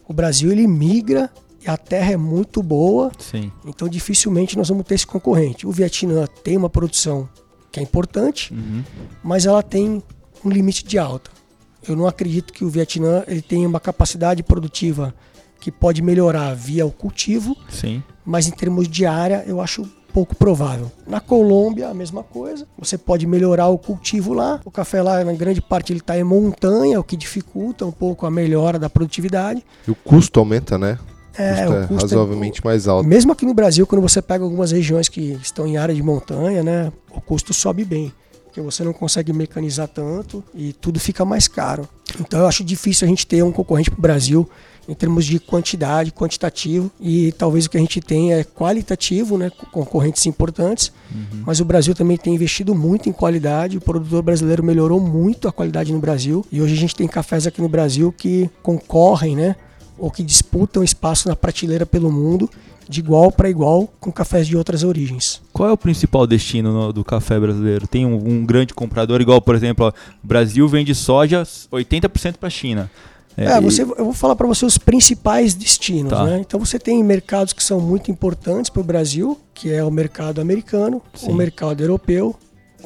o 0.09 0.12
Brasil 0.12 0.51
ele 0.51 0.66
migra 0.66 1.31
e 1.64 1.70
a 1.70 1.77
terra 1.77 2.12
é 2.12 2.16
muito 2.16 2.62
boa. 2.62 3.12
Sim. 3.18 3.53
Então 3.64 3.88
dificilmente 3.88 4.57
nós 4.57 4.68
vamos 4.68 4.85
ter 4.85 4.94
esse 4.94 5.07
concorrente. 5.07 5.66
O 5.66 5.70
Vietnã 5.70 6.27
tem 6.42 6.57
uma 6.57 6.68
produção 6.68 7.29
que 7.70 7.81
é 7.81 7.83
importante, 7.83 8.53
uhum. 8.53 8.83
mas 9.22 9.46
ela 9.46 9.62
tem 9.62 10.03
um 10.44 10.51
limite 10.51 10.85
de 10.85 10.98
alta. 10.98 11.31
Eu 11.87 11.96
não 11.96 12.07
acredito 12.07 12.53
que 12.53 12.64
o 12.64 12.68
Vietnã 12.68 13.25
ele 13.27 13.42
tenha 13.42 13.66
uma 13.66 13.81
capacidade 13.81 14.42
produtiva 14.42 15.14
que 15.61 15.70
pode 15.70 16.03
melhorar 16.03 16.55
via 16.55 16.85
o 16.85 16.90
cultivo. 16.90 17.57
Sim. 17.70 18.03
Mas 18.25 18.46
em 18.46 18.51
termos 18.51 18.88
de 18.88 19.07
área, 19.07 19.44
eu 19.46 19.61
acho 19.61 19.88
pouco 20.12 20.37
provável. 20.37 20.90
Na 21.07 21.20
Colômbia, 21.20 21.88
a 21.88 21.94
mesma 21.94 22.22
coisa. 22.22 22.66
Você 22.79 22.98
pode 22.98 23.27
melhorar 23.27 23.68
o 23.68 23.79
cultivo 23.79 24.33
lá. 24.33 24.61
O 24.64 24.70
café 24.70 25.03
lá, 25.03 25.25
na 25.25 25.33
grande 25.33 25.61
parte, 25.61 25.92
ele 25.92 26.01
está 26.01 26.18
em 26.18 26.25
montanha, 26.25 27.01
o 27.01 27.05
que 27.05 27.16
dificulta 27.16 27.87
um 27.87 27.92
pouco 27.92 28.27
a 28.27 28.31
melhora 28.31 28.79
da 28.79 28.90
produtividade. 28.90 29.64
E 29.87 29.90
o 29.90 29.94
custo 29.94 30.38
aumenta, 30.38 30.77
né? 30.77 30.98
É, 31.37 31.66
o 31.66 31.88
custo 31.88 31.94
é, 31.94 31.96
é 31.96 32.01
razoavelmente 32.03 32.61
é, 32.61 32.64
mais 32.64 32.87
alto. 32.87 33.09
Mesmo 33.09 33.33
aqui 33.33 33.46
no 33.46 33.55
Brasil, 33.55 33.87
quando 33.87 34.03
você 34.03 34.20
pega 34.20 34.44
algumas 34.44 34.70
regiões 34.70 35.09
que 35.09 35.38
estão 35.42 35.66
em 35.66 35.77
área 35.77 35.94
de 35.94 36.03
montanha, 36.03 36.62
né, 36.62 36.92
o 37.11 37.20
custo 37.20 37.55
sobe 37.55 37.85
bem. 37.85 38.12
Porque 38.44 38.61
você 38.61 38.85
não 38.85 38.92
consegue 38.92 39.33
mecanizar 39.33 39.88
tanto 39.88 40.44
e 40.55 40.75
tudo 40.75 41.01
fica 41.01 41.25
mais 41.25 41.48
caro. 41.48 41.88
Então 42.20 42.40
eu 42.40 42.46
acho 42.46 42.62
difícil 42.62 43.07
a 43.07 43.09
gente 43.09 43.27
ter 43.27 43.42
um 43.42 43.51
concorrente 43.51 43.90
para 43.90 43.98
o 43.98 44.03
Brasil 44.03 44.48
em 44.88 44.95
termos 44.95 45.25
de 45.25 45.38
quantidade, 45.38 46.12
quantitativo, 46.12 46.90
e 47.01 47.33
talvez 47.33 47.66
o 47.66 47.71
que 47.71 47.77
a 47.77 47.81
gente 47.81 48.01
tem 48.01 48.33
é 48.33 48.45
qualitativo, 48.45 49.38
né, 49.38 49.51
concorrentes 49.71 50.27
importantes, 50.27 50.92
uhum. 51.14 51.42
mas 51.47 51.61
o 51.61 51.64
Brasil 51.64 51.95
também 51.95 52.16
tem 52.16 52.35
investido 52.35 52.75
muito 52.75 53.09
em 53.09 53.12
qualidade, 53.12 53.79
o 53.79 53.81
produtor 53.81 54.23
brasileiro 54.23 54.62
melhorou 54.62 55.01
muito 55.01 55.47
a 55.49 55.53
qualidade 55.53 55.92
no 55.92 55.99
Brasil, 55.99 56.45
e 56.51 56.61
hoje 56.61 56.75
a 56.75 56.79
gente 56.79 56.97
tem 56.97 57.07
cafés 57.07 57.47
aqui 57.47 57.61
no 57.61 57.68
Brasil 57.68 58.12
que 58.12 58.51
concorrem, 58.62 59.37
né, 59.37 59.57
ou 59.99 60.11
que 60.11 60.23
disputam 60.23 60.83
espaço 60.83 61.29
na 61.29 61.37
prateleira 61.37 61.87
pelo 61.87 62.11
mundo, 62.11 62.51
de 62.88 63.01
igual 63.01 63.31
para 63.33 63.49
igual 63.49 63.88
com 64.01 64.11
cafés 64.12 64.47
de 64.47 64.57
outras 64.57 64.83
origens. 64.83 65.40
Qual 65.53 65.68
é 65.68 65.73
o 65.73 65.77
principal 65.77 66.27
destino 66.27 66.73
no, 66.73 66.92
do 66.92 67.05
café 67.05 67.38
brasileiro? 67.38 67.87
Tem 67.87 68.05
um, 68.05 68.14
um, 68.14 68.45
grande 68.45 68.75
comprador, 68.75 69.21
igual, 69.21 69.40
por 69.40 69.55
exemplo, 69.55 69.88
o 70.23 70.27
Brasil 70.27 70.68
vende 70.68 70.95
soja 70.95 71.42
80% 71.42 72.37
para 72.37 72.49
a 72.49 72.51
China. 72.51 72.90
É, 73.37 73.45
é 73.45 73.61
você, 73.61 73.83
eu 73.83 74.05
vou 74.05 74.12
falar 74.12 74.37
para 74.37 74.47
você 74.47 74.64
os 74.64 74.79
principais 74.79 75.55
destinos. 75.55 76.12
Tá. 76.12 76.25
Né? 76.25 76.38
Então 76.40 76.59
você 76.59 76.79
tem 76.79 77.03
mercados 77.03 77.53
que 77.53 77.62
são 77.62 77.81
muito 77.81 78.11
importantes 78.11 78.71
para 78.71 78.81
o 78.81 78.85
Brasil, 78.85 79.38
que 79.55 79.73
é 79.73 79.83
o 79.83 79.90
mercado 79.90 80.40
americano, 80.40 81.03
Sim. 81.14 81.31
o 81.31 81.35
mercado 81.35 81.83
europeu, 81.83 82.35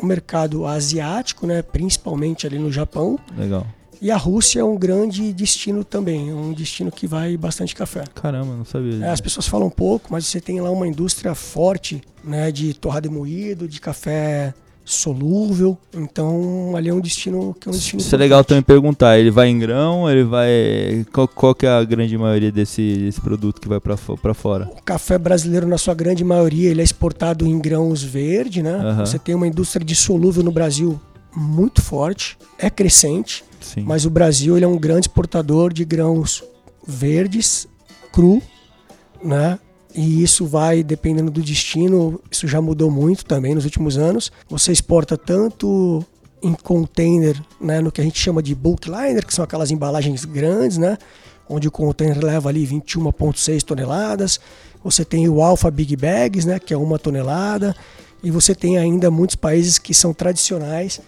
o 0.01 0.07
mercado 0.07 0.67
asiático, 0.67 1.47
né? 1.47 1.63
principalmente 1.63 2.47
ali 2.47 2.59
no 2.59 2.71
Japão. 2.71 3.19
Legal. 3.37 3.67
E 4.01 4.11
a 4.11 4.17
Rússia 4.17 4.61
é 4.61 4.65
um 4.65 4.77
grande 4.77 5.33
destino 5.33 5.83
também, 5.83 6.33
um 6.33 6.53
destino 6.53 6.93
que 6.93 7.07
vai 7.07 7.35
bastante 7.37 7.75
café. 7.75 8.05
Caramba, 8.15 8.55
não 8.55 8.65
sabia. 8.65 9.05
É, 9.07 9.11
as 9.11 9.23
pessoas 9.23 9.49
falam 9.49 9.71
pouco, 9.71 10.09
mas 10.11 10.27
você 10.27 10.41
tem 10.41 10.61
lá 10.61 10.71
uma 10.71 10.87
indústria 10.87 11.35
forte 11.35 12.03
né, 12.23 12.53
de 12.53 12.75
torrado 12.75 13.07
e 13.07 13.11
moído, 13.11 13.67
de 13.67 13.81
café 13.81 14.53
solúvel. 14.87 15.77
Então, 15.93 16.75
ali 16.77 16.89
é 16.89 16.95
um 16.95 17.01
destino 17.01 17.55
que 17.61 17.69
é 17.69 17.71
um 17.71 17.75
destino. 17.75 18.01
Isso 18.01 18.15
é 18.15 18.19
legal 18.19 18.45
também 18.45 18.63
perguntar. 18.63 19.19
Ele 19.19 19.33
vai 19.33 19.49
em 19.49 19.59
grão? 19.59 20.09
Ele 20.09 20.23
vai. 20.23 21.05
Qual, 21.13 21.27
qual 21.27 21.55
que 21.55 21.67
é 21.67 21.69
a 21.69 21.83
grande 21.83 22.17
maioria 22.17 22.53
desse, 22.53 22.97
desse 22.97 23.21
produto 23.21 23.61
que 23.61 23.69
vai 23.69 23.81
para 23.81 24.35
fora? 24.35 24.71
O 24.79 24.83
café 24.83 25.19
brasileiro, 25.19 25.67
na 25.67 25.77
sua 25.77 25.93
grande 25.93 26.25
maioria, 26.25 26.71
ele 26.71 26.81
é 26.81 26.85
exportado 26.85 27.45
em 27.45 27.59
grãos 27.59 28.03
verde, 28.03 28.63
né? 28.63 28.77
Uhum. 28.77 29.05
Você 29.05 29.19
tem 29.19 29.35
uma 29.35 29.49
indústria 29.49 29.85
de 29.85 29.97
solúvel 29.97 30.45
no 30.45 30.53
Brasil 30.53 31.01
muito 31.35 31.83
forte, 31.83 32.39
é 32.59 32.71
crescente, 32.71 33.45
Sim. 33.61 33.83
mas 33.83 34.07
o 34.07 34.11
Brasil 34.11 34.57
ele 34.57 34.65
é 34.65 34.69
um 34.69 34.79
grande 34.79 35.09
exportador 35.09 35.71
de 35.71 35.85
grãos 35.85 36.43
verdes, 36.87 37.69
cru, 38.11 38.41
né? 39.23 39.59
E 39.97 40.23
isso 40.23 40.45
vai 40.45 40.83
dependendo 40.83 41.31
do 41.31 41.43
destino, 41.43 42.21
isso 42.31 42.47
já 42.47 42.61
mudou 42.61 42.91
muito 42.91 43.25
também 43.25 43.55
nos 43.55 43.65
últimos 43.65 43.97
anos. 43.97 44.31
Você 44.47 44.71
exporta 44.71 45.17
tanto 45.17 46.05
em 46.43 46.53
container, 46.53 47.43
né, 47.59 47.81
no 47.81 47.91
que 47.91 48.03
a 48.03 48.05
gente 48.05 48.19
chama 48.19 48.43
de 48.43 48.55
bulk 48.55 48.91
liner, 48.91 49.27
que 49.27 49.35
são 49.35 49.43
aquelas 49.43 49.71
embalagens 49.71 50.27
grandes, 50.27 50.77
né, 50.77 50.99
onde 51.49 51.67
o 51.67 51.71
container 51.71 52.23
leva 52.23 52.51
ali 52.51 52.67
21,6 52.67 53.63
toneladas. 53.63 54.39
Você 54.85 55.03
tem 55.03 55.29
o 55.31 55.41
Alpha 55.41 55.71
Big 55.71 55.97
Bags, 55.97 56.47
né, 56.47 56.59
que 56.59 56.75
é 56.75 56.77
uma 56.77 56.99
tonelada, 56.99 57.75
e 58.23 58.31
você 58.31 58.55
tem 58.55 58.77
ainda 58.77 59.11
muitos 59.11 59.35
países 59.35 59.79
que 59.79 59.95
são 59.95 60.13
tradicionais 60.13 61.01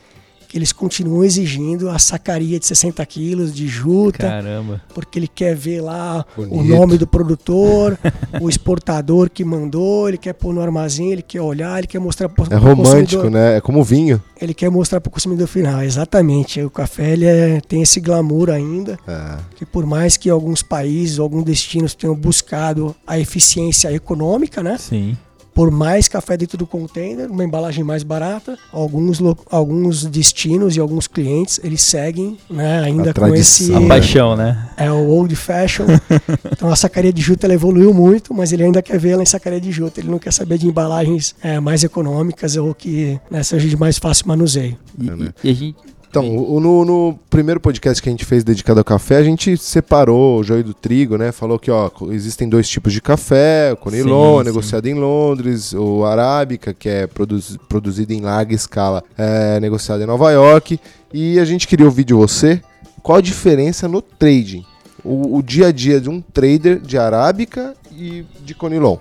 eles 0.57 0.73
continuam 0.73 1.25
exigindo 1.25 1.89
a 1.91 1.99
sacaria 1.99 2.59
de 2.59 2.67
60 2.67 3.05
quilos 3.07 3.55
de 3.55 3.67
juta. 3.69 4.19
Caramba. 4.19 4.83
Porque 4.95 5.19
ele 5.19 5.29
quer 5.29 5.55
ver 5.55 5.81
lá 5.81 6.25
Bonito. 6.37 6.55
o 6.55 6.65
nome 6.65 6.99
do 6.99 7.07
produtor, 7.09 7.99
o 8.41 8.49
exportador 8.49 9.29
que 9.29 9.45
mandou, 9.45 10.09
ele 10.09 10.19
quer 10.19 10.33
pôr 10.33 10.55
no 10.55 10.61
armazém, 10.61 11.13
ele 11.13 11.23
quer 11.23 11.41
olhar, 11.41 11.79
ele 11.79 11.87
quer 11.87 11.99
mostrar 11.99 12.29
para 12.29 12.55
É 12.55 12.59
romântico, 12.59 13.29
né? 13.29 13.57
É 13.57 13.61
como 13.61 13.83
vinho. 13.85 14.23
Ele 14.41 14.55
quer 14.55 14.71
mostrar 14.71 15.01
para 15.01 15.09
o 15.09 15.13
consumidor 15.13 15.49
final, 15.49 15.83
exatamente. 15.83 16.63
O 16.63 16.71
café 16.71 17.13
ele 17.13 17.27
é, 17.27 17.61
tem 17.61 17.83
esse 17.83 18.01
glamour 18.01 18.51
ainda, 18.51 18.99
é. 19.07 19.37
que 19.57 19.67
por 19.67 19.85
mais 19.85 20.17
que 20.17 20.31
alguns 20.31 20.63
países, 20.63 21.19
alguns 21.19 21.45
destinos 21.45 21.95
tenham 21.95 22.15
buscado 22.15 22.95
a 23.07 23.19
eficiência 23.19 23.93
econômica, 23.93 24.63
né? 24.63 24.77
Sim 24.79 25.17
por 25.59 25.73
mais 25.73 26.07
café 26.07 26.37
dentro 26.37 26.57
do 26.57 26.69
container, 26.69 27.29
uma 27.29 27.43
embalagem 27.43 27.83
mais 27.83 28.05
barata. 28.05 28.57
Alguns, 28.73 29.19
alguns 29.51 30.05
destinos 30.05 30.77
e 30.77 30.79
alguns 30.79 31.09
clientes, 31.09 31.59
eles 31.65 31.83
seguem 31.83 32.39
né, 32.49 32.79
ainda 32.79 33.13
com 33.13 33.35
esse... 33.35 33.75
A 33.75 33.81
paixão, 33.81 34.37
né? 34.37 34.69
É 34.77 34.89
o 34.89 35.09
old 35.09 35.35
fashion. 35.35 35.87
então 36.53 36.71
a 36.71 36.77
sacaria 36.77 37.13
de 37.13 37.21
juta 37.21 37.49
ela 37.49 37.55
evoluiu 37.55 37.93
muito, 37.93 38.33
mas 38.33 38.53
ele 38.53 38.63
ainda 38.63 38.81
quer 38.81 39.01
ver 39.01 39.11
ela 39.11 39.23
em 39.25 39.27
sacaria 39.27 39.61
de 39.61 39.73
juta. 39.73 39.99
Ele 39.99 40.09
não 40.09 40.21
quer 40.21 40.33
saber 40.33 40.59
de 40.59 40.69
embalagens 40.69 41.35
é, 41.43 41.59
mais 41.59 41.83
econômicas 41.83 42.57
ou 42.57 42.73
que 42.73 43.19
né, 43.29 43.43
seja 43.43 43.69
de 43.69 43.77
mais 43.77 43.99
fácil 43.99 44.29
manuseio. 44.29 44.79
E, 44.97 45.11
é, 45.11 45.17
né? 45.17 45.35
e 45.43 45.51
a 45.51 45.55
gente 45.55 45.77
então, 46.11 46.23
no, 46.23 46.85
no, 46.87 47.19
primeiro 47.29 47.61
podcast 47.61 48.03
que 48.03 48.09
a 48.09 48.13
gente 48.13 48.25
fez 48.25 48.43
dedicado 48.43 48.81
ao 48.81 48.85
café, 48.85 49.17
a 49.17 49.23
gente 49.23 49.57
separou 49.59 50.41
o 50.41 50.43
joio 50.43 50.65
do 50.65 50.73
trigo, 50.73 51.19
né? 51.19 51.33
Falou 51.33 51.59
que 51.59 51.71
ó, 51.71 51.91
existem 52.11 52.49
dois 52.49 52.67
tipos 52.67 52.95
de 52.95 53.03
café, 53.03 53.73
o 53.75 53.77
Conilon, 53.77 54.39
sim, 54.39 54.45
negociado 54.47 54.85
sim. 54.85 54.93
em 54.93 54.95
Londres, 54.95 55.75
o 55.75 56.07
Arábica, 56.07 56.73
que 56.73 56.89
é 56.89 57.07
produz, 57.07 57.59
produzido 57.69 58.15
em 58.15 58.23
larga 58.23 58.55
escala, 58.55 59.05
é 59.19 59.61
negociado 59.61 60.03
em 60.03 60.07
Nova 60.07 60.31
York. 60.31 60.81
E 61.13 61.39
a 61.39 61.45
gente 61.45 61.69
queria 61.69 61.85
ouvir 61.85 62.05
de 62.05 62.15
você 62.15 62.63
qual 63.03 63.19
a 63.19 63.23
diferença 63.23 63.87
no 63.87 64.01
trading, 64.01 64.65
o, 65.05 65.37
o 65.37 65.43
dia 65.43 65.67
a 65.67 65.73
dia 65.73 66.01
de 66.01 66.09
um 66.09 66.23
trader 66.23 66.81
de 66.81 66.97
Arábica 66.97 67.75
e 67.93 68.25
de 68.41 68.55
Conilon. 68.55 68.97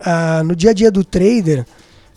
Ah, 0.00 0.42
no 0.42 0.56
dia 0.56 0.70
a 0.70 0.74
dia 0.74 0.90
do 0.90 1.04
trader, 1.04 1.66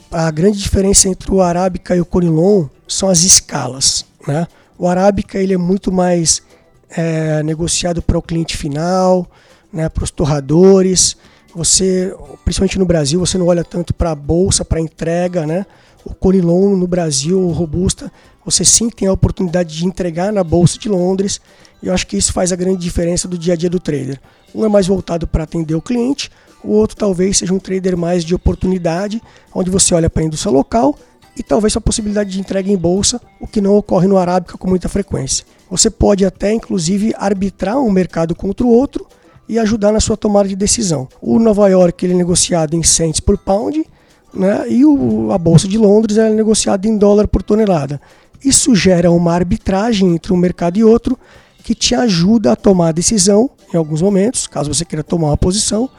a 0.09 0.31
grande 0.31 0.59
diferença 0.59 1.09
entre 1.09 1.29
o 1.29 1.41
Arábica 1.41 1.93
e 1.93 1.99
o 1.99 2.05
Conilon 2.05 2.67
são 2.87 3.09
as 3.09 3.23
escalas. 3.23 4.05
Né? 4.27 4.47
O 4.77 4.87
Arábica 4.87 5.37
ele 5.37 5.53
é 5.53 5.57
muito 5.57 5.91
mais 5.91 6.41
é, 6.89 7.43
negociado 7.43 8.01
para 8.01 8.17
o 8.17 8.21
cliente 8.21 8.57
final, 8.57 9.29
né, 9.71 9.89
para 9.89 10.03
os 10.03 10.11
torradores. 10.11 11.17
Você, 11.55 12.15
principalmente 12.43 12.79
no 12.79 12.85
Brasil, 12.85 13.19
você 13.19 13.37
não 13.37 13.47
olha 13.47 13.63
tanto 13.63 13.93
para 13.93 14.11
a 14.11 14.15
bolsa, 14.15 14.65
para 14.65 14.79
entrega, 14.79 15.45
né? 15.45 15.65
O 16.03 16.13
Conilon 16.13 16.75
no 16.75 16.87
Brasil, 16.87 17.39
o 17.39 17.51
Robusta, 17.51 18.11
você 18.43 18.65
sim 18.65 18.89
tem 18.89 19.07
a 19.07 19.13
oportunidade 19.13 19.75
de 19.75 19.85
entregar 19.85 20.33
na 20.33 20.43
bolsa 20.43 20.77
de 20.77 20.89
Londres. 20.89 21.39
E 21.81 21.87
eu 21.87 21.93
acho 21.93 22.07
que 22.07 22.17
isso 22.17 22.33
faz 22.33 22.51
a 22.51 22.55
grande 22.55 22.79
diferença 22.79 23.27
do 23.27 23.37
dia 23.37 23.53
a 23.53 23.55
dia 23.55 23.69
do 23.69 23.79
trader. 23.79 24.19
Um 24.53 24.65
é 24.65 24.69
mais 24.69 24.87
voltado 24.87 25.27
para 25.27 25.43
atender 25.43 25.75
o 25.75 25.81
cliente, 25.81 26.29
o 26.63 26.71
outro 26.71 26.95
talvez 26.95 27.37
seja 27.37 27.53
um 27.53 27.59
trader 27.59 27.97
mais 27.97 28.23
de 28.23 28.33
oportunidade, 28.33 29.21
onde 29.53 29.69
você 29.69 29.93
olha 29.93 30.09
para 30.09 30.23
a 30.23 30.25
indústria 30.25 30.51
local 30.51 30.97
e 31.37 31.43
talvez 31.43 31.75
a 31.75 31.81
possibilidade 31.81 32.29
de 32.29 32.39
entrega 32.39 32.71
em 32.71 32.77
bolsa, 32.77 33.19
o 33.39 33.47
que 33.47 33.61
não 33.61 33.75
ocorre 33.75 34.07
no 34.07 34.17
Arábica 34.17 34.57
com 34.57 34.69
muita 34.69 34.87
frequência. 34.87 35.45
Você 35.69 35.89
pode 35.89 36.25
até, 36.25 36.53
inclusive, 36.53 37.13
arbitrar 37.17 37.79
um 37.79 37.91
mercado 37.91 38.35
contra 38.35 38.65
o 38.65 38.69
outro 38.69 39.07
e 39.49 39.57
ajudar 39.57 39.91
na 39.91 39.99
sua 39.99 40.15
tomada 40.15 40.47
de 40.47 40.55
decisão. 40.55 41.07
O 41.21 41.39
Nova 41.39 41.67
York 41.67 42.05
ele 42.05 42.13
é 42.13 42.17
negociado 42.17 42.75
em 42.75 42.83
cents 42.83 43.19
por 43.19 43.37
pound, 43.37 43.85
né? 44.33 44.65
e 44.69 44.85
o, 44.85 45.31
a 45.31 45.37
Bolsa 45.37 45.67
de 45.67 45.77
Londres 45.77 46.17
é 46.17 46.29
negociada 46.29 46.87
em 46.87 46.97
dólar 46.97 47.27
por 47.27 47.41
tonelada. 47.41 47.99
Isso 48.43 48.75
gera 48.75 49.11
uma 49.11 49.33
arbitragem 49.33 50.13
entre 50.13 50.33
um 50.33 50.37
mercado 50.37 50.77
e 50.77 50.83
outro, 50.83 51.17
que 51.63 51.73
te 51.73 51.95
ajuda 51.95 52.51
a 52.51 52.55
tomar 52.55 52.89
a 52.89 52.91
decisão 52.91 53.49
em 53.73 53.77
alguns 53.77 54.01
momentos, 54.01 54.47
caso 54.47 54.73
você 54.73 54.83
queira 54.83 55.03
tomar 55.03 55.27
uma 55.27 55.37
posição, 55.37 55.89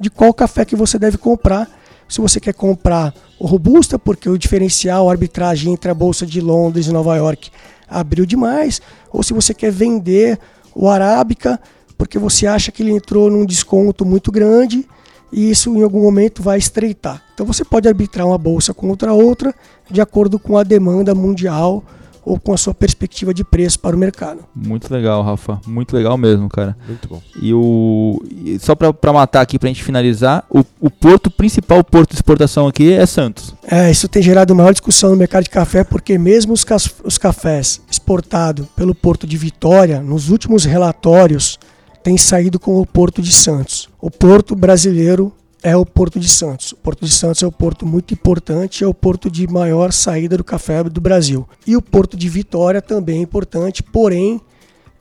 de 0.00 0.08
qual 0.10 0.32
café 0.32 0.64
que 0.64 0.74
você 0.74 0.98
deve 0.98 1.18
comprar. 1.18 1.68
Se 2.10 2.20
você 2.20 2.40
quer 2.40 2.52
comprar 2.52 3.14
o 3.38 3.46
Robusta, 3.46 3.96
porque 3.96 4.28
o 4.28 4.36
diferencial, 4.36 5.08
a 5.08 5.12
arbitragem 5.12 5.72
entre 5.72 5.92
a 5.92 5.94
Bolsa 5.94 6.26
de 6.26 6.40
Londres 6.40 6.88
e 6.88 6.92
Nova 6.92 7.16
York 7.16 7.50
abriu 7.88 8.26
demais, 8.26 8.82
ou 9.12 9.22
se 9.22 9.32
você 9.32 9.54
quer 9.54 9.70
vender 9.70 10.36
o 10.74 10.88
Arábica, 10.88 11.58
porque 11.96 12.18
você 12.18 12.48
acha 12.48 12.72
que 12.72 12.82
ele 12.82 12.90
entrou 12.90 13.30
num 13.30 13.46
desconto 13.46 14.04
muito 14.04 14.32
grande 14.32 14.88
e 15.32 15.50
isso 15.50 15.76
em 15.76 15.82
algum 15.84 16.02
momento 16.02 16.42
vai 16.42 16.58
estreitar. 16.58 17.22
Então 17.32 17.46
você 17.46 17.64
pode 17.64 17.86
arbitrar 17.86 18.26
uma 18.26 18.38
bolsa 18.38 18.74
contra 18.74 19.12
outra 19.12 19.54
de 19.88 20.00
acordo 20.00 20.36
com 20.36 20.58
a 20.58 20.64
demanda 20.64 21.14
mundial 21.14 21.84
ou 22.24 22.38
com 22.38 22.52
a 22.52 22.56
sua 22.56 22.74
perspectiva 22.74 23.32
de 23.32 23.44
preço 23.44 23.78
para 23.78 23.96
o 23.96 23.98
mercado. 23.98 24.44
Muito 24.54 24.92
legal, 24.92 25.22
Rafa. 25.22 25.60
Muito 25.66 25.94
legal 25.94 26.16
mesmo, 26.16 26.48
cara. 26.48 26.76
Muito 26.86 27.08
bom. 27.08 27.22
E 27.40 27.52
o 27.54 28.22
e 28.44 28.58
só 28.58 28.74
para 28.74 29.12
matar 29.12 29.40
aqui 29.40 29.58
para 29.58 29.68
a 29.68 29.72
gente 29.72 29.82
finalizar, 29.82 30.44
o, 30.50 30.64
o 30.80 30.90
porto 30.90 31.30
principal, 31.30 31.78
o 31.78 31.84
porto 31.84 32.10
de 32.10 32.16
exportação 32.16 32.66
aqui 32.66 32.92
é 32.92 33.04
Santos. 33.06 33.54
É, 33.66 33.90
isso 33.90 34.08
tem 34.08 34.22
gerado 34.22 34.54
maior 34.54 34.72
discussão 34.72 35.10
no 35.10 35.16
mercado 35.16 35.44
de 35.44 35.50
café 35.50 35.84
porque 35.84 36.18
mesmo 36.18 36.52
os, 36.52 36.64
os 37.04 37.18
cafés 37.18 37.80
exportados 37.90 38.66
pelo 38.76 38.94
porto 38.94 39.26
de 39.26 39.36
Vitória, 39.36 40.00
nos 40.00 40.30
últimos 40.30 40.64
relatórios, 40.64 41.58
tem 42.02 42.16
saído 42.16 42.58
com 42.58 42.80
o 42.80 42.86
porto 42.86 43.20
de 43.22 43.32
Santos. 43.32 43.88
O 44.00 44.10
porto 44.10 44.54
brasileiro 44.54 45.32
é 45.62 45.76
o 45.76 45.84
Porto 45.84 46.18
de 46.18 46.28
Santos. 46.28 46.72
O 46.72 46.76
Porto 46.76 47.04
de 47.04 47.12
Santos 47.12 47.42
é 47.42 47.46
um 47.46 47.50
porto 47.50 47.86
muito 47.86 48.14
importante, 48.14 48.82
é 48.82 48.86
o 48.86 48.94
porto 48.94 49.30
de 49.30 49.46
maior 49.46 49.92
saída 49.92 50.36
do 50.36 50.44
café 50.44 50.82
do 50.84 51.00
Brasil. 51.00 51.48
E 51.66 51.76
o 51.76 51.82
Porto 51.82 52.16
de 52.16 52.28
Vitória 52.28 52.80
também 52.80 53.18
é 53.18 53.22
importante, 53.22 53.82
porém 53.82 54.40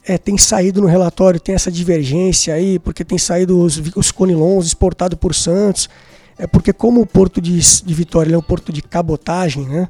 é, 0.06 0.18
tem 0.18 0.38
saído 0.38 0.82
no 0.82 0.88
relatório, 0.88 1.40
tem 1.40 1.56
essa 1.56 1.72
divergência 1.72 2.54
aí, 2.54 2.80
porque 2.80 3.06
tem 3.06 3.18
saído 3.18 3.60
os, 3.60 3.82
os 3.96 4.12
conilons 4.12 4.66
exportados 4.66 5.18
por 5.18 5.34
Santos. 5.34 5.90
É 6.38 6.48
porque 6.48 6.74
como 6.74 7.02
o 7.02 7.06
Porto 7.06 7.42
de, 7.42 7.60
de 7.60 7.94
Vitória 7.94 8.34
é 8.34 8.38
um 8.38 8.42
porto 8.42 8.72
de 8.72 8.82
cabotagem, 8.82 9.66
né? 9.66 9.90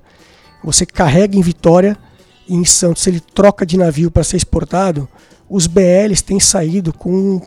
Você 0.64 0.86
carrega 0.86 1.38
em 1.38 1.42
Vitória 1.42 1.98
e 2.48 2.56
em 2.56 2.66
Santos 2.66 3.06
ele 3.08 3.20
troca 3.20 3.66
de 3.66 3.78
navio 3.78 4.12
para 4.12 4.24
ser 4.24 4.38
exportado, 4.38 5.08
os 5.50 5.68
BLs 5.68 6.24
têm 6.24 6.40
saído 6.40 6.92
com 6.92 7.42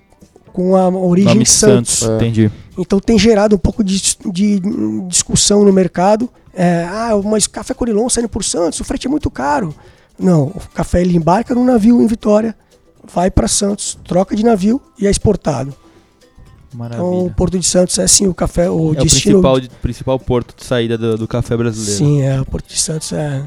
com 0.52 0.76
a 0.76 0.88
origem 0.88 1.32
Nome 1.32 1.46
Santos. 1.46 1.98
Santos. 1.98 2.10
É. 2.10 2.16
Entendi. 2.16 2.50
Então 2.78 2.98
tem 2.98 3.18
gerado 3.18 3.54
um 3.54 3.58
pouco 3.58 3.82
de, 3.82 4.00
de 4.30 4.60
discussão 5.08 5.64
no 5.64 5.72
mercado. 5.72 6.28
É, 6.54 6.86
ah, 6.88 7.10
mas 7.24 7.46
café 7.46 7.72
Corilon 7.72 8.08
saindo 8.08 8.28
por 8.28 8.44
Santos, 8.44 8.80
o 8.80 8.84
frete 8.84 9.06
é 9.06 9.10
muito 9.10 9.30
caro. 9.30 9.74
Não, 10.18 10.44
o 10.44 10.60
café 10.74 11.00
ele 11.00 11.16
embarca 11.16 11.54
num 11.54 11.64
navio 11.64 12.02
em 12.02 12.06
Vitória, 12.06 12.54
vai 13.12 13.30
para 13.30 13.48
Santos, 13.48 13.98
troca 14.06 14.36
de 14.36 14.44
navio 14.44 14.80
e 14.98 15.06
é 15.06 15.10
exportado. 15.10 15.74
Maravilha. 16.74 17.06
Então, 17.06 17.26
o 17.26 17.30
Porto 17.30 17.58
de 17.58 17.66
Santos 17.66 17.98
é 17.98 18.06
sim 18.06 18.26
o 18.26 18.34
café, 18.34 18.70
o 18.70 18.92
é 18.92 18.96
destino. 18.96 19.38
o 19.38 19.42
principal, 19.42 19.78
principal 19.80 20.18
porto 20.18 20.54
de 20.56 20.64
saída 20.64 20.96
do, 20.96 21.18
do, 21.18 21.28
café 21.28 21.56
brasileiro. 21.56 21.98
Sim, 21.98 22.22
é. 22.22 22.40
O 22.40 22.46
Porto 22.46 22.68
de 22.68 22.80
Santos 22.80 23.12
é. 23.12 23.44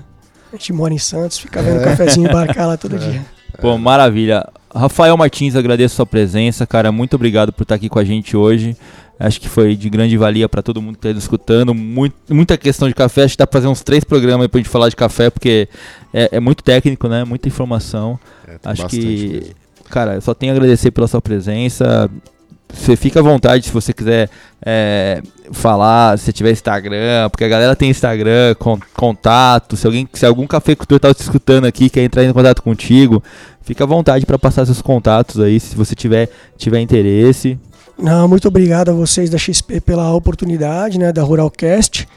A 0.53 0.55
gente 0.55 0.71
mora 0.73 0.93
em 0.93 0.97
Santos, 0.99 1.39
fica 1.39 1.61
vendo 1.61 1.81
é. 1.81 1.83
cafezinho 1.83 2.29
embarcar 2.29 2.67
lá 2.67 2.77
todo 2.77 2.95
é. 2.95 2.99
dia. 2.99 3.25
Pô, 3.59 3.77
maravilha. 3.77 4.47
Rafael 4.75 5.15
Martins, 5.15 5.55
agradeço 5.55 5.93
a 5.93 5.97
sua 5.97 6.05
presença, 6.05 6.67
cara. 6.67 6.91
Muito 6.91 7.15
obrigado 7.15 7.53
por 7.53 7.63
estar 7.63 7.75
aqui 7.75 7.87
com 7.87 7.97
a 7.97 8.03
gente 8.03 8.35
hoje. 8.35 8.75
Acho 9.17 9.39
que 9.39 9.47
foi 9.47 9.75
de 9.75 9.89
grande 9.89 10.17
valia 10.17 10.49
para 10.49 10.61
todo 10.61 10.81
mundo 10.81 10.97
que 10.97 11.07
está 11.07 11.17
escutando. 11.17 11.73
Muito, 11.73 12.15
muita 12.29 12.57
questão 12.57 12.87
de 12.87 12.93
café. 12.93 13.23
Acho 13.23 13.35
que 13.35 13.37
dá 13.37 13.47
para 13.47 13.61
fazer 13.61 13.69
uns 13.69 13.81
três 13.81 14.03
programas 14.03 14.47
para 14.47 14.59
a 14.59 14.61
gente 14.61 14.69
falar 14.69 14.89
de 14.89 14.95
café, 14.95 15.29
porque 15.29 15.69
é, 16.13 16.29
é, 16.33 16.39
muito 16.41 16.61
técnico, 16.61 17.07
né? 17.07 17.23
Muita 17.23 17.47
informação. 17.47 18.19
É, 18.45 18.57
Acho 18.65 18.87
que, 18.87 18.97
mesmo. 18.97 19.55
cara, 19.89 20.19
só 20.19 20.33
tenho 20.33 20.51
a 20.51 20.55
agradecer 20.55 20.91
pela 20.91 21.07
sua 21.07 21.21
presença. 21.21 22.09
Você 22.73 22.97
fica 22.97 23.21
à 23.21 23.23
vontade 23.23 23.65
se 23.65 23.71
você 23.71 23.93
quiser 23.93 24.29
é, 24.65 25.21
falar, 25.53 26.17
se 26.19 26.33
tiver 26.33 26.51
Instagram, 26.51 27.29
porque 27.29 27.45
a 27.45 27.47
galera 27.47 27.75
tem 27.75 27.89
Instagram, 27.89 28.53
con 28.55 28.79
contato. 28.93 29.77
Se 29.77 29.85
alguém, 29.87 30.09
se 30.11 30.25
algum 30.25 30.45
cafeicultor 30.45 30.97
está 30.97 31.13
te 31.13 31.21
escutando 31.21 31.65
aqui, 31.65 31.89
quer 31.89 32.03
entrar 32.03 32.25
em 32.25 32.33
contato 32.33 32.61
contigo, 32.61 33.23
fica 33.65 33.83
à 33.83 33.87
vontade 33.87 34.25
para 34.25 34.39
passar 34.39 34.65
seus 34.65 34.81
contatos 34.81 35.41
aí, 35.41 35.59
se 35.59 35.75
você 35.75 35.95
tiver, 35.95 36.29
tiver 36.57 36.79
interesse. 36.79 37.59
Não, 37.97 38.27
muito 38.27 38.47
obrigado 38.47 38.89
a 38.89 38.93
vocês 38.93 39.29
da 39.29 39.37
XP 39.37 39.81
pela 39.81 40.13
oportunidade, 40.13 40.99
né, 40.99 41.11
da 41.11 41.23
Ruralcast. 41.23 42.07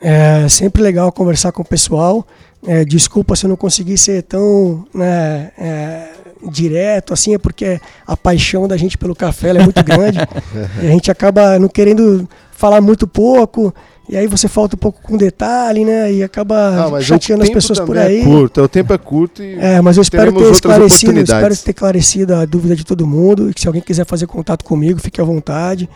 É 0.00 0.48
sempre 0.48 0.82
legal 0.82 1.10
conversar 1.12 1.52
com 1.52 1.62
o 1.62 1.64
pessoal. 1.64 2.26
É, 2.66 2.84
desculpa 2.84 3.36
se 3.36 3.46
eu 3.46 3.48
não 3.48 3.56
consegui 3.56 3.96
ser 3.96 4.22
tão 4.22 4.84
né, 4.92 5.52
é, 5.56 6.08
direto, 6.50 7.14
assim, 7.14 7.34
é 7.34 7.38
porque 7.38 7.80
a 8.06 8.16
paixão 8.16 8.66
da 8.66 8.76
gente 8.76 8.98
pelo 8.98 9.14
café 9.14 9.50
é 9.50 9.62
muito 9.62 9.82
grande. 9.84 10.18
a 10.78 10.86
gente 10.86 11.10
acaba 11.10 11.58
não 11.58 11.68
querendo 11.68 12.28
falar 12.50 12.80
muito 12.80 13.06
pouco. 13.06 13.72
E 14.08 14.16
aí 14.16 14.26
você 14.26 14.46
falta 14.46 14.76
um 14.76 14.78
pouco 14.78 15.00
com 15.02 15.16
detalhe, 15.16 15.84
né? 15.84 16.12
E 16.12 16.22
acaba 16.22 16.96
ah, 16.96 17.00
chateando 17.00 17.42
as 17.42 17.50
pessoas 17.50 17.80
por 17.80 17.98
aí. 17.98 18.20
É 18.20 18.24
curto, 18.24 18.62
o 18.62 18.68
tempo 18.68 18.92
é 18.92 18.98
curto 18.98 19.42
e. 19.42 19.58
É, 19.58 19.80
mas 19.80 19.96
eu 19.96 20.02
espero 20.02 20.32
ter 20.32 20.52
esclarecido, 20.52 21.18
espero 21.20 21.56
ter 21.56 21.70
esclarecido 21.70 22.34
a 22.34 22.44
dúvida 22.44 22.76
de 22.76 22.84
todo 22.84 23.06
mundo. 23.06 23.50
E 23.50 23.54
que 23.54 23.60
se 23.60 23.66
alguém 23.66 23.82
quiser 23.82 24.06
fazer 24.06 24.26
contato 24.26 24.64
comigo, 24.64 25.00
fique 25.00 25.20
à 25.20 25.24
vontade. 25.24 25.88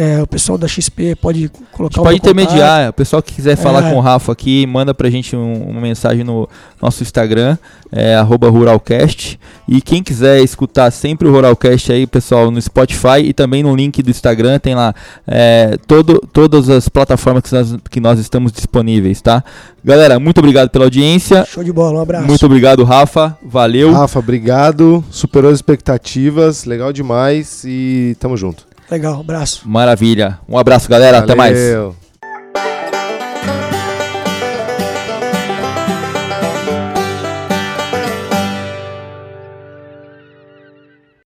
É, 0.00 0.22
o 0.22 0.28
pessoal 0.28 0.56
da 0.56 0.68
XP 0.68 1.16
pode 1.16 1.50
colocar 1.72 2.00
um 2.00 2.04
Pode 2.04 2.18
intermediar. 2.18 2.90
O 2.90 2.92
pessoal 2.92 3.20
que 3.20 3.34
quiser 3.34 3.56
falar 3.56 3.84
é. 3.84 3.90
com 3.90 3.96
o 3.96 4.00
Rafa 4.00 4.30
aqui, 4.30 4.64
manda 4.64 4.94
pra 4.94 5.10
gente 5.10 5.34
um, 5.34 5.70
uma 5.70 5.80
mensagem 5.80 6.22
no 6.22 6.48
nosso 6.80 7.02
Instagram, 7.02 7.58
é, 7.90 8.16
Ruralcast. 8.20 9.40
E 9.66 9.80
quem 9.80 10.00
quiser 10.00 10.40
escutar 10.40 10.92
sempre 10.92 11.26
o 11.26 11.32
Ruralcast 11.32 11.90
aí, 11.90 12.06
pessoal, 12.06 12.48
no 12.48 12.62
Spotify 12.62 13.24
e 13.24 13.32
também 13.32 13.64
no 13.64 13.74
link 13.74 14.00
do 14.00 14.08
Instagram, 14.08 14.60
tem 14.60 14.72
lá 14.72 14.94
é, 15.26 15.76
todo, 15.88 16.22
todas 16.32 16.70
as 16.70 16.88
plataformas 16.88 17.42
que 17.42 17.52
nós, 17.52 17.76
que 17.90 17.98
nós 17.98 18.20
estamos 18.20 18.52
disponíveis, 18.52 19.20
tá? 19.20 19.42
Galera, 19.82 20.20
muito 20.20 20.38
obrigado 20.38 20.70
pela 20.70 20.84
audiência. 20.84 21.44
Show 21.44 21.64
de 21.64 21.72
bola, 21.72 21.98
um 21.98 22.02
abraço. 22.02 22.24
Muito 22.28 22.46
obrigado, 22.46 22.84
Rafa. 22.84 23.36
Valeu. 23.42 23.90
Rafa, 23.92 24.20
obrigado. 24.20 25.02
Superou 25.10 25.50
as 25.50 25.56
expectativas, 25.56 26.64
legal 26.64 26.92
demais 26.92 27.64
e 27.66 28.16
tamo 28.20 28.36
junto. 28.36 28.67
Legal, 28.90 29.20
abraço. 29.20 29.68
Maravilha. 29.68 30.38
Um 30.48 30.58
abraço, 30.58 30.88
galera. 30.88 31.20
Valeu. 31.20 31.24
Até 31.24 31.34
mais. 31.34 31.58